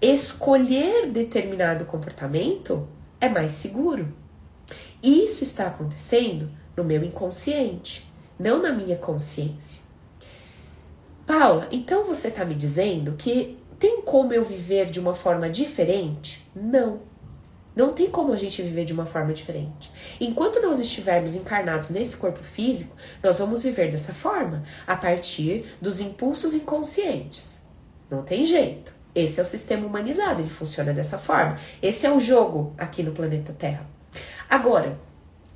escolher 0.03 1.11
determinado 1.11 1.84
comportamento 1.84 2.88
é 3.20 3.28
mais 3.28 3.53
seguro. 3.53 4.12
Isso 5.03 5.44
está 5.44 5.68
acontecendo 5.68 6.51
no 6.76 6.82
meu 6.82 7.05
inconsciente, 7.05 8.11
não 8.38 8.61
na 8.61 8.72
minha 8.72 8.97
consciência. 8.97 9.86
Paula, 11.27 11.66
então 11.72 12.05
você 12.05 12.29
está 12.29 12.45
me 12.45 12.55
dizendo 12.55 13.16
que 13.18 13.59
tem 13.81 14.01
como 14.03 14.33
eu 14.33 14.45
viver 14.45 14.89
de 14.91 15.01
uma 15.01 15.12
forma 15.12 15.51
diferente? 15.51 16.49
Não. 16.55 17.01
Não 17.74 17.93
tem 17.93 18.09
como 18.09 18.33
a 18.33 18.37
gente 18.37 18.62
viver 18.62 18.85
de 18.85 18.93
uma 18.93 19.05
forma 19.05 19.35
diferente. 19.35 19.91
Enquanto 20.20 20.62
nós 20.62 20.79
estivermos 20.79 21.35
encarnados 21.35 21.91
nesse 21.91 22.16
corpo 22.16 22.43
físico, 22.43 22.97
nós 23.22 23.39
vamos 23.39 23.62
viver 23.62 23.91
dessa 23.91 24.14
forma, 24.14 24.62
a 24.87 24.97
partir 24.97 25.66
dos 25.81 26.01
impulsos 26.01 26.55
inconscientes. 26.55 27.66
Não 28.09 28.22
tem 28.22 28.47
jeito. 28.47 28.95
Esse 29.14 29.41
é 29.41 29.43
o 29.43 29.47
sistema 29.47 29.87
humanizado, 29.87 30.41
ele 30.41 30.49
funciona 30.49 30.93
dessa 30.93 31.18
forma. 31.18 31.59
Esse 31.83 32.07
é 32.07 32.11
o 32.11 32.20
jogo 32.20 32.72
aqui 32.79 33.03
no 33.03 33.12
planeta 33.12 33.53
Terra. 33.53 33.85
Agora, 34.49 34.99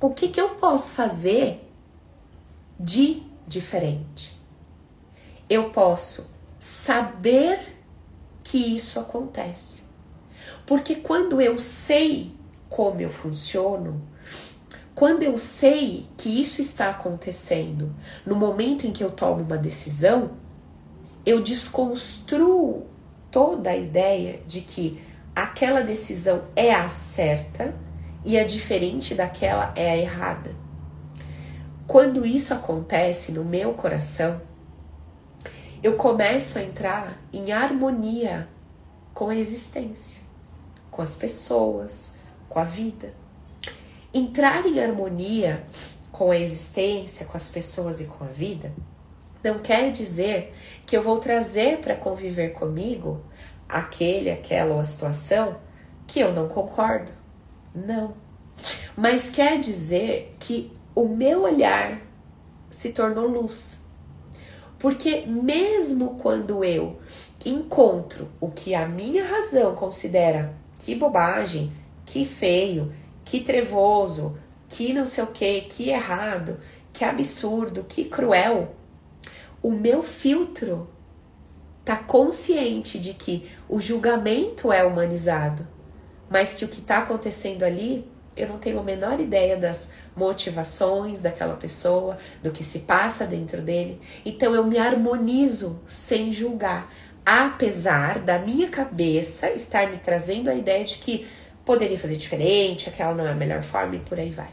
o 0.01 0.09
que, 0.09 0.27
que 0.27 0.41
eu 0.41 0.49
posso 0.49 0.93
fazer 0.93 1.65
de 2.77 3.23
diferente? 3.47 4.40
Eu 5.51 5.69
posso 5.69 6.29
saber 6.57 7.59
que 8.41 8.57
isso 8.57 9.01
acontece. 9.01 9.83
Porque 10.65 10.95
quando 10.95 11.41
eu 11.41 11.59
sei 11.59 12.33
como 12.69 13.01
eu 13.01 13.09
funciono, 13.09 14.01
quando 14.95 15.23
eu 15.23 15.37
sei 15.37 16.07
que 16.15 16.29
isso 16.39 16.61
está 16.61 16.89
acontecendo 16.89 17.93
no 18.25 18.37
momento 18.37 18.87
em 18.87 18.93
que 18.93 19.03
eu 19.03 19.11
tomo 19.11 19.43
uma 19.43 19.57
decisão, 19.57 20.31
eu 21.25 21.41
desconstruo 21.41 22.87
toda 23.29 23.71
a 23.71 23.75
ideia 23.75 24.39
de 24.47 24.61
que 24.61 25.03
aquela 25.35 25.81
decisão 25.81 26.45
é 26.55 26.73
a 26.73 26.87
certa 26.87 27.75
e 28.23 28.39
a 28.39 28.45
diferente 28.45 29.13
daquela 29.13 29.73
é 29.75 29.91
a 29.91 29.97
errada. 29.97 30.55
Quando 31.85 32.25
isso 32.25 32.53
acontece 32.53 33.33
no 33.33 33.43
meu 33.43 33.73
coração, 33.73 34.49
eu 35.83 35.95
começo 35.95 36.59
a 36.59 36.63
entrar 36.63 37.17
em 37.33 37.51
harmonia 37.51 38.47
com 39.13 39.29
a 39.29 39.35
existência, 39.35 40.21
com 40.89 41.01
as 41.01 41.15
pessoas, 41.15 42.15
com 42.47 42.59
a 42.59 42.63
vida. 42.63 43.13
Entrar 44.13 44.65
em 44.65 44.79
harmonia 44.79 45.65
com 46.11 46.31
a 46.31 46.37
existência, 46.37 47.25
com 47.25 47.35
as 47.35 47.47
pessoas 47.47 47.99
e 47.99 48.05
com 48.05 48.23
a 48.23 48.27
vida, 48.27 48.71
não 49.43 49.57
quer 49.57 49.91
dizer 49.91 50.53
que 50.85 50.95
eu 50.95 51.01
vou 51.01 51.17
trazer 51.17 51.79
para 51.79 51.95
conviver 51.95 52.49
comigo 52.49 53.21
aquele, 53.67 54.29
aquela 54.29 54.75
ou 54.75 54.79
a 54.79 54.83
situação 54.83 55.57
que 56.05 56.19
eu 56.19 56.31
não 56.31 56.47
concordo. 56.47 57.11
Não. 57.73 58.13
Mas 58.95 59.31
quer 59.31 59.59
dizer 59.59 60.35
que 60.37 60.71
o 60.93 61.07
meu 61.07 61.43
olhar 61.43 62.01
se 62.69 62.89
tornou 62.89 63.27
luz. 63.27 63.80
Porque 64.81 65.23
mesmo 65.27 66.15
quando 66.19 66.63
eu 66.63 66.99
encontro 67.45 68.27
o 68.39 68.49
que 68.49 68.73
a 68.73 68.87
minha 68.87 69.23
razão 69.23 69.75
considera 69.75 70.55
que 70.79 70.95
bobagem, 70.95 71.71
que 72.03 72.25
feio, 72.25 72.91
que 73.23 73.41
trevoso, 73.41 74.35
que 74.67 74.91
não 74.91 75.05
sei 75.05 75.23
o 75.23 75.27
que, 75.27 75.61
que 75.61 75.89
errado, 75.89 76.57
que 76.91 77.05
absurdo, 77.05 77.85
que 77.87 78.05
cruel, 78.05 78.75
o 79.61 79.69
meu 79.69 80.01
filtro 80.01 80.89
tá 81.85 81.95
consciente 81.95 82.97
de 82.97 83.13
que 83.13 83.47
o 83.69 83.79
julgamento 83.79 84.71
é 84.71 84.83
humanizado, 84.83 85.67
mas 86.27 86.53
que 86.53 86.65
o 86.65 86.67
que 86.67 86.79
está 86.79 86.99
acontecendo 86.99 87.61
ali, 87.63 88.09
eu 88.35 88.47
não 88.47 88.57
tenho 88.57 88.79
a 88.79 88.83
menor 88.83 89.19
ideia 89.19 89.57
das 89.57 89.91
motivações 90.15 91.21
daquela 91.21 91.55
pessoa, 91.55 92.17
do 92.41 92.51
que 92.51 92.63
se 92.63 92.79
passa 92.79 93.25
dentro 93.25 93.61
dele. 93.61 93.99
Então 94.25 94.53
eu 94.53 94.65
me 94.65 94.77
harmonizo 94.77 95.79
sem 95.85 96.31
julgar, 96.31 96.91
apesar 97.25 98.19
da 98.19 98.39
minha 98.39 98.69
cabeça 98.69 99.49
estar 99.51 99.89
me 99.89 99.97
trazendo 99.97 100.49
a 100.49 100.55
ideia 100.55 100.83
de 100.83 100.97
que 100.97 101.27
poderia 101.63 101.97
fazer 101.97 102.17
diferente, 102.17 102.89
aquela 102.89 103.13
não 103.13 103.25
é 103.25 103.31
a 103.31 103.35
melhor 103.35 103.63
forma 103.63 103.95
e 103.95 103.99
por 103.99 104.19
aí 104.19 104.31
vai. 104.31 104.49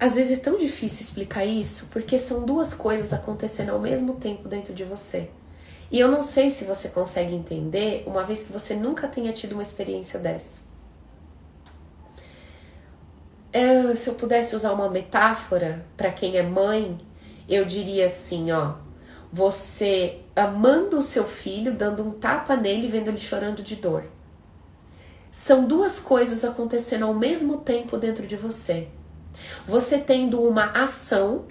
Às 0.00 0.16
vezes 0.16 0.38
é 0.38 0.40
tão 0.40 0.58
difícil 0.58 1.02
explicar 1.02 1.44
isso 1.44 1.86
porque 1.92 2.18
são 2.18 2.44
duas 2.44 2.74
coisas 2.74 3.12
acontecendo 3.12 3.70
ao 3.70 3.78
mesmo 3.78 4.14
tempo 4.16 4.48
dentro 4.48 4.74
de 4.74 4.82
você. 4.82 5.30
E 5.92 6.00
eu 6.00 6.10
não 6.10 6.22
sei 6.22 6.50
se 6.50 6.64
você 6.64 6.88
consegue 6.88 7.34
entender, 7.34 8.02
uma 8.06 8.24
vez 8.24 8.42
que 8.42 8.52
você 8.52 8.74
nunca 8.74 9.06
tenha 9.06 9.30
tido 9.30 9.52
uma 9.52 9.62
experiência 9.62 10.18
dessa. 10.18 10.71
É, 13.52 13.94
se 13.94 14.08
eu 14.08 14.14
pudesse 14.14 14.56
usar 14.56 14.72
uma 14.72 14.88
metáfora 14.88 15.84
para 15.96 16.10
quem 16.10 16.38
é 16.38 16.42
mãe, 16.42 16.96
eu 17.48 17.64
diria 17.66 18.06
assim, 18.06 18.50
ó, 18.50 18.76
você 19.30 20.20
amando 20.34 20.98
o 20.98 21.02
seu 21.02 21.24
filho, 21.24 21.74
dando 21.74 22.02
um 22.02 22.12
tapa 22.12 22.56
nele, 22.56 22.88
vendo 22.88 23.08
ele 23.08 23.18
chorando 23.18 23.62
de 23.62 23.76
dor. 23.76 24.04
São 25.30 25.66
duas 25.66 26.00
coisas 26.00 26.44
acontecendo 26.44 27.04
ao 27.04 27.14
mesmo 27.14 27.58
tempo 27.58 27.98
dentro 27.98 28.26
de 28.26 28.36
você. 28.36 28.88
Você 29.66 29.98
tendo 29.98 30.42
uma 30.42 30.66
ação 30.72 31.46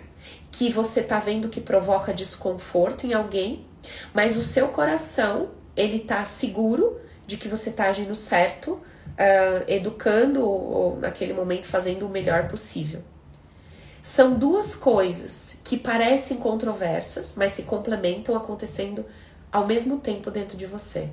que 0.51 0.71
você 0.71 1.01
tá 1.01 1.19
vendo 1.19 1.49
que 1.49 1.61
provoca 1.61 2.13
desconforto 2.13 3.05
em 3.05 3.13
alguém, 3.13 3.65
mas 4.13 4.37
o 4.37 4.41
seu 4.41 4.67
coração, 4.67 5.49
ele 5.75 5.99
tá 5.99 6.25
seguro 6.25 6.99
de 7.25 7.37
que 7.37 7.47
você 7.47 7.71
tá 7.71 7.85
agindo 7.85 8.15
certo, 8.15 8.79
uh, 9.21 9.63
educando 9.67 10.43
ou, 10.43 10.97
naquele 10.97 11.33
momento 11.33 11.67
fazendo 11.67 12.05
o 12.07 12.09
melhor 12.09 12.47
possível. 12.47 13.01
São 14.01 14.33
duas 14.33 14.73
coisas 14.73 15.59
que 15.63 15.77
parecem 15.77 16.37
controversas, 16.37 17.35
mas 17.35 17.51
se 17.51 17.63
complementam 17.63 18.35
acontecendo 18.35 19.05
ao 19.51 19.67
mesmo 19.67 19.99
tempo 19.99 20.31
dentro 20.31 20.57
de 20.57 20.65
você. 20.65 21.09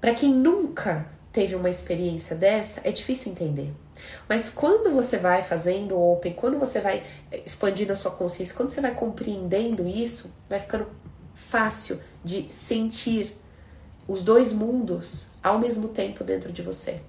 Para 0.00 0.14
quem 0.14 0.32
nunca 0.32 1.06
teve 1.30 1.54
uma 1.54 1.68
experiência 1.68 2.34
dessa, 2.34 2.80
é 2.84 2.90
difícil 2.90 3.32
entender. 3.32 3.70
Mas 4.26 4.48
quando 4.48 4.90
você 4.94 5.18
vai 5.18 5.42
fazendo 5.42 6.00
open, 6.00 6.32
quando 6.32 6.58
você 6.58 6.80
vai 6.80 7.02
expandindo 7.44 7.92
a 7.92 7.96
sua 7.96 8.10
consciência, 8.10 8.56
quando 8.56 8.70
você 8.70 8.80
vai 8.80 8.94
compreendendo 8.94 9.86
isso, 9.86 10.34
vai 10.48 10.58
ficando 10.58 10.88
fácil 11.34 12.00
de 12.24 12.52
sentir 12.52 13.36
os 14.10 14.22
dois 14.22 14.52
mundos 14.52 15.28
ao 15.40 15.60
mesmo 15.60 15.86
tempo 15.86 16.24
dentro 16.24 16.50
de 16.50 16.62
você. 16.62 17.00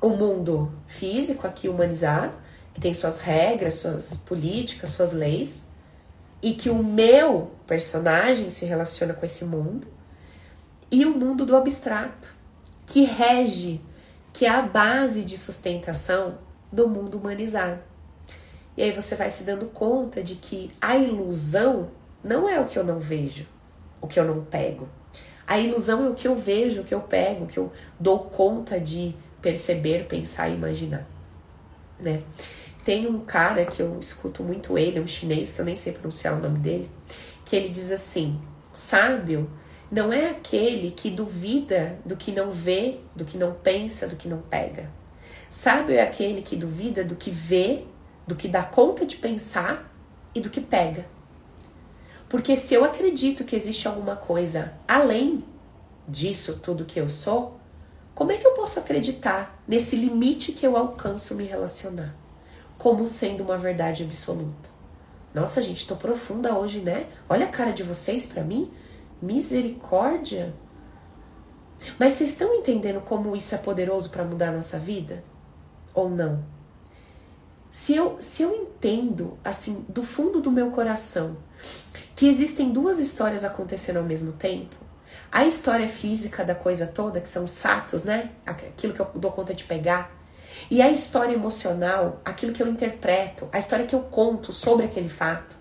O 0.00 0.08
mundo 0.08 0.72
físico 0.86 1.46
aqui 1.46 1.68
humanizado, 1.68 2.32
que 2.72 2.80
tem 2.80 2.94
suas 2.94 3.20
regras, 3.20 3.74
suas 3.74 4.16
políticas, 4.16 4.92
suas 4.92 5.12
leis, 5.12 5.66
e 6.40 6.54
que 6.54 6.70
o 6.70 6.82
meu 6.82 7.50
personagem 7.66 8.48
se 8.48 8.64
relaciona 8.64 9.12
com 9.12 9.26
esse 9.26 9.44
mundo, 9.44 9.86
e 10.90 11.04
o 11.04 11.10
mundo 11.10 11.44
do 11.44 11.54
abstrato, 11.54 12.34
que 12.86 13.02
rege 13.02 13.82
que 14.32 14.46
é 14.46 14.48
a 14.48 14.62
base 14.62 15.22
de 15.22 15.36
sustentação 15.36 16.38
do 16.72 16.88
mundo 16.88 17.18
humanizado. 17.18 17.82
E 18.74 18.82
aí 18.82 18.92
você 18.92 19.14
vai 19.14 19.30
se 19.30 19.44
dando 19.44 19.66
conta 19.66 20.22
de 20.22 20.36
que 20.36 20.72
a 20.80 20.96
ilusão 20.96 21.90
não 22.24 22.48
é 22.48 22.58
o 22.58 22.64
que 22.64 22.78
eu 22.78 22.84
não 22.84 22.98
vejo, 22.98 23.46
o 24.00 24.06
que 24.06 24.18
eu 24.18 24.24
não 24.24 24.42
pego. 24.42 24.88
A 25.48 25.58
ilusão 25.58 26.04
é 26.04 26.10
o 26.10 26.14
que 26.14 26.28
eu 26.28 26.34
vejo, 26.34 26.82
o 26.82 26.84
que 26.84 26.92
eu 26.92 27.00
pego, 27.00 27.44
o 27.44 27.46
que 27.46 27.58
eu 27.58 27.72
dou 27.98 28.18
conta 28.18 28.78
de 28.78 29.16
perceber, 29.40 30.04
pensar 30.04 30.50
e 30.50 30.54
imaginar, 30.54 31.08
né? 31.98 32.20
Tem 32.84 33.06
um 33.06 33.20
cara 33.20 33.64
que 33.64 33.80
eu 33.80 33.98
escuto 33.98 34.42
muito 34.42 34.76
ele, 34.76 35.00
um 35.00 35.06
chinês 35.06 35.50
que 35.50 35.58
eu 35.58 35.64
nem 35.64 35.74
sei 35.74 35.94
pronunciar 35.94 36.34
o 36.34 36.42
nome 36.42 36.58
dele, 36.58 36.90
que 37.46 37.56
ele 37.56 37.70
diz 37.70 37.90
assim: 37.90 38.38
sábio 38.74 39.50
não 39.90 40.12
é 40.12 40.28
aquele 40.28 40.90
que 40.90 41.10
duvida 41.10 41.98
do 42.04 42.14
que 42.14 42.30
não 42.30 42.50
vê, 42.50 42.98
do 43.16 43.24
que 43.24 43.38
não 43.38 43.54
pensa, 43.54 44.06
do 44.06 44.16
que 44.16 44.28
não 44.28 44.42
pega. 44.42 44.90
Sábio 45.48 45.94
é 45.94 46.02
aquele 46.02 46.42
que 46.42 46.56
duvida 46.56 47.02
do 47.02 47.16
que 47.16 47.30
vê, 47.30 47.84
do 48.26 48.36
que 48.36 48.48
dá 48.48 48.62
conta 48.62 49.06
de 49.06 49.16
pensar 49.16 49.90
e 50.34 50.42
do 50.42 50.50
que 50.50 50.60
pega. 50.60 51.06
Porque 52.28 52.56
se 52.56 52.74
eu 52.74 52.84
acredito 52.84 53.44
que 53.44 53.56
existe 53.56 53.88
alguma 53.88 54.16
coisa 54.16 54.74
além 54.86 55.44
disso 56.06 56.60
tudo 56.62 56.84
que 56.84 57.00
eu 57.00 57.08
sou, 57.08 57.58
como 58.14 58.32
é 58.32 58.36
que 58.36 58.46
eu 58.46 58.52
posso 58.52 58.78
acreditar 58.78 59.62
nesse 59.66 59.96
limite 59.96 60.52
que 60.52 60.66
eu 60.66 60.76
alcanço 60.76 61.34
me 61.34 61.44
relacionar 61.44 62.14
como 62.76 63.04
sendo 63.04 63.42
uma 63.42 63.56
verdade 63.56 64.04
absoluta? 64.04 64.68
Nossa, 65.34 65.62
gente, 65.62 65.86
tô 65.86 65.96
profunda 65.96 66.56
hoje, 66.56 66.80
né? 66.80 67.06
Olha 67.28 67.46
a 67.46 67.50
cara 67.50 67.72
de 67.72 67.82
vocês 67.82 68.26
para 68.26 68.42
mim. 68.42 68.70
Misericórdia! 69.20 70.54
Mas 71.98 72.14
vocês 72.14 72.30
estão 72.30 72.54
entendendo 72.54 73.00
como 73.00 73.36
isso 73.36 73.54
é 73.54 73.58
poderoso 73.58 74.10
para 74.10 74.24
mudar 74.24 74.48
a 74.48 74.52
nossa 74.52 74.78
vida? 74.78 75.22
Ou 75.94 76.08
não? 76.08 76.44
Se 77.70 77.94
eu, 77.94 78.16
se 78.20 78.42
eu 78.42 78.54
entendo, 78.54 79.38
assim, 79.44 79.84
do 79.88 80.02
fundo 80.02 80.40
do 80.40 80.50
meu 80.50 80.70
coração, 80.70 81.36
que 82.18 82.28
existem 82.28 82.72
duas 82.72 82.98
histórias 82.98 83.44
acontecendo 83.44 83.98
ao 83.98 84.02
mesmo 84.02 84.32
tempo, 84.32 84.74
a 85.30 85.46
história 85.46 85.86
física 85.86 86.44
da 86.44 86.52
coisa 86.52 86.84
toda, 86.84 87.20
que 87.20 87.28
são 87.28 87.44
os 87.44 87.60
fatos, 87.60 88.02
né? 88.02 88.30
Aquilo 88.44 88.92
que 88.92 88.98
eu 88.98 89.08
dou 89.14 89.30
conta 89.30 89.54
de 89.54 89.62
pegar. 89.62 90.10
E 90.68 90.82
a 90.82 90.90
história 90.90 91.32
emocional, 91.32 92.20
aquilo 92.24 92.52
que 92.52 92.60
eu 92.60 92.66
interpreto, 92.66 93.48
a 93.52 93.58
história 93.60 93.86
que 93.86 93.94
eu 93.94 94.00
conto 94.00 94.52
sobre 94.52 94.84
aquele 94.84 95.08
fato, 95.08 95.56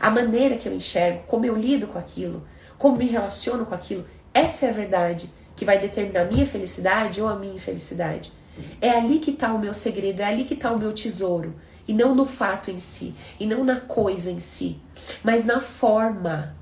a 0.00 0.08
maneira 0.08 0.56
que 0.56 0.66
eu 0.66 0.72
enxergo, 0.72 1.24
como 1.26 1.44
eu 1.44 1.54
lido 1.54 1.86
com 1.86 1.98
aquilo, 1.98 2.42
como 2.78 2.96
me 2.96 3.06
relaciono 3.06 3.66
com 3.66 3.74
aquilo. 3.74 4.06
Essa 4.32 4.64
é 4.64 4.70
a 4.70 4.72
verdade 4.72 5.30
que 5.54 5.66
vai 5.66 5.78
determinar 5.78 6.22
a 6.22 6.24
minha 6.24 6.46
felicidade 6.46 7.20
ou 7.20 7.28
a 7.28 7.36
minha 7.36 7.54
infelicidade. 7.54 8.32
É 8.80 8.88
ali 8.88 9.18
que 9.18 9.32
está 9.32 9.52
o 9.52 9.58
meu 9.58 9.74
segredo, 9.74 10.22
é 10.22 10.24
ali 10.24 10.44
que 10.44 10.54
está 10.54 10.72
o 10.72 10.78
meu 10.78 10.94
tesouro. 10.94 11.54
E 11.86 11.92
não 11.92 12.14
no 12.14 12.24
fato 12.24 12.70
em 12.70 12.78
si, 12.78 13.14
e 13.38 13.44
não 13.44 13.62
na 13.62 13.80
coisa 13.80 14.30
em 14.30 14.38
si, 14.38 14.80
mas 15.22 15.44
na 15.44 15.60
forma 15.60 16.56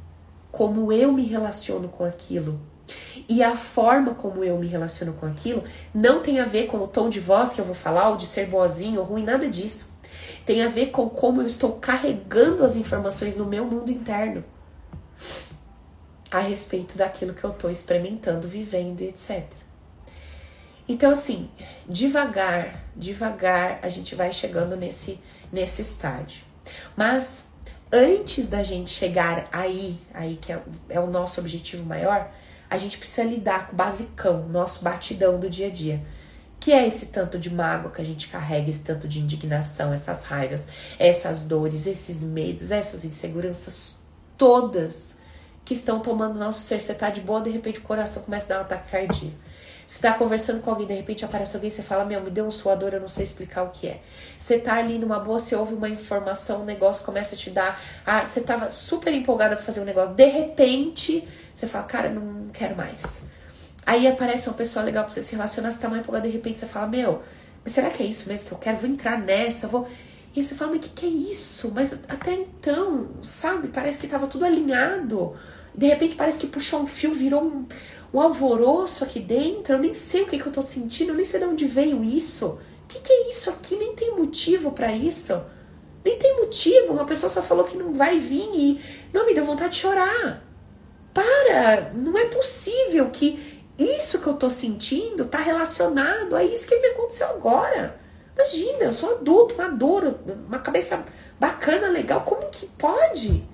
como 0.51 0.93
eu 0.93 1.13
me 1.13 1.25
relaciono 1.25 1.89
com 1.89 2.05
aquilo. 2.05 2.61
E 3.29 3.43
a 3.43 3.57
forma 3.57 4.15
como 4.15 4.43
eu 4.43 4.59
me 4.59 4.67
relaciono 4.67 5.13
com 5.13 5.27
aquilo 5.27 5.63
não 5.95 6.21
tem 6.21 6.41
a 6.41 6.45
ver 6.45 6.67
com 6.67 6.79
o 6.79 6.89
tom 6.89 7.09
de 7.09 7.21
voz 7.21 7.53
que 7.53 7.61
eu 7.61 7.65
vou 7.65 7.75
falar, 7.75 8.09
ou 8.09 8.17
de 8.17 8.27
ser 8.27 8.47
boazinho 8.47 9.01
ou 9.01 9.07
ruim, 9.07 9.23
nada 9.23 9.49
disso. 9.49 9.91
Tem 10.45 10.63
a 10.63 10.69
ver 10.69 10.87
com 10.87 11.09
como 11.09 11.41
eu 11.41 11.47
estou 11.47 11.75
carregando 11.75 12.65
as 12.65 12.77
informações 12.77 13.37
no 13.37 13.47
meu 13.47 13.65
mundo 13.65 13.93
interno 13.93 14.43
a 16.31 16.41
respeito 16.41 16.97
daquilo 16.97 17.35
que 17.35 17.43
eu 17.43 17.51
estou 17.51 17.71
experimentando, 17.71 18.47
vivendo 18.47 19.03
etc. 19.03 19.45
Então, 20.89 21.13
assim, 21.13 21.49
devagar, 21.89 22.85
devagar 22.97 23.79
a 23.83 23.89
gente 23.89 24.15
vai 24.15 24.33
chegando 24.33 24.77
nesse, 24.77 25.21
nesse 25.53 25.83
estágio. 25.83 26.45
Mas 26.97 27.50
antes 27.93 28.47
da 28.47 28.63
gente 28.63 28.91
chegar 28.91 29.49
aí, 29.53 29.99
aí 30.15 30.39
que 30.41 30.53
é, 30.53 30.63
é 30.89 31.01
o 31.01 31.07
nosso 31.07 31.41
objetivo 31.41 31.85
maior, 31.85 32.31
a 32.69 32.79
gente 32.79 32.99
precisa 32.99 33.27
lidar 33.27 33.67
com 33.67 33.73
o 33.73 33.77
basicão, 33.77 34.49
nosso 34.49 34.83
batidão 34.83 35.41
do 35.41 35.51
dia 35.51 35.67
a 35.67 35.71
dia. 35.71 36.01
Que 36.61 36.73
é 36.73 36.87
esse 36.87 37.07
tanto 37.07 37.39
de 37.39 37.53
mágoa 37.53 37.91
que 37.91 38.01
a 38.01 38.05
gente 38.05 38.29
carrega, 38.29 38.71
esse 38.71 38.81
tanto 38.81 39.09
de 39.09 39.19
indignação, 39.19 39.93
essas 39.93 40.25
raivas, 40.25 40.67
essas 40.99 41.43
dores, 41.43 41.87
esses 41.87 42.23
medos, 42.23 42.71
essas 42.71 43.05
inseguranças 43.05 43.97
todas 44.37 45.19
que 45.65 45.75
estão 45.75 46.01
tomando 46.01 46.39
nosso 46.39 46.61
ser. 46.61 46.81
Você 46.81 46.95
tá 46.95 47.11
de 47.11 47.23
boa, 47.23 47.41
de 47.41 47.51
repente 47.51 47.79
o 47.79 47.83
coração 47.83 48.23
começa 48.23 48.45
a 48.47 48.49
dar 48.49 48.59
um 48.59 48.63
ataque 48.63 48.91
cardíaco. 48.91 49.37
Você 49.91 50.03
tá 50.03 50.13
conversando 50.15 50.63
com 50.63 50.71
alguém, 50.71 50.87
de 50.87 50.95
repente 50.95 51.25
aparece 51.25 51.57
alguém, 51.57 51.69
você 51.69 51.83
fala, 51.83 52.05
meu, 52.05 52.21
me 52.21 52.31
deu 52.31 52.47
um 52.47 52.51
suador, 52.51 52.91
eu 52.93 53.01
não 53.01 53.09
sei 53.09 53.25
explicar 53.25 53.65
o 53.65 53.71
que 53.71 53.89
é. 53.89 54.01
Você 54.39 54.57
tá 54.57 54.75
ali 54.75 54.97
numa 54.97 55.19
boa, 55.19 55.37
você 55.37 55.57
ouve 55.57 55.75
uma 55.75 55.89
informação, 55.89 56.63
um 56.63 56.65
negócio 56.65 57.05
começa 57.05 57.35
a 57.35 57.39
te 57.39 57.51
dar. 57.51 57.83
Ah, 58.07 58.25
você 58.25 58.41
tava 58.41 58.71
super 58.71 59.13
empolgada 59.13 59.57
pra 59.57 59.65
fazer 59.65 59.81
um 59.81 59.85
negócio. 59.85 60.15
De 60.15 60.27
repente, 60.27 61.27
você 61.53 61.67
fala, 61.67 61.87
cara, 61.87 62.09
não 62.09 62.51
quero 62.53 62.77
mais. 62.77 63.25
Aí 63.85 64.07
aparece 64.07 64.49
uma 64.49 64.55
pessoa 64.55 64.85
legal 64.85 65.03
pra 65.03 65.13
você 65.13 65.23
se 65.23 65.35
relacionar, 65.35 65.73
você 65.73 65.81
tá 65.81 65.89
mais 65.89 66.03
empolgada, 66.03 66.29
de 66.29 66.35
repente 66.35 66.61
você 66.61 66.67
fala, 66.67 66.87
meu, 66.87 67.21
mas 67.65 67.73
será 67.73 67.91
que 67.91 68.01
é 68.01 68.07
isso 68.07 68.29
mesmo 68.29 68.47
que 68.47 68.55
eu 68.55 68.59
quero? 68.59 68.79
Vou 68.79 68.89
entrar 68.89 69.19
nessa, 69.19 69.67
vou. 69.67 69.89
E 70.37 70.45
você 70.45 70.55
fala, 70.55 70.71
mas 70.71 70.79
o 70.79 70.83
que, 70.85 70.91
que 70.91 71.07
é 71.07 71.09
isso? 71.09 71.73
Mas 71.75 71.95
até 71.95 72.35
então, 72.35 73.09
sabe, 73.25 73.67
parece 73.67 73.99
que 73.99 74.07
tava 74.07 74.29
tudo 74.29 74.45
alinhado. 74.45 75.35
De 75.75 75.87
repente 75.87 76.17
parece 76.17 76.39
que 76.39 76.47
puxou 76.47 76.81
um 76.81 76.87
fio, 76.87 77.13
virou 77.13 77.43
um, 77.43 77.67
um 78.13 78.21
alvoroço 78.21 79.05
aqui 79.05 79.21
dentro. 79.21 79.75
Eu 79.75 79.79
nem 79.79 79.95
sei 79.95 80.23
o 80.23 80.27
que, 80.27 80.39
que 80.39 80.47
eu 80.47 80.53
tô 80.53 80.63
sentindo, 80.63 81.11
eu 81.11 81.15
nem 81.15 81.25
sei 81.25 81.41
de 81.41 81.47
onde 81.47 81.67
veio 81.67 82.03
isso. 82.03 82.47
O 82.47 82.87
que, 82.89 83.01
que 83.01 83.13
é 83.13 83.31
isso 83.31 83.51
aqui? 83.51 83.77
Nem 83.77 83.95
tem 83.95 84.17
motivo 84.17 84.73
para 84.73 84.93
isso. 84.93 85.41
Nem 86.05 86.19
tem 86.19 86.37
motivo. 86.39 86.93
Uma 86.93 87.05
pessoa 87.05 87.31
só 87.31 87.43
falou 87.43 87.65
que 87.65 87.77
não 87.77 87.93
vai 87.93 88.19
vir 88.19 88.51
e. 88.53 88.81
Não, 89.13 89.27
me 89.27 89.35
deu 89.35 89.45
vontade 89.45 89.75
de 89.75 89.81
chorar. 89.81 90.43
Para! 91.13 91.93
Não 91.95 92.17
é 92.17 92.27
possível 92.27 93.11
que 93.11 93.61
isso 93.79 94.21
que 94.21 94.27
eu 94.27 94.35
tô 94.35 94.51
sentindo 94.51 95.25
tá 95.25 95.39
relacionado 95.39 96.37
a 96.37 96.45
isso 96.45 96.67
que 96.67 96.79
me 96.79 96.89
aconteceu 96.89 97.29
agora. 97.29 97.99
Imagina, 98.35 98.85
eu 98.85 98.93
sou 98.93 99.17
adulto, 99.17 99.57
maduro, 99.57 100.19
uma 100.47 100.59
cabeça 100.59 101.05
bacana, 101.39 101.89
legal. 101.89 102.23
Como 102.23 102.49
que 102.51 102.67
pode? 102.67 103.47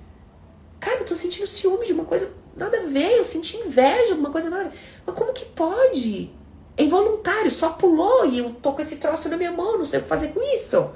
Cara, 0.79 0.99
eu 0.99 1.05
tô 1.05 1.15
sentindo 1.15 1.47
ciúme 1.47 1.85
de 1.85 1.93
uma 1.93 2.05
coisa 2.05 2.31
nada 2.57 2.79
a 2.79 2.85
ver, 2.87 3.17
eu 3.17 3.23
senti 3.23 3.57
inveja 3.57 4.13
de 4.13 4.19
uma 4.19 4.31
coisa 4.31 4.49
nada 4.49 4.63
a 4.63 4.67
ver. 4.69 4.77
Mas 5.05 5.15
como 5.15 5.33
que 5.33 5.45
pode? 5.45 6.31
É 6.75 6.83
involuntário, 6.83 7.49
só 7.49 7.69
pulou 7.69 8.25
e 8.25 8.39
eu 8.39 8.53
tô 8.53 8.73
com 8.73 8.81
esse 8.81 8.97
troço 8.97 9.29
na 9.29 9.37
minha 9.37 9.51
mão, 9.51 9.77
não 9.77 9.85
sei 9.85 9.99
o 9.99 10.03
que 10.03 10.09
fazer 10.09 10.29
com 10.29 10.41
isso. 10.53 10.91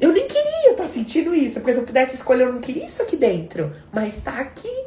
Eu 0.00 0.12
nem 0.12 0.26
queria 0.26 0.72
estar 0.72 0.82
tá 0.82 0.86
sentindo 0.88 1.34
isso, 1.34 1.60
porque 1.60 1.72
se 1.72 1.80
eu 1.80 1.86
pudesse 1.86 2.16
escolher, 2.16 2.44
eu 2.44 2.52
não 2.52 2.60
queria 2.60 2.84
isso 2.84 3.02
aqui 3.02 3.16
dentro. 3.16 3.74
Mas 3.92 4.18
tá 4.18 4.40
aqui. 4.40 4.86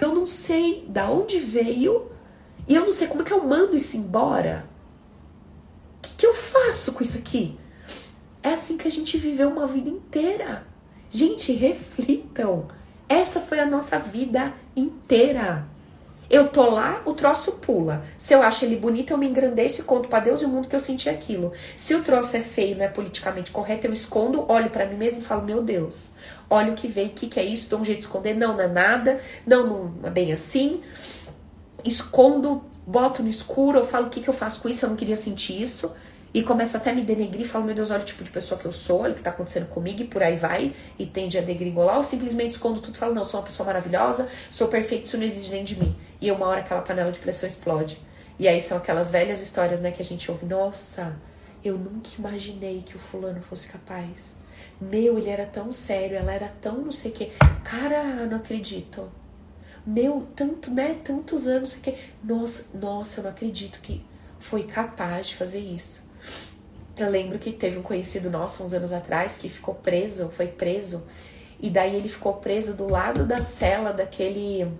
Eu 0.00 0.14
não 0.14 0.24
sei 0.24 0.86
da 0.88 1.10
onde 1.10 1.38
veio 1.38 2.10
e 2.66 2.74
eu 2.74 2.84
não 2.84 2.92
sei 2.92 3.08
como 3.08 3.22
é 3.22 3.24
que 3.24 3.32
eu 3.32 3.42
mando 3.44 3.76
isso 3.76 3.96
embora. 3.96 4.64
O 5.98 6.02
que, 6.02 6.16
que 6.16 6.26
eu 6.26 6.32
faço 6.32 6.92
com 6.92 7.02
isso 7.02 7.18
aqui? 7.18 7.58
É 8.42 8.50
assim 8.50 8.78
que 8.78 8.88
a 8.88 8.90
gente 8.90 9.18
viveu 9.18 9.50
uma 9.50 9.66
vida 9.66 9.90
inteira. 9.90 10.66
Gente, 11.10 11.52
reflitam. 11.52 12.68
Essa 13.10 13.40
foi 13.40 13.58
a 13.58 13.66
nossa 13.66 13.98
vida 13.98 14.54
inteira. 14.76 15.66
Eu 16.30 16.46
tô 16.46 16.70
lá, 16.70 17.02
o 17.04 17.12
troço 17.12 17.50
pula. 17.54 18.04
Se 18.16 18.32
eu 18.32 18.40
acho 18.40 18.64
ele 18.64 18.76
bonito, 18.76 19.12
eu 19.12 19.18
me 19.18 19.26
engrandeço 19.26 19.80
e 19.80 19.84
conto 19.84 20.08
para 20.08 20.20
Deus 20.20 20.40
e 20.40 20.44
o 20.44 20.48
mundo 20.48 20.68
que 20.68 20.76
eu 20.76 20.80
senti 20.80 21.10
aquilo. 21.10 21.52
Se 21.76 21.92
o 21.92 22.04
troço 22.04 22.36
é 22.36 22.40
feio, 22.40 22.76
não 22.76 22.84
é 22.84 22.88
politicamente 22.88 23.50
correto, 23.50 23.88
eu 23.88 23.92
escondo, 23.92 24.44
olho 24.48 24.70
para 24.70 24.86
mim 24.86 24.94
mesmo 24.94 25.22
e 25.22 25.24
falo: 25.24 25.44
Meu 25.44 25.60
Deus, 25.60 26.12
olha 26.48 26.70
o 26.70 26.76
que 26.76 26.86
veio, 26.86 27.08
o 27.08 27.10
que, 27.10 27.26
que 27.26 27.40
é 27.40 27.44
isso? 27.44 27.68
Dou 27.68 27.80
um 27.80 27.84
jeito 27.84 27.98
de 27.98 28.04
esconder. 28.04 28.36
Não, 28.36 28.52
não 28.52 28.60
é 28.60 28.68
nada. 28.68 29.20
Não, 29.44 29.66
não 29.66 30.08
é 30.08 30.10
bem 30.10 30.32
assim. 30.32 30.80
Escondo, 31.84 32.62
boto 32.86 33.24
no 33.24 33.28
escuro, 33.28 33.80
eu 33.80 33.84
falo: 33.84 34.06
O 34.06 34.10
que, 34.10 34.20
que 34.20 34.28
eu 34.28 34.34
faço 34.34 34.60
com 34.60 34.68
isso? 34.68 34.84
Eu 34.84 34.90
não 34.90 34.96
queria 34.96 35.16
sentir 35.16 35.60
isso. 35.60 35.92
E 36.32 36.42
começa 36.42 36.78
até 36.78 36.90
a 36.90 36.94
me 36.94 37.02
denegrir, 37.02 37.44
falo, 37.44 37.64
meu 37.64 37.74
Deus, 37.74 37.90
olha 37.90 38.02
o 38.02 38.04
tipo 38.04 38.22
de 38.22 38.30
pessoa 38.30 38.58
que 38.58 38.64
eu 38.64 38.70
sou, 38.70 39.00
olha 39.00 39.12
o 39.12 39.16
que 39.16 39.22
tá 39.22 39.30
acontecendo 39.30 39.66
comigo, 39.66 40.02
e 40.02 40.04
por 40.04 40.22
aí 40.22 40.36
vai, 40.36 40.72
e 40.96 41.04
tende 41.04 41.36
a 41.36 41.40
degringolar, 41.40 41.96
ou 41.96 42.04
simplesmente 42.04 42.52
escondo 42.52 42.80
tudo 42.80 42.94
e 42.94 42.98
falo, 42.98 43.14
não, 43.14 43.24
sou 43.24 43.40
uma 43.40 43.46
pessoa 43.46 43.66
maravilhosa, 43.66 44.28
sou 44.48 44.68
perfeito, 44.68 45.06
isso 45.06 45.18
não 45.18 45.24
exige 45.24 45.50
nem 45.50 45.64
de 45.64 45.76
mim. 45.76 45.96
E 46.20 46.30
uma 46.30 46.46
hora 46.46 46.60
aquela 46.60 46.82
panela 46.82 47.10
de 47.10 47.18
pressão 47.18 47.48
explode. 47.48 47.98
E 48.38 48.46
aí 48.46 48.62
são 48.62 48.78
aquelas 48.78 49.10
velhas 49.10 49.40
histórias, 49.40 49.80
né, 49.80 49.90
que 49.90 50.00
a 50.00 50.04
gente 50.04 50.30
ouve, 50.30 50.46
nossa, 50.46 51.16
eu 51.64 51.76
nunca 51.76 52.10
imaginei 52.16 52.82
que 52.82 52.94
o 52.94 52.98
fulano 52.98 53.42
fosse 53.42 53.68
capaz. 53.68 54.36
Meu, 54.80 55.18
ele 55.18 55.28
era 55.28 55.46
tão 55.46 55.72
sério, 55.72 56.16
ela 56.16 56.32
era 56.32 56.48
tão 56.60 56.78
não 56.78 56.92
sei 56.92 57.10
o 57.10 57.14
que. 57.14 57.26
Cara, 57.64 58.24
não 58.26 58.36
acredito. 58.36 59.10
Meu, 59.84 60.26
tanto, 60.36 60.70
né, 60.70 60.96
tantos 61.02 61.46
anos, 61.46 61.60
não 61.60 61.66
sei 61.66 61.80
o 61.80 61.82
que. 61.82 61.96
Nossa, 62.22 62.64
nossa, 62.72 63.20
eu 63.20 63.24
não 63.24 63.30
acredito 63.30 63.80
que 63.80 64.04
foi 64.38 64.62
capaz 64.62 65.28
de 65.28 65.36
fazer 65.36 65.58
isso. 65.58 66.09
Eu 66.96 67.10
lembro 67.10 67.38
que 67.38 67.52
teve 67.52 67.78
um 67.78 67.82
conhecido 67.82 68.30
nosso 68.30 68.62
uns 68.64 68.72
anos 68.74 68.92
atrás 68.92 69.36
que 69.36 69.48
ficou 69.48 69.74
preso, 69.74 70.28
foi 70.28 70.46
preso, 70.46 71.06
e 71.60 71.70
daí 71.70 71.96
ele 71.96 72.08
ficou 72.08 72.34
preso 72.34 72.74
do 72.74 72.88
lado 72.88 73.24
da 73.24 73.40
cela 73.40 73.92
daquele. 73.92 74.70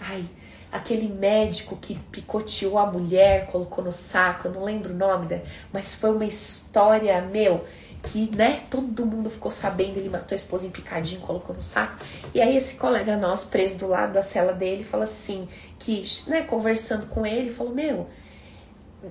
Ai, 0.00 0.24
aquele 0.70 1.08
médico 1.08 1.76
que 1.76 1.94
picoteou 1.94 2.78
a 2.78 2.86
mulher, 2.86 3.46
colocou 3.46 3.82
no 3.82 3.92
saco, 3.92 4.48
eu 4.48 4.52
não 4.52 4.64
lembro 4.64 4.92
o 4.92 4.96
nome, 4.96 5.26
né? 5.26 5.42
mas 5.72 5.94
foi 5.94 6.10
uma 6.10 6.24
história, 6.24 7.20
meu, 7.22 7.64
que, 8.02 8.34
né, 8.36 8.62
todo 8.70 9.06
mundo 9.06 9.30
ficou 9.30 9.50
sabendo, 9.50 9.98
ele 9.98 10.08
matou 10.08 10.34
a 10.34 10.36
esposa 10.36 10.66
em 10.66 10.70
picadinho, 10.70 11.20
colocou 11.20 11.54
no 11.54 11.62
saco. 11.62 12.04
E 12.34 12.40
aí 12.40 12.56
esse 12.56 12.76
colega 12.76 13.16
nosso, 13.16 13.48
preso 13.48 13.78
do 13.78 13.86
lado 13.86 14.12
da 14.12 14.22
cela 14.22 14.52
dele, 14.52 14.84
falou 14.84 15.04
assim, 15.04 15.48
que, 15.78 16.04
né, 16.28 16.42
conversando 16.42 17.06
com 17.06 17.26
ele, 17.26 17.50
falou, 17.50 17.74
meu, 17.74 18.06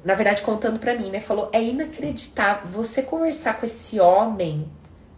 na 0.03 0.15
verdade, 0.15 0.41
contando 0.41 0.79
para 0.79 0.95
mim, 0.95 1.09
né? 1.09 1.19
Falou: 1.19 1.49
é 1.53 1.61
inacreditável 1.61 2.67
você 2.67 3.01
conversar 3.01 3.59
com 3.59 3.65
esse 3.65 3.99
homem. 3.99 4.69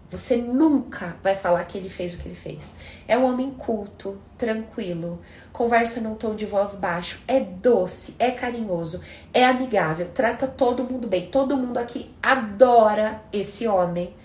Você 0.10 0.38
nunca 0.38 1.18
vai 1.22 1.36
falar 1.36 1.66
que 1.66 1.78
ele 1.78 1.90
fez 1.90 2.14
o 2.14 2.18
que 2.18 2.30
ele 2.30 2.36
fez. 2.36 2.76
É 3.06 3.18
um 3.18 3.26
homem 3.26 3.52
culto, 3.52 4.18
tranquilo, 4.38 5.20
conversa 5.52 6.00
num 6.00 6.16
tom 6.16 6.34
de 6.34 6.46
voz 6.46 6.76
baixo, 6.76 7.20
é 7.28 7.42
doce, 7.42 8.16
é 8.18 8.32
carinhoso, 8.32 9.02
é 9.34 9.46
amigável, 9.46 10.10
trata 10.14 10.48
todo 10.48 10.86
mundo 10.86 11.08
bem. 11.08 11.28
Todo 11.28 11.58
mundo 11.58 11.78
aqui 11.78 12.10
adora 12.24 13.22
esse 13.34 13.68
homem. 13.68 14.16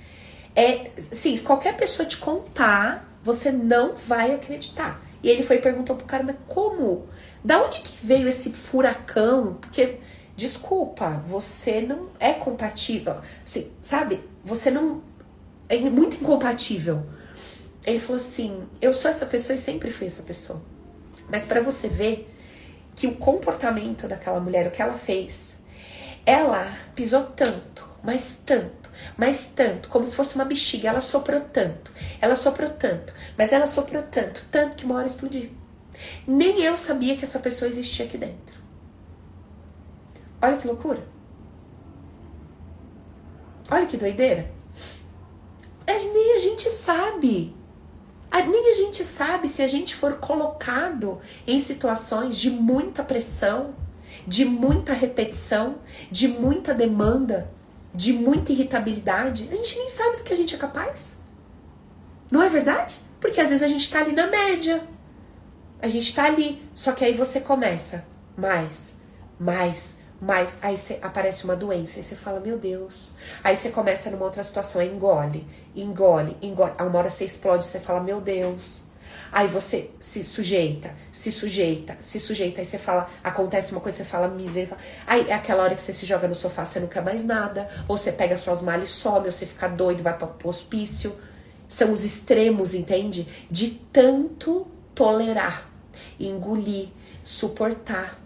É, 0.55 0.93
sim, 1.11 1.37
qualquer 1.39 1.77
pessoa 1.77 2.07
te 2.07 2.19
contar, 2.19 3.19
você 3.23 3.51
não 3.51 3.97
vai 3.97 4.33
acreditar. 4.33 5.03
E 5.21 5.29
ele 5.29 5.43
foi 5.43 5.57
e 5.57 5.63
perguntou 5.63 5.97
pro 5.97 6.07
cara, 6.07 6.23
mas 6.23 6.37
como? 6.47 7.09
Da 7.43 7.61
onde 7.61 7.81
que 7.81 8.07
veio 8.07 8.29
esse 8.29 8.51
furacão? 8.51 9.55
Porque 9.55 9.99
desculpa, 10.37 11.23
você 11.27 11.81
não 11.81 12.11
é 12.19 12.33
compatível. 12.33 13.21
Assim, 13.45 13.71
sabe? 13.81 14.23
Você 14.45 14.71
não. 14.71 15.03
É 15.69 15.79
muito 15.79 16.17
incompatível. 16.17 17.05
Ele 17.85 18.01
falou 18.01 18.17
assim: 18.17 18.69
eu 18.81 18.93
sou 18.93 19.11
essa 19.11 19.27
pessoa 19.27 19.57
e 19.57 19.59
sempre 19.59 19.91
fui 19.91 20.07
essa 20.07 20.23
pessoa. 20.23 20.63
Mas 21.29 21.45
para 21.45 21.61
você 21.61 21.89
ver 21.89 22.29
que 22.95 23.07
o 23.07 23.17
comportamento 23.17 24.07
daquela 24.07 24.41
mulher, 24.41 24.67
o 24.67 24.71
que 24.71 24.83
ela 24.83 24.99
fez, 24.99 25.59
ela 26.27 26.77
pisou 26.95 27.25
tanto, 27.25 27.89
mas 28.03 28.41
tanto, 28.45 28.91
mas 29.17 29.53
tanto, 29.55 29.89
como 29.89 30.07
se 30.07 30.15
fosse 30.15 30.35
uma 30.35 30.45
bexiga. 30.45 30.89
Ela 30.89 31.01
soprou 31.01 31.41
tanto, 31.41 31.91
ela 32.21 32.37
soprou 32.37 32.69
tanto, 32.71 33.13
mas 33.37 33.53
ela 33.53 33.67
soprou 33.67 34.03
tanto, 34.03 34.47
tanto 34.51 34.77
que 34.77 34.85
uma 34.85 34.97
hora 34.97 35.07
explodiu. 35.07 35.51
Nem 36.27 36.63
eu 36.63 36.77
sabia 36.77 37.17
que 37.17 37.25
essa 37.25 37.39
pessoa 37.39 37.69
existia 37.69 38.05
aqui 38.05 38.19
dentro. 38.19 38.62
Olha 40.43 40.57
que 40.57 40.67
loucura. 40.67 41.07
Olha 43.71 43.87
que 43.87 43.97
doideira. 43.97 44.51
É, 45.87 45.99
nem 45.99 46.35
a 46.35 46.39
gente 46.39 46.69
sabe. 46.69 47.55
Nem 48.45 48.73
a 48.73 48.75
gente 48.75 49.05
sabe 49.05 49.49
se 49.49 49.63
a 49.63 49.69
gente 49.69 49.95
for 49.95 50.17
colocado 50.17 51.21
em 51.47 51.59
situações 51.59 52.37
de 52.37 52.51
muita 52.51 53.05
pressão, 53.05 53.75
de 54.27 54.45
muita 54.45 54.93
repetição, 54.93 55.77
de 56.11 56.27
muita 56.27 56.75
demanda, 56.75 57.51
de 57.95 58.13
muita 58.13 58.53
irritabilidade. 58.53 59.49
A 59.51 59.57
gente 59.57 59.79
nem 59.79 59.89
sabe 59.89 60.17
do 60.17 60.23
que 60.25 60.33
a 60.33 60.37
gente 60.37 60.55
é 60.55 60.59
capaz. 60.59 61.19
Não 62.31 62.43
é 62.43 62.49
verdade? 62.49 62.99
Porque 63.21 63.41
às 63.41 63.51
vezes 63.51 63.63
a 63.63 63.69
gente 63.69 63.89
tá 63.91 64.01
ali 64.01 64.13
na 64.13 64.27
média. 64.27 64.83
A 65.81 65.87
gente 65.87 66.15
tá 66.15 66.25
ali. 66.25 66.61
Só 66.75 66.93
que 66.93 67.05
aí 67.05 67.15
você 67.15 67.41
começa 67.41 68.05
mais, 68.37 69.01
mais, 69.39 70.02
mas 70.23 70.57
aí 70.63 70.77
aparece 71.03 71.43
uma 71.43 71.57
doença, 71.57 71.99
e 71.99 72.03
você 72.05 72.15
fala, 72.15 72.39
meu 72.39 72.57
Deus. 72.57 73.13
Aí 73.43 73.57
você 73.57 73.71
começa 73.71 74.09
numa 74.09 74.25
outra 74.25 74.45
situação, 74.45 74.81
aí 74.81 74.89
engole, 74.89 75.45
engole, 75.75 76.37
engole. 76.41 76.73
Aí 76.79 76.87
uma 76.87 76.97
hora 76.97 77.11
você 77.11 77.25
explode, 77.25 77.67
você 77.67 77.81
fala, 77.81 78.01
meu 78.01 78.21
Deus. 78.21 78.85
Aí 79.33 79.49
você 79.49 79.91
se 79.99 80.23
sujeita, 80.23 80.95
se 81.11 81.33
sujeita, 81.33 81.97
se 82.01 82.21
sujeita. 82.21 82.61
Aí 82.61 82.65
você 82.65 82.79
fala, 82.79 83.11
acontece 83.25 83.73
uma 83.73 83.81
coisa, 83.81 83.99
você 83.99 84.05
fala 84.05 84.29
miséria. 84.29 84.77
Aí 85.09 85.29
é 85.29 85.35
aquela 85.35 85.65
hora 85.65 85.75
que 85.75 85.83
você 85.83 85.93
se 85.93 86.07
joga 86.07 86.29
no 86.29 86.37
sofá, 86.37 86.65
você 86.65 86.79
não 86.79 86.87
quer 86.87 87.03
mais 87.03 87.25
nada. 87.25 87.69
Ou 87.89 87.99
você 87.99 88.13
pega 88.13 88.37
suas 88.37 88.63
malas 88.63 88.91
e 88.91 88.93
some, 88.93 89.27
ou 89.27 89.33
você 89.33 89.45
fica 89.45 89.67
doido, 89.67 90.05
vai 90.05 90.17
para 90.17 90.29
hospício. 90.45 91.19
São 91.69 91.91
os 91.91 92.05
extremos, 92.05 92.75
entende? 92.75 93.27
De 93.51 93.71
tanto 93.71 94.69
tolerar, 94.95 95.69
engolir, 96.21 96.91
suportar 97.25 98.22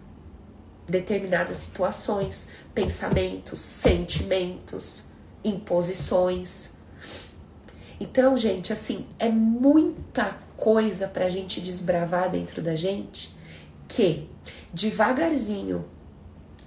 determinadas 0.87 1.57
situações, 1.57 2.47
pensamentos, 2.73 3.59
sentimentos, 3.59 5.05
imposições. 5.43 6.73
Então, 7.99 8.37
gente, 8.37 8.71
assim, 8.71 9.07
é 9.19 9.29
muita 9.29 10.37
coisa 10.55 11.07
pra 11.07 11.29
gente 11.29 11.59
desbravar 11.59 12.29
dentro 12.29 12.61
da 12.61 12.75
gente 12.75 13.35
que 13.87 14.29
devagarzinho, 14.73 15.85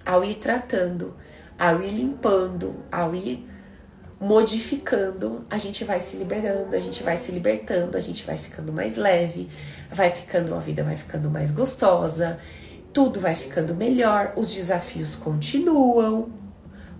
ao 0.05 0.25
ir 0.25 0.37
tratando, 0.37 1.15
ao 1.59 1.83
ir 1.83 1.91
limpando, 1.91 2.83
ao 2.91 3.15
ir 3.15 3.47
modificando, 4.21 5.45
a 5.49 5.57
gente 5.57 5.83
vai 5.83 5.99
se 5.99 6.17
liberando, 6.17 6.77
a 6.77 6.81
gente 6.81 7.03
vai 7.03 7.17
se 7.17 7.33
libertando, 7.33 7.97
a 7.97 8.01
gente 8.01 8.25
vai 8.25 8.37
ficando 8.37 8.71
mais 8.71 8.97
leve, 8.97 9.49
vai 9.91 10.11
ficando 10.11 10.55
a 10.55 10.59
vida 10.59 10.83
vai 10.83 10.97
ficando 10.97 11.31
mais 11.31 11.51
gostosa, 11.51 12.39
tudo 12.93 13.21
vai 13.21 13.35
ficando 13.35 13.75
melhor, 13.75 14.33
os 14.37 14.53
desafios 14.53 15.15
continuam, 15.15 16.31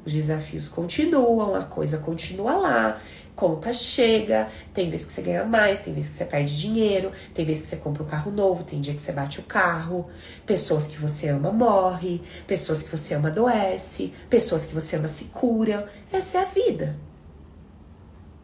os 0.05 0.13
desafios 0.13 0.69
continuam, 0.69 1.55
a 1.55 1.65
coisa 1.65 1.99
continua 1.99 2.55
lá, 2.55 3.01
conta 3.35 3.73
chega, 3.73 4.49
tem 4.73 4.89
vezes 4.91 5.07
que 5.07 5.13
você 5.13 5.23
ganha 5.23 5.45
mais, 5.45 5.81
tem 5.81 5.93
vezes 5.93 6.11
que 6.11 6.17
você 6.17 6.25
perde 6.25 6.59
dinheiro, 6.59 7.11
tem 7.35 7.45
vezes 7.45 7.63
que 7.63 7.69
você 7.69 7.77
compra 7.77 8.03
um 8.03 8.07
carro 8.07 8.31
novo, 8.31 8.65
tem 8.65 8.81
dia 8.81 8.95
que 8.95 9.03
você 9.03 9.13
bate 9.13 9.41
o 9.41 9.45
carro, 9.45 10.09
pessoas 10.47 10.87
que 10.87 10.97
você 10.97 11.29
ama 11.29 11.53
morrem, 11.53 12.21
pessoas 12.47 12.83
que 12.83 12.91
você 12.91 13.15
ama 13.15 13.29
adoece, 13.29 14.13
pessoas 14.29 14.67
que 14.67 14.75
você 14.75 14.97
ama 14.97 15.09
se 15.09 15.25
curam. 15.25 15.85
Essa 16.13 16.39
é 16.39 16.41
a 16.43 16.45
vida. 16.45 16.97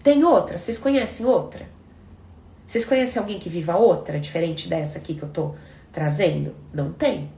Tem 0.03 0.24
outra? 0.24 0.59
Vocês 0.59 0.78
conhecem 0.78 1.26
outra? 1.26 1.68
Vocês 2.66 2.84
conhecem 2.84 3.20
alguém 3.20 3.38
que 3.38 3.49
viva 3.49 3.76
outra, 3.76 4.18
diferente 4.18 4.68
dessa 4.68 4.99
aqui 4.99 5.14
que 5.14 5.22
eu 5.22 5.28
tô 5.28 5.55
trazendo? 5.97 6.55
Não 6.74 6.92
tem. 6.92 7.30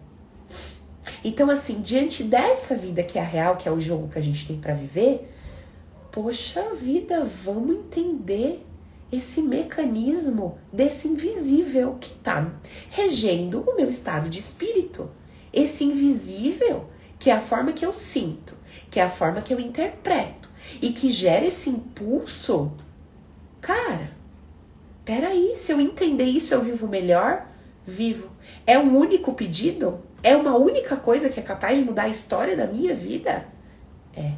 Então, 1.22 1.48
assim, 1.48 1.80
diante 1.80 2.24
dessa 2.24 2.74
vida 2.74 3.04
que 3.04 3.16
é 3.16 3.22
a 3.22 3.24
real, 3.24 3.56
que 3.56 3.68
é 3.68 3.70
o 3.70 3.80
jogo 3.80 4.08
que 4.08 4.18
a 4.18 4.22
gente 4.22 4.48
tem 4.48 4.58
para 4.58 4.74
viver, 4.74 5.32
poxa 6.10 6.74
vida, 6.74 7.24
vamos 7.24 7.76
entender 7.76 8.66
esse 9.12 9.40
mecanismo 9.40 10.58
desse 10.72 11.06
invisível 11.06 11.98
que 12.00 12.10
tá 12.14 12.52
regendo 12.90 13.60
o 13.60 13.76
meu 13.76 13.88
estado 13.88 14.28
de 14.28 14.40
espírito. 14.40 15.08
Esse 15.52 15.84
invisível 15.84 16.88
que 17.16 17.30
é 17.30 17.34
a 17.34 17.40
forma 17.40 17.72
que 17.72 17.86
eu 17.86 17.92
sinto, 17.92 18.56
que 18.90 18.98
é 18.98 19.04
a 19.04 19.10
forma 19.10 19.40
que 19.40 19.54
eu 19.54 19.60
interpreto 19.60 20.50
e 20.82 20.92
que 20.92 21.12
gera 21.12 21.46
esse 21.46 21.70
impulso, 21.70 22.72
cara, 23.60 24.10
peraí, 25.04 25.54
se 25.54 25.72
eu 25.72 25.80
entender 25.80 26.24
isso, 26.24 26.52
eu 26.52 26.60
vivo 26.60 26.88
melhor? 26.88 27.46
Vivo. 27.86 28.37
É 28.66 28.78
um 28.78 28.96
único 28.96 29.32
pedido? 29.32 30.00
É 30.22 30.36
uma 30.36 30.56
única 30.56 30.96
coisa 30.96 31.28
que 31.28 31.40
é 31.40 31.42
capaz 31.42 31.78
de 31.78 31.84
mudar 31.84 32.04
a 32.04 32.08
história 32.08 32.56
da 32.56 32.66
minha 32.66 32.94
vida? 32.94 33.46
É. 34.16 34.32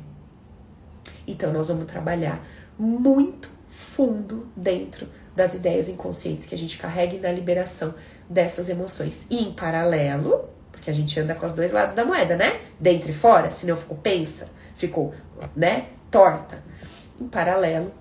Então 1.26 1.52
nós 1.52 1.68
vamos 1.68 1.84
trabalhar 1.84 2.44
muito 2.78 3.50
fundo 3.68 4.48
dentro 4.56 5.08
das 5.34 5.54
ideias 5.54 5.88
inconscientes 5.88 6.46
que 6.46 6.54
a 6.54 6.58
gente 6.58 6.76
carrega 6.76 7.14
e 7.14 7.20
na 7.20 7.32
liberação 7.32 7.94
dessas 8.28 8.68
emoções. 8.68 9.26
E 9.30 9.44
em 9.44 9.52
paralelo, 9.52 10.48
porque 10.70 10.90
a 10.90 10.94
gente 10.94 11.18
anda 11.18 11.34
com 11.34 11.46
os 11.46 11.52
dois 11.52 11.72
lados 11.72 11.94
da 11.94 12.04
moeda, 12.04 12.36
né? 12.36 12.60
Dentro 12.78 13.10
e 13.10 13.14
fora, 13.14 13.50
senão 13.50 13.76
ficou 13.76 13.96
pensa, 13.96 14.48
ficou, 14.74 15.14
né? 15.56 15.86
torta. 16.10 16.62
Em 17.20 17.28
paralelo, 17.28 17.92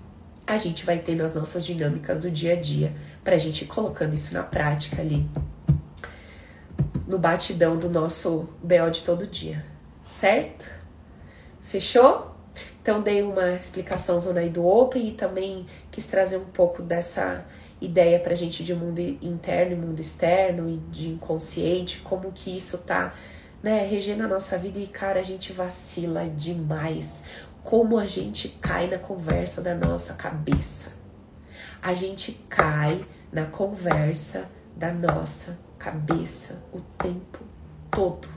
a 0.48 0.58
gente 0.58 0.86
vai 0.86 0.98
tendo 0.98 1.24
as 1.24 1.36
nossas 1.36 1.66
dinâmicas 1.66 2.20
do 2.20 2.32
dia 2.32 2.54
a 2.54 2.56
dia 2.56 2.94
para 3.24 3.36
a 3.36 3.38
gente 3.38 3.64
ir 3.64 3.68
colocando 3.68 4.16
isso 4.16 4.34
na 4.34 4.42
prática 4.42 5.02
ali 5.02 5.30
no 7.10 7.18
batidão 7.18 7.76
do 7.76 7.90
nosso 7.90 8.48
BO 8.62 8.92
de 8.92 9.04
todo 9.04 9.26
dia, 9.26 9.66
certo? 10.06 10.70
Fechou? 11.64 12.36
Então 12.80 13.02
dei 13.02 13.24
uma 13.24 13.54
explicação 13.54 14.20
zona 14.20 14.42
aí 14.42 14.50
do 14.52 14.64
Open 14.64 15.08
e 15.08 15.14
também 15.14 15.66
quis 15.90 16.06
trazer 16.06 16.38
um 16.38 16.46
pouco 16.46 16.84
dessa 16.84 17.44
ideia 17.82 18.20
pra 18.20 18.36
gente 18.36 18.64
de 18.64 18.76
mundo 18.76 19.00
interno 19.00 19.74
e 19.74 19.76
mundo 19.76 20.00
externo 20.00 20.70
e 20.70 20.78
de 20.92 21.10
inconsciente, 21.10 22.00
como 22.02 22.32
que 22.32 22.56
isso 22.56 22.78
tá, 22.78 23.16
né, 23.64 23.88
regendo 23.88 24.24
a 24.26 24.28
nossa 24.28 24.56
vida 24.60 24.78
e 24.78 24.86
cara, 24.86 25.20
a 25.20 25.24
gente 25.24 25.52
vacila 25.52 26.30
demais 26.30 27.24
como 27.64 27.98
a 27.98 28.06
gente 28.06 28.50
cai 28.62 28.86
na 28.86 29.00
conversa 29.00 29.64
da 29.64 29.74
nossa 29.74 30.14
cabeça. 30.14 30.94
A 31.82 31.96
gente 31.96 32.34
cai 32.48 33.04
na 33.32 33.48
conversa 33.48 34.48
da 34.78 34.94
nossa 34.94 35.54
cabeça 35.54 35.69
o 36.74 36.82
tempo 37.02 37.40
todo. 37.90 38.28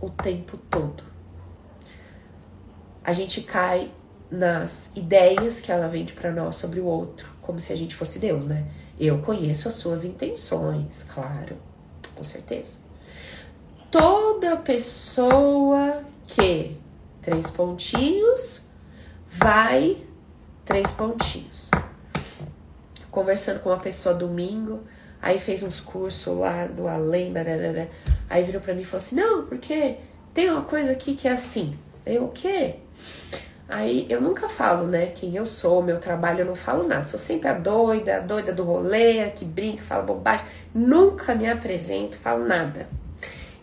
O 0.00 0.08
tempo 0.10 0.56
todo. 0.70 1.02
A 3.02 3.12
gente 3.12 3.42
cai 3.42 3.92
nas 4.30 4.96
ideias 4.96 5.60
que 5.60 5.70
ela 5.70 5.88
vende 5.88 6.12
para 6.12 6.32
nós 6.32 6.56
sobre 6.56 6.80
o 6.80 6.84
outro, 6.84 7.30
como 7.40 7.60
se 7.60 7.72
a 7.72 7.76
gente 7.76 7.94
fosse 7.94 8.18
Deus, 8.18 8.46
né? 8.46 8.66
Eu 8.98 9.18
conheço 9.18 9.68
as 9.68 9.74
suas 9.74 10.04
intenções, 10.04 11.04
claro, 11.12 11.56
com 12.14 12.24
certeza. 12.24 12.78
Toda 13.90 14.56
pessoa 14.56 16.02
que 16.26 16.76
três 17.20 17.50
pontinhos, 17.50 18.62
vai, 19.28 19.96
três 20.64 20.92
pontinhos. 20.92 21.70
Conversando 23.10 23.60
com 23.60 23.70
uma 23.70 23.78
pessoa 23.78 24.14
domingo, 24.14 24.84
aí 25.26 25.40
fez 25.40 25.62
uns 25.64 25.80
cursos 25.80 26.38
lá 26.38 26.66
do 26.66 26.86
além, 26.86 27.32
bararara, 27.32 27.90
aí 28.30 28.44
virou 28.44 28.60
pra 28.60 28.72
mim 28.72 28.82
e 28.82 28.84
falou 28.84 28.98
assim: 28.98 29.16
Não, 29.16 29.44
porque 29.46 29.96
tem 30.32 30.48
uma 30.50 30.62
coisa 30.62 30.92
aqui 30.92 31.16
que 31.16 31.26
é 31.26 31.32
assim. 31.32 31.76
Eu, 32.04 32.26
o 32.26 32.28
quê? 32.28 32.76
Aí 33.68 34.06
eu 34.08 34.20
nunca 34.20 34.48
falo, 34.48 34.86
né, 34.86 35.06
quem 35.06 35.34
eu 35.34 35.44
sou, 35.44 35.82
meu 35.82 35.98
trabalho, 35.98 36.42
eu 36.42 36.46
não 36.46 36.54
falo 36.54 36.86
nada. 36.86 37.08
Sou 37.08 37.18
sempre 37.18 37.48
a 37.48 37.52
doida, 37.52 38.18
a 38.18 38.20
doida 38.20 38.52
do 38.52 38.62
rolê, 38.62 39.24
a 39.24 39.30
que 39.30 39.44
brinca, 39.44 39.82
fala 39.82 40.04
bobagem. 40.04 40.46
Nunca 40.72 41.34
me 41.34 41.50
apresento, 41.50 42.16
falo 42.16 42.46
nada 42.46 42.86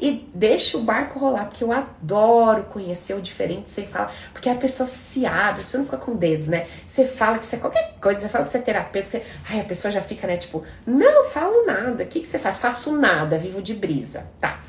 e 0.04 0.30
deixa 0.34 0.78
o 0.78 0.82
barco 0.82 1.18
rolar, 1.18 1.45
porque 1.45 1.64
eu 1.64 1.72
adoro 1.72 2.66
conhecer 2.66 3.14
o 3.14 3.22
diferente. 3.22 3.72
Você 3.72 3.84
fala, 3.84 4.12
porque 4.34 4.49
a 4.49 4.56
pessoa 4.56 4.89
se 4.89 5.26
abre, 5.26 5.64
você 5.64 5.78
não 5.78 5.86
fica 5.86 5.95
com 5.95 6.14
dedos, 6.14 6.49
né? 6.49 6.68
Você 6.86 7.06
fala 7.06 7.39
que 7.39 7.45
você 7.45 7.56
é 7.56 7.60
qualquer 7.60 7.95
coisa, 8.01 8.20
você 8.20 8.28
fala 8.28 8.43
que 8.43 8.51
você 8.51 8.58
é 8.58 8.62
terapeuta, 8.62 9.08
você, 9.08 9.24
ai, 9.49 9.62
a 9.62 9.64
pessoa 9.64 9.89
já 9.89 10.01
fica, 10.01 10.28
né? 10.28 10.36
Tipo, 10.36 10.62
não 10.86 11.30
falo 11.30 11.66
nada. 11.66 12.04
O 12.04 12.08
que, 12.08 12.20
que 12.20 12.28
você 12.28 12.38
faz? 12.38 12.60
Faço 12.60 12.91
nada, 12.91 13.38
vivo 13.38 13.62
de 13.62 13.76
brisa, 13.76 14.30
tá? 14.41 14.62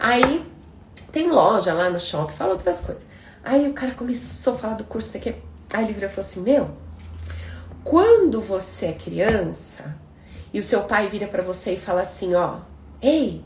Aí 0.00 0.42
tem 1.12 1.28
loja 1.30 1.74
lá 1.74 1.90
no 1.90 2.00
shopping, 2.00 2.32
fala 2.32 2.52
outras 2.52 2.80
coisas. 2.80 3.02
Aí 3.44 3.68
o 3.68 3.74
cara 3.74 3.92
começou 3.92 4.54
a 4.54 4.56
falar 4.56 4.74
do 4.76 4.84
curso 4.84 5.12
daqui. 5.12 5.34
Aí 5.70 5.84
ele 5.84 5.92
virou 5.92 6.08
e 6.08 6.12
falou 6.14 6.26
assim: 6.26 6.40
Meu, 6.40 6.70
quando 7.84 8.40
você 8.40 8.86
é 8.86 8.92
criança 8.92 9.98
e 10.50 10.58
o 10.58 10.62
seu 10.62 10.84
pai 10.84 11.08
vira 11.08 11.26
para 11.26 11.42
você 11.42 11.74
e 11.74 11.76
fala 11.78 12.00
assim: 12.00 12.34
Ó, 12.34 12.60
ei, 13.02 13.44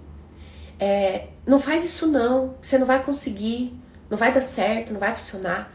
é, 0.79 1.32
não 1.47 1.61
faz 1.61 1.85
isso 1.85 2.07
não, 2.07 2.55
você 2.61 2.79
não 2.79 2.87
vai 2.87 3.03
conseguir, 3.03 3.75
não 4.09 4.17
vai 4.17 4.33
dar 4.33 4.41
certo, 4.41 4.93
não 4.93 5.01
vai 5.01 5.13
funcionar. 5.13 5.73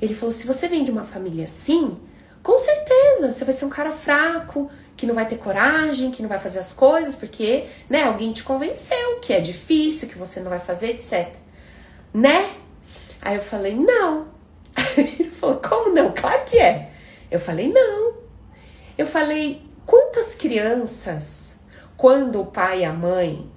Ele 0.00 0.14
falou: 0.14 0.32
se 0.32 0.46
você 0.46 0.68
vem 0.68 0.84
de 0.84 0.90
uma 0.90 1.04
família 1.04 1.44
assim, 1.44 1.98
com 2.42 2.58
certeza 2.58 3.30
você 3.30 3.44
vai 3.44 3.54
ser 3.54 3.66
um 3.66 3.70
cara 3.70 3.92
fraco, 3.92 4.70
que 4.96 5.06
não 5.06 5.14
vai 5.14 5.26
ter 5.26 5.36
coragem, 5.36 6.10
que 6.10 6.22
não 6.22 6.28
vai 6.28 6.38
fazer 6.38 6.58
as 6.58 6.72
coisas, 6.72 7.14
porque, 7.14 7.66
né, 7.88 8.04
alguém 8.04 8.32
te 8.32 8.42
convenceu 8.42 9.20
que 9.20 9.32
é 9.32 9.40
difícil, 9.40 10.08
que 10.08 10.18
você 10.18 10.40
não 10.40 10.50
vai 10.50 10.58
fazer, 10.58 10.90
etc. 10.90 11.34
Né? 12.14 12.50
Aí 13.20 13.36
eu 13.36 13.42
falei: 13.42 13.74
não. 13.74 14.28
Ele 14.96 15.30
falou: 15.30 15.56
como 15.56 15.94
não? 15.94 16.12
Claro 16.12 16.44
que 16.44 16.58
é. 16.58 16.90
Eu 17.30 17.38
falei: 17.38 17.70
não. 17.70 18.14
Eu 18.96 19.06
falei: 19.06 19.62
quantas 19.84 20.34
crianças, 20.34 21.60
quando 21.96 22.40
o 22.40 22.46
pai 22.46 22.80
e 22.80 22.84
a 22.84 22.92
mãe 22.92 23.51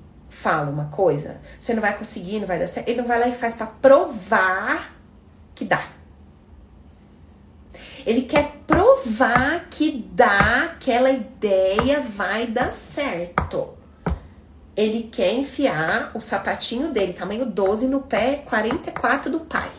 fala 0.45 0.69
uma 0.69 0.85
coisa, 0.85 1.41
você 1.59 1.73
não 1.73 1.81
vai 1.81 1.97
conseguir, 1.97 2.39
não 2.39 2.45
vai 2.45 2.59
dar 2.59 2.67
certo. 2.67 2.87
Ele 2.87 3.01
não 3.01 3.07
vai 3.07 3.19
lá 3.19 3.27
e 3.27 3.31
faz 3.31 3.55
para 3.55 3.65
provar 3.65 4.95
que 5.55 5.65
dá. 5.65 5.83
Ele 8.05 8.21
quer 8.21 8.57
provar 8.67 9.65
que 9.71 10.07
dá, 10.11 10.65
aquela 10.65 11.09
ideia 11.09 11.99
vai 11.99 12.45
dar 12.45 12.71
certo. 12.71 13.75
Ele 14.77 15.09
quer 15.11 15.33
enfiar 15.33 16.11
o 16.13 16.21
sapatinho 16.21 16.91
dele, 16.91 17.13
tamanho 17.13 17.47
12, 17.47 17.87
no 17.87 18.01
pé 18.01 18.43
44 18.45 19.31
do 19.31 19.39
pai. 19.39 19.71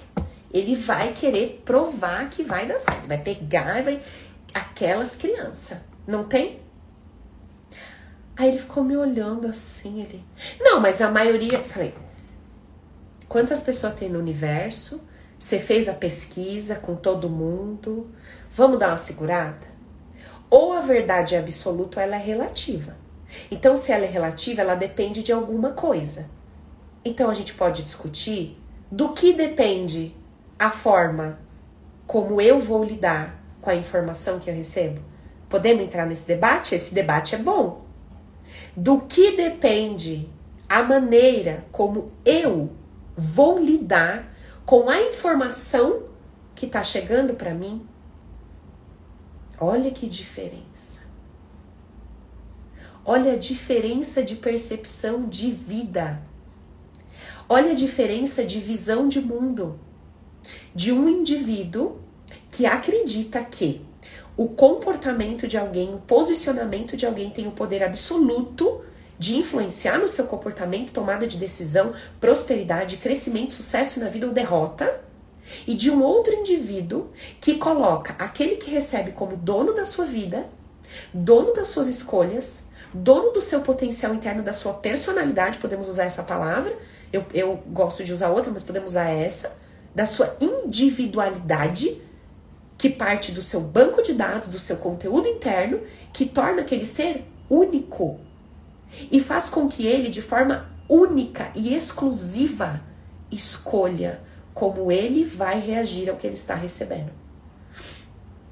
Ele 0.53 0.75
vai 0.75 1.12
querer 1.12 1.62
provar 1.64 2.29
que 2.29 2.43
vai 2.43 2.67
dar 2.67 2.81
certo. 2.81 3.07
Vai 3.07 3.19
pegar 3.19 3.85
vai. 3.85 4.01
Aquelas 4.53 5.14
crianças. 5.14 5.79
Não 6.07 6.25
tem? 6.25 6.66
Aí 8.37 8.49
ele 8.49 8.59
ficou 8.59 8.84
me 8.84 8.97
olhando 8.97 9.47
assim, 9.47 10.03
ele. 10.03 10.22
Não, 10.61 10.78
mas 10.78 11.01
a 11.01 11.11
maioria. 11.11 11.59
Falei, 11.61 11.95
quantas 13.28 13.62
pessoas 13.62 13.95
tem 13.95 14.11
no 14.11 14.18
universo? 14.18 15.09
Você 15.39 15.59
fez 15.59 15.89
a 15.89 15.95
pesquisa 15.95 16.76
com 16.76 16.95
todo 16.95 17.30
mundo? 17.30 18.11
Vamos 18.51 18.78
dar 18.78 18.89
uma 18.89 18.99
segurada? 18.99 19.66
Ou 20.51 20.72
a 20.72 20.80
verdade 20.80 21.34
é 21.34 21.39
absoluta 21.39 21.99
ou 21.99 22.03
ela 22.03 22.16
é 22.16 22.22
relativa. 22.22 22.97
Então, 23.51 23.74
se 23.74 23.91
ela 23.91 24.05
é 24.05 24.09
relativa, 24.09 24.61
ela 24.61 24.74
depende 24.74 25.22
de 25.22 25.32
alguma 25.32 25.70
coisa. 25.70 26.28
Então, 27.05 27.30
a 27.30 27.34
gente 27.34 27.55
pode 27.55 27.82
discutir 27.82 28.61
do 28.91 29.12
que 29.12 29.32
depende 29.32 30.14
a 30.59 30.70
forma 30.70 31.39
como 32.07 32.41
eu 32.41 32.61
vou 32.61 32.84
lidar 32.84 33.43
com 33.61 33.70
a 33.70 33.74
informação 33.74 34.39
que 34.39 34.49
eu 34.49 34.55
recebo. 34.55 35.01
Podemos 35.49 35.82
entrar 35.82 36.07
nesse 36.07 36.26
debate? 36.26 36.74
Esse 36.74 36.95
debate 36.95 37.34
é 37.34 37.39
bom. 37.39 37.86
Do 38.77 39.01
que 39.01 39.37
depende 39.37 40.29
a 40.68 40.83
maneira 40.83 41.64
como 41.72 42.11
eu 42.24 42.70
vou 43.16 43.59
lidar 43.59 44.35
com 44.64 44.91
a 44.91 45.01
informação 45.01 46.03
que 46.55 46.66
está 46.66 46.83
chegando 46.83 47.35
para 47.35 47.55
mim. 47.55 47.87
Olha 49.59 49.91
que 49.91 50.09
diferença. 50.09 51.03
Olha 53.05 53.35
a 53.35 53.37
diferença 53.37 54.22
de 54.22 54.35
percepção 54.35 55.29
de 55.29 55.51
vida. 55.51 56.20
Olha 57.49 57.70
a 57.70 57.74
diferença 57.74 58.45
de 58.45 58.59
visão 58.59 59.09
de 59.09 59.20
mundo 59.20 59.79
de 60.74 60.93
um 60.93 61.09
indivíduo 61.09 62.01
que 62.51 62.66
acredita 62.66 63.43
que 63.45 63.85
o 64.37 64.49
comportamento 64.49 65.49
de 65.49 65.57
alguém, 65.57 65.95
o 65.95 65.99
posicionamento 65.99 66.97
de 66.97 67.07
alguém 67.07 67.30
tem 67.30 67.47
o 67.47 67.53
poder 67.53 67.82
absoluto 67.82 68.82
de 69.18 69.37
influenciar 69.37 69.99
no 69.99 70.09
seu 70.09 70.26
comportamento, 70.26 70.93
tomada 70.93 71.26
de 71.26 71.39
decisão, 71.39 71.93
prosperidade, 72.20 72.99
crescimento, 72.99 73.55
sucesso 73.55 73.99
na 73.99 74.09
vida 74.09 74.26
ou 74.26 74.32
derrota, 74.32 75.01
e 75.66 75.74
de 75.74 75.91
um 75.91 76.03
outro 76.03 76.34
indivíduo 76.34 77.11
que 77.41 77.55
coloca 77.55 78.14
aquele 78.18 78.57
que 78.57 78.70
recebe 78.70 79.12
como 79.12 79.37
dono 79.37 79.72
da 79.72 79.84
sua 79.84 80.05
vida, 80.05 80.47
dono 81.14 81.55
das 81.55 81.68
suas 81.68 81.89
escolhas, 81.89 82.68
dono 82.93 83.30
do 83.30 83.41
seu 83.41 83.61
potencial 83.61 84.14
interno, 84.14 84.43
da 84.43 84.53
sua 84.53 84.74
personalidade, 84.74 85.59
podemos 85.59 85.89
usar 85.89 86.05
essa 86.05 86.22
palavra, 86.22 86.76
eu, 87.12 87.24
eu 87.32 87.62
gosto 87.68 88.05
de 88.05 88.12
usar 88.12 88.30
outra, 88.30 88.51
mas 88.51 88.64
podemos 88.64 88.93
usar 88.93 89.09
essa, 89.09 89.57
da 89.95 90.05
sua 90.05 90.37
individualidade, 90.41 92.03
que 92.79 92.91
parte 92.91 93.33
do 93.33 93.41
seu 93.41 93.61
banco 93.61 94.03
de 94.03 94.12
dados, 94.12 94.49
do 94.49 94.59
seu 94.59 94.77
conteúdo 94.77 95.27
interno, 95.27 95.81
que 96.12 96.27
torna 96.27 96.62
aquele 96.62 96.85
ser 96.85 97.24
único 97.49 98.20
e 99.11 99.20
faz 99.20 99.49
com 99.49 99.68
que 99.68 99.87
ele, 99.87 100.09
de 100.09 100.22
forma 100.22 100.70
única 100.89 101.51
e 101.55 101.74
exclusiva, 101.74 102.83
escolha 103.31 104.20
como 104.55 104.91
ele 104.91 105.24
vai 105.24 105.61
reagir 105.61 106.09
ao 106.09 106.16
que 106.16 106.27
ele 106.27 106.35
está 106.35 106.55
recebendo. 106.55 107.11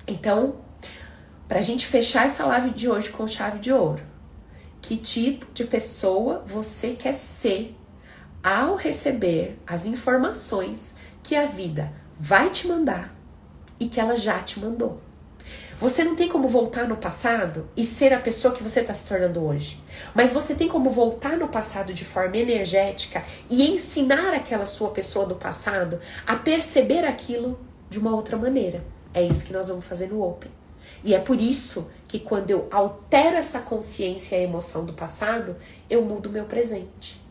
Então, 0.07 0.57
para 1.49 1.61
a 1.61 1.63
gente 1.63 1.87
fechar 1.87 2.27
essa 2.27 2.45
live 2.47 2.71
de 2.71 2.89
hoje 2.89 3.11
com 3.11 3.27
chave 3.27 3.59
de 3.59 3.73
ouro, 3.73 4.03
que 4.81 4.97
tipo 4.97 5.47
de 5.55 5.65
pessoa 5.65 6.43
você 6.47 6.95
quer 6.95 7.15
ser 7.15 7.75
ao 8.43 8.75
receber 8.75 9.59
as 9.67 9.87
informações 9.87 10.97
que 11.23 11.35
a 11.35 11.47
vida 11.47 11.91
vai 12.19 12.51
te 12.51 12.69
mandar 12.69 13.14
e 13.79 13.89
que 13.89 14.01
ela 14.01 14.17
já 14.17 14.39
te 14.41 14.61
mandou? 14.61 15.01
Você 15.79 16.05
não 16.05 16.15
tem 16.15 16.29
como 16.29 16.49
voltar 16.49 16.87
no 16.87 16.97
passado 16.97 17.69
e 17.77 17.85
ser 17.85 18.13
a 18.13 18.21
pessoa 18.21 18.55
que 18.55 18.63
você 18.63 18.81
está 18.81 18.95
se 18.95 19.07
tornando 19.07 19.45
hoje. 19.45 19.83
Mas 20.15 20.33
você 20.33 20.55
tem 20.55 20.69
como 20.69 20.89
voltar 20.89 21.37
no 21.37 21.49
passado 21.49 21.93
de 21.93 22.05
forma 22.05 22.37
energética 22.37 23.25
e 23.51 23.69
ensinar 23.71 24.33
aquela 24.33 24.67
sua 24.67 24.91
pessoa 24.91 25.27
do 25.27 25.35
passado 25.35 26.01
a 26.27 26.37
perceber 26.37 27.05
aquilo 27.05 27.59
de 27.91 27.99
uma 27.99 28.15
outra 28.15 28.37
maneira. 28.37 28.85
É 29.13 29.23
isso 29.23 29.45
que 29.45 29.53
nós 29.53 29.69
vamos 29.69 29.85
fazer 29.85 30.09
no 30.09 30.23
Open. 30.23 30.51
E 31.03 31.15
é 31.15 31.19
por 31.19 31.41
isso 31.41 31.91
que 32.07 32.19
quando 32.19 32.51
eu 32.51 32.69
altero 32.71 33.37
essa 33.37 33.59
consciência 33.59 34.37
e 34.37 34.41
a 34.41 34.43
emoção 34.43 34.85
do 34.85 34.93
passado, 34.93 35.57
eu 35.91 36.03
mudo 36.03 36.31
meu 36.31 36.45
presente. 36.45 37.24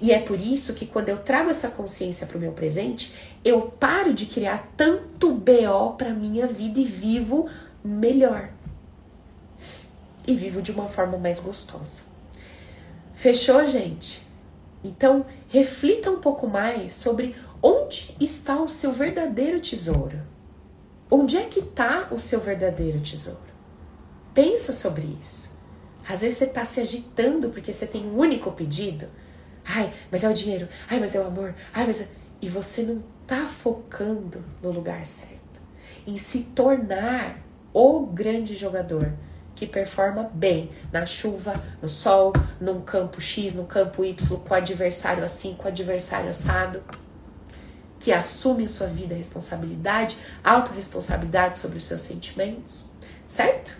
E 0.00 0.12
é 0.12 0.18
por 0.18 0.40
isso 0.40 0.74
que 0.74 0.86
quando 0.86 1.08
eu 1.08 1.18
trago 1.18 1.50
essa 1.50 1.68
consciência 1.68 2.26
para 2.26 2.36
o 2.36 2.40
meu 2.40 2.52
presente, 2.52 3.14
eu 3.44 3.62
paro 3.62 4.12
de 4.12 4.26
criar 4.26 4.72
tanto 4.76 5.32
BO 5.32 5.94
para 5.96 6.10
minha 6.10 6.46
vida 6.46 6.80
e 6.80 6.84
vivo 6.84 7.48
melhor. 7.84 8.50
E 10.26 10.34
vivo 10.34 10.60
de 10.62 10.72
uma 10.72 10.88
forma 10.88 11.18
mais 11.18 11.40
gostosa. 11.40 12.02
Fechou, 13.14 13.66
gente? 13.66 14.26
Então, 14.82 15.26
reflita 15.48 16.10
um 16.10 16.20
pouco 16.20 16.46
mais 16.46 16.94
sobre 16.94 17.34
onde 17.62 18.16
está 18.18 18.60
o 18.60 18.68
seu 18.68 18.92
verdadeiro 18.92 19.60
tesouro. 19.60 20.20
Onde 21.10 21.36
é 21.36 21.42
que 21.44 21.60
está 21.60 22.08
o 22.10 22.18
seu 22.18 22.40
verdadeiro 22.40 23.00
tesouro? 23.00 23.50
Pensa 24.32 24.72
sobre 24.72 25.06
isso. 25.20 25.58
Às 26.08 26.22
vezes 26.22 26.38
você 26.38 26.44
está 26.44 26.64
se 26.64 26.80
agitando 26.80 27.50
porque 27.50 27.72
você 27.72 27.86
tem 27.86 28.04
um 28.06 28.16
único 28.16 28.52
pedido. 28.52 29.06
Ai, 29.64 29.92
mas 30.10 30.24
é 30.24 30.28
o 30.28 30.34
dinheiro. 30.34 30.68
Ai, 30.88 31.00
mas 31.00 31.14
é 31.14 31.20
o 31.20 31.26
amor. 31.26 31.54
Ai, 31.72 31.86
mas 31.86 32.02
é... 32.02 32.08
E 32.42 32.48
você 32.48 32.82
não 32.82 33.02
está 33.22 33.46
focando 33.46 34.42
no 34.62 34.70
lugar 34.70 35.04
certo. 35.06 35.60
Em 36.06 36.16
se 36.16 36.40
tornar 36.54 37.38
o 37.72 38.06
grande 38.06 38.56
jogador 38.56 39.12
que 39.54 39.66
performa 39.66 40.30
bem 40.32 40.70
na 40.90 41.04
chuva, 41.04 41.52
no 41.82 41.88
sol, 41.88 42.32
num 42.58 42.80
campo 42.80 43.20
X, 43.20 43.52
no 43.52 43.64
campo 43.64 44.04
Y, 44.04 44.38
com 44.38 44.54
adversário 44.54 45.22
assim, 45.22 45.54
com 45.54 45.68
adversário 45.68 46.30
assado, 46.30 46.82
que 47.98 48.10
assume 48.10 48.64
a 48.64 48.68
sua 48.68 48.86
vida, 48.86 49.14
responsabilidade, 49.14 50.16
autorresponsabilidade 50.42 51.58
sobre 51.58 51.76
os 51.76 51.84
seus 51.84 52.00
sentimentos, 52.00 52.90
certo? 53.28 53.76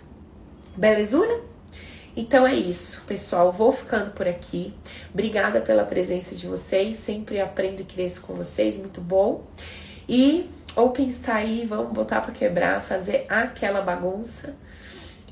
Belezura? 0.77 1.41
Então 2.15 2.45
é 2.45 2.53
isso, 2.53 3.03
pessoal. 3.07 3.51
Vou 3.51 3.71
ficando 3.71 4.11
por 4.11 4.27
aqui. 4.27 4.73
Obrigada 5.13 5.61
pela 5.61 5.83
presença 5.83 6.35
de 6.35 6.47
vocês. 6.47 6.97
Sempre 6.97 7.39
aprendo 7.39 7.81
e 7.81 7.85
cresço 7.85 8.21
com 8.23 8.33
vocês, 8.33 8.77
muito 8.77 8.99
bom. 8.99 9.45
E 10.07 10.49
Open 10.75 11.07
está 11.07 11.35
aí, 11.35 11.65
vamos 11.67 11.91
botar 11.93 12.21
para 12.21 12.31
quebrar, 12.31 12.81
fazer 12.81 13.25
aquela 13.29 13.81
bagunça. 13.81 14.55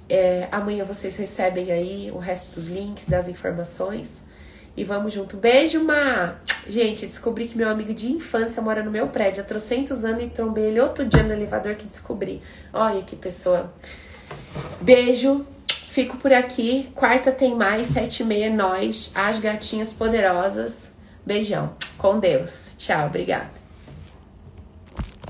É, 0.08 0.48
amanhã 0.52 0.84
vocês 0.84 1.16
recebem 1.18 1.72
aí 1.72 2.12
o 2.12 2.18
resto 2.18 2.56
dos 2.56 2.68
links, 2.68 3.06
das 3.06 3.28
informações. 3.28 4.24
E 4.76 4.84
vamos 4.84 5.14
junto. 5.14 5.38
Beijo, 5.38 5.84
Ma! 5.84 6.36
Gente, 6.68 7.06
descobri 7.06 7.48
que 7.48 7.58
meu 7.58 7.70
amigo 7.70 7.94
de 7.94 8.12
infância 8.12 8.62
mora 8.62 8.84
no 8.84 8.92
meu 8.92 9.08
prédio 9.08 9.42
há 9.42 9.46
trocentos 9.46 10.06
anos 10.06 10.24
e 10.24 10.28
trombei 10.28 10.66
ele 10.66 10.80
outro 10.80 11.06
dia 11.06 11.24
no 11.24 11.34
elevador 11.34 11.76
que 11.76 11.86
descobri. 11.86 12.42
Olha 12.72 13.02
que 13.02 13.16
pessoa. 13.16 13.74
Beijo, 14.82 15.46
fico 16.00 16.16
por 16.16 16.32
aqui. 16.32 16.89
Quarta 16.95 17.30
tem 17.30 17.56
mais, 17.56 17.88
sete 17.88 18.24
e 18.24 18.26
meia, 18.26 18.50
nós, 18.50 19.12
as 19.14 19.39
gatinhas 19.39 19.91
poderosas. 19.91 20.93
Beijão. 21.26 21.74
Com 21.97 22.20
Deus. 22.20 22.72
Tchau, 22.78 23.08
obrigada. 23.08 23.59